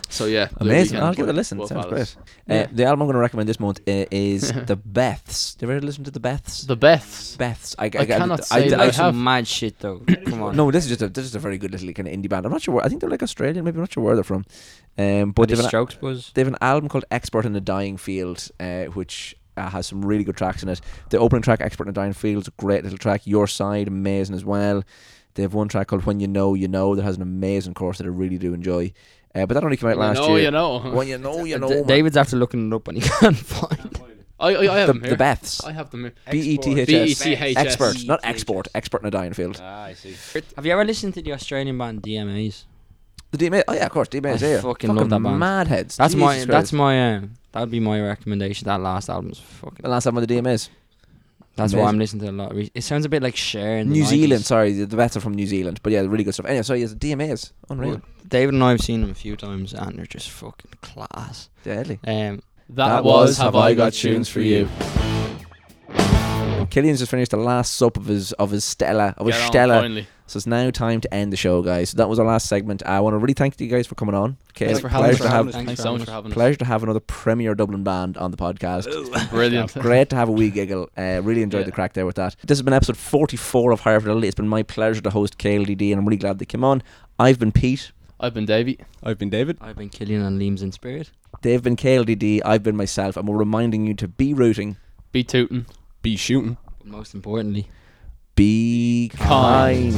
So 0.08 0.26
yeah, 0.26 0.48
Amazing. 0.58 1.00
I'll 1.00 1.12
give 1.14 1.26
it 1.28 1.30
a 1.30 1.34
listen. 1.34 1.58
Wolf 1.58 1.70
Sounds 1.70 1.86
Alice. 1.86 2.14
great. 2.46 2.56
Uh, 2.56 2.60
Yeah. 2.60 2.66
the 2.72 2.84
album 2.84 3.02
I'm 3.02 3.06
going 3.08 3.14
to 3.14 3.20
recommend 3.20 3.48
this 3.48 3.58
month 3.58 3.80
uh, 3.88 4.04
is 4.10 4.52
the 4.66 4.76
Beths. 4.76 5.56
Do 5.58 5.66
you 5.66 5.72
ever 5.72 5.80
listen 5.84 6.04
to 6.04 6.10
the 6.10 6.20
Beths? 6.20 6.66
The 6.66 6.76
Beths. 6.76 7.36
Beths. 7.36 7.74
I, 7.78 7.88
cannot 7.88 8.44
say 8.44 8.66
I, 8.66 8.68
that 8.70 8.78
I, 8.80 8.82
I 8.82 8.86
have. 8.86 8.94
some 8.94 9.24
mad 9.24 9.46
shit 9.48 9.78
though. 9.80 9.98
Come 10.26 10.42
on. 10.42 10.56
no, 10.56 10.70
this 10.70 10.84
is 10.84 10.90
just 10.90 11.02
a 11.02 11.08
this 11.08 11.24
is 11.24 11.34
a 11.34 11.38
very 11.40 11.58
good 11.58 11.72
little 11.72 11.92
kind 11.92 12.06
of 12.08 12.14
indie 12.14 12.28
band. 12.28 12.46
I'm 12.46 12.52
not 12.52 12.62
sure. 12.62 12.74
Where, 12.74 12.84
I 12.84 12.88
think 12.88 13.00
they're 13.00 13.10
like 13.10 13.22
Australian. 13.22 13.64
Maybe 13.64 13.76
I'm 13.76 13.80
not 13.82 13.92
sure 13.92 14.04
where 14.04 14.14
they're 14.14 14.24
from. 14.24 14.44
Um, 14.96 15.32
but 15.32 15.42
But 15.42 15.48
they've 15.48 15.58
the 15.58 15.64
an, 15.64 15.68
Strokes 15.68 16.00
was. 16.00 16.30
they 16.34 16.40
have 16.42 16.48
an 16.48 16.58
album 16.60 16.88
called 16.88 17.04
"Expert 17.10 17.44
in 17.44 17.52
the 17.52 17.60
Dying 17.60 17.96
Field," 17.96 18.48
uh, 18.60 18.84
which 18.84 19.34
uh, 19.56 19.68
has 19.70 19.86
some 19.88 20.04
really 20.04 20.22
good 20.24 20.36
tracks 20.36 20.62
in 20.62 20.68
it. 20.68 20.80
The 21.10 21.18
opening 21.18 21.42
track, 21.42 21.60
"Expert 21.60 21.88
in 21.88 21.94
the 21.94 22.00
Dying 22.00 22.12
Field," 22.12 22.42
is 22.44 22.48
a 22.48 22.52
great 22.52 22.84
little 22.84 22.98
track. 22.98 23.26
"Your 23.26 23.46
Side," 23.48 23.88
amazing 23.88 24.36
as 24.36 24.44
well. 24.44 24.84
They 25.34 25.42
have 25.42 25.54
one 25.54 25.66
track 25.66 25.88
called 25.88 26.04
"When 26.06 26.20
You 26.20 26.28
Know 26.28 26.54
You 26.54 26.68
Know" 26.68 26.94
that 26.94 27.02
has 27.02 27.16
an 27.16 27.22
amazing 27.22 27.74
chorus 27.74 27.98
that 27.98 28.04
I 28.06 28.10
really 28.10 28.38
do 28.38 28.54
enjoy. 28.54 28.92
Uh, 29.34 29.46
but 29.46 29.54
that 29.54 29.64
only 29.64 29.76
came 29.76 29.88
out 29.90 29.96
You 29.96 30.00
last 30.00 30.18
know, 30.18 30.36
year. 30.36 30.44
you 30.44 30.50
know. 30.50 30.78
When 30.92 31.08
you 31.08 31.18
know, 31.18 31.44
you 31.44 31.58
know. 31.62 31.68
D- 31.68 31.82
David's 31.86 32.16
after 32.16 32.36
looking 32.36 32.68
it 32.68 32.74
up 32.74 32.86
and 32.88 33.02
he 33.02 33.08
can't 33.20 33.36
find. 33.36 34.00
I, 34.38 34.48
I, 34.54 34.74
I 34.74 34.78
have 34.80 35.00
the, 35.00 35.08
the 35.10 35.16
Beths. 35.16 35.64
I 35.64 35.72
have 35.72 35.90
them 35.90 36.02
here. 36.02 36.12
B 36.30 36.38
E 36.40 36.58
T 36.58 36.78
H 36.80 36.86
B 36.88 36.96
E 36.96 37.10
S. 37.12 37.18
T 37.20 37.32
H 37.34 37.56
S. 37.56 37.66
Expert, 37.66 38.04
not 38.06 38.20
export. 38.24 38.68
Expert 38.74 39.00
in 39.02 39.06
a 39.08 39.10
dying 39.10 39.32
field. 39.32 39.58
Ah, 39.62 39.84
I 39.84 39.94
see. 39.94 40.14
Have 40.56 40.66
you 40.66 40.72
ever 40.72 40.84
listened 40.84 41.14
to 41.14 41.22
the 41.22 41.32
Australian 41.32 41.78
band 41.78 42.02
DMAs? 42.02 42.64
The 43.30 43.38
DMA. 43.38 43.62
Oh 43.68 43.72
yeah, 43.72 43.86
of 43.86 43.90
course, 43.92 44.08
DMA 44.08 44.34
is 44.34 44.42
I 44.42 44.46
here. 44.46 44.62
fucking 44.62 44.94
love 44.94 45.08
that 45.10 45.22
band. 45.22 45.38
Mad 45.38 45.66
heads. 45.68 45.96
That's 45.96 46.14
my. 46.14 46.34
Jesus 46.34 46.48
That's 46.50 46.72
my. 46.72 47.14
Uh, 47.16 47.20
that'd 47.52 47.70
be 47.70 47.80
my 47.80 48.00
recommendation. 48.00 48.66
That 48.66 48.80
last 48.80 49.08
album's 49.08 49.38
fucking. 49.40 49.80
the 49.82 49.88
last 49.88 50.04
time 50.04 50.16
on 50.16 50.24
the 50.24 50.32
DMAs. 50.34 50.68
That's 51.56 51.72
why. 51.74 51.82
I'm 51.84 51.98
listening 51.98 52.24
to 52.26 52.30
a 52.30 52.32
lot. 52.32 52.50
Of 52.50 52.56
Re- 52.56 52.70
It 52.74 52.82
sounds 52.82 53.04
a 53.04 53.08
bit 53.08 53.22
like 53.22 53.36
Cher 53.36 53.78
in 53.78 53.88
the 53.88 53.94
New 53.94 54.04
Zealand. 54.04 54.42
90s. 54.42 54.46
Sorry, 54.46 54.72
the 54.72 54.86
the 54.86 54.96
Beths 54.96 55.20
from 55.20 55.34
New 55.34 55.46
Zealand. 55.46 55.80
But 55.82 55.92
yeah, 55.92 56.00
really 56.00 56.24
good 56.24 56.34
stuff. 56.34 56.46
Anyway, 56.46 56.62
so 56.62 56.74
yes, 56.74 56.94
DMAs. 56.94 57.52
Unreal. 57.70 58.02
David 58.26 58.54
and 58.54 58.64
I 58.64 58.70
have 58.70 58.80
seen 58.80 59.02
them 59.02 59.10
a 59.10 59.14
few 59.14 59.36
times, 59.36 59.72
and 59.72 59.98
they're 59.98 60.06
just 60.06 60.30
fucking 60.30 60.72
class. 60.82 61.50
Deadly. 61.62 61.98
Um, 62.06 62.42
That, 62.70 62.88
That 62.88 63.04
was 63.04 63.28
was 63.30 63.38
Have 63.38 63.54
I 63.54 63.74
Got 63.74 63.92
Tunes 63.92 64.28
for 64.28 64.40
You. 64.40 64.68
Killian's 66.70 66.98
just 67.00 67.10
finished 67.10 67.30
the 67.30 67.36
last 67.36 67.74
sup 67.74 67.96
of 67.96 68.06
his 68.06 68.32
of 68.34 68.50
his 68.50 68.64
Stella 68.64 69.14
of 69.18 69.26
his 69.26 69.34
Get 69.36 69.42
on, 69.44 69.48
Stella. 69.48 69.80
finally. 69.80 70.06
So 70.26 70.38
it's 70.38 70.46
now 70.46 70.70
time 70.70 71.02
to 71.02 71.12
end 71.12 71.32
the 71.34 71.36
show, 71.36 71.60
guys. 71.60 71.90
So 71.90 71.98
that 71.98 72.08
was 72.08 72.18
our 72.18 72.24
last 72.24 72.48
segment. 72.48 72.82
I 72.86 72.98
want 73.00 73.12
to 73.12 73.18
really 73.18 73.34
thank 73.34 73.60
you 73.60 73.66
guys 73.68 73.86
for 73.86 73.94
coming 73.94 74.14
on. 74.14 74.38
Okay, 74.52 74.66
Thanks 74.68 74.80
for 74.80 74.88
having 74.88 75.04
pleasure 75.10 75.24
us. 75.24 75.28
to 75.30 75.36
have 75.36 75.50
Thanks 75.52 75.66
Thanks 75.66 75.82
so 75.82 75.92
much 75.92 76.04
for 76.06 76.10
having 76.12 76.30
us. 76.30 76.34
pleasure 76.34 76.56
to 76.56 76.64
have 76.64 76.82
another 76.82 77.00
premier 77.00 77.54
Dublin 77.54 77.84
band 77.84 78.16
on 78.16 78.30
the 78.30 78.38
podcast. 78.38 78.88
Brilliant. 79.30 79.74
Great 79.80 80.08
to 80.10 80.16
have 80.16 80.30
a 80.30 80.32
wee 80.32 80.48
giggle. 80.48 80.88
Uh, 80.96 81.20
really 81.22 81.42
enjoyed 81.42 81.60
Yeah. 81.60 81.66
the 81.66 81.72
crack 81.72 81.92
there 81.92 82.06
with 82.06 82.16
that. 82.16 82.36
This 82.40 82.56
has 82.56 82.62
been 82.62 82.72
episode 82.72 82.96
44 82.96 83.70
of 83.72 83.80
Higher 83.80 84.00
Fidelity. 84.00 84.26
It's 84.28 84.34
been 84.34 84.48
my 84.48 84.62
pleasure 84.62 85.02
to 85.02 85.10
host 85.10 85.36
KLDD, 85.36 85.90
and 85.92 85.98
I'm 85.98 86.06
really 86.06 86.16
glad 86.16 86.38
they 86.38 86.46
came 86.46 86.64
on. 86.64 86.82
I've 87.18 87.38
been 87.38 87.52
Pete. 87.52 87.92
I've 88.18 88.32
been 88.32 88.46
Davey. 88.46 88.78
I've 89.02 89.18
been 89.18 89.28
David. 89.28 89.58
I've 89.60 89.76
been 89.76 89.90
Killian 89.90 90.22
and 90.22 90.40
Liam's 90.40 90.62
in 90.62 90.72
spirit. 90.72 91.10
They've 91.42 91.62
been 91.62 91.76
KLDD. 91.76 92.40
I've 92.46 92.62
been 92.62 92.76
myself, 92.76 93.18
and 93.18 93.28
we're 93.28 93.36
reminding 93.36 93.86
you 93.86 93.92
to 93.94 94.08
be 94.08 94.32
rooting, 94.32 94.78
Be 95.12 95.22
tootin'. 95.22 95.66
Be 96.04 96.16
shooting. 96.16 96.58
But 96.80 96.86
most 96.86 97.14
importantly, 97.14 97.66
be 98.36 99.10
Kind. 99.14 99.94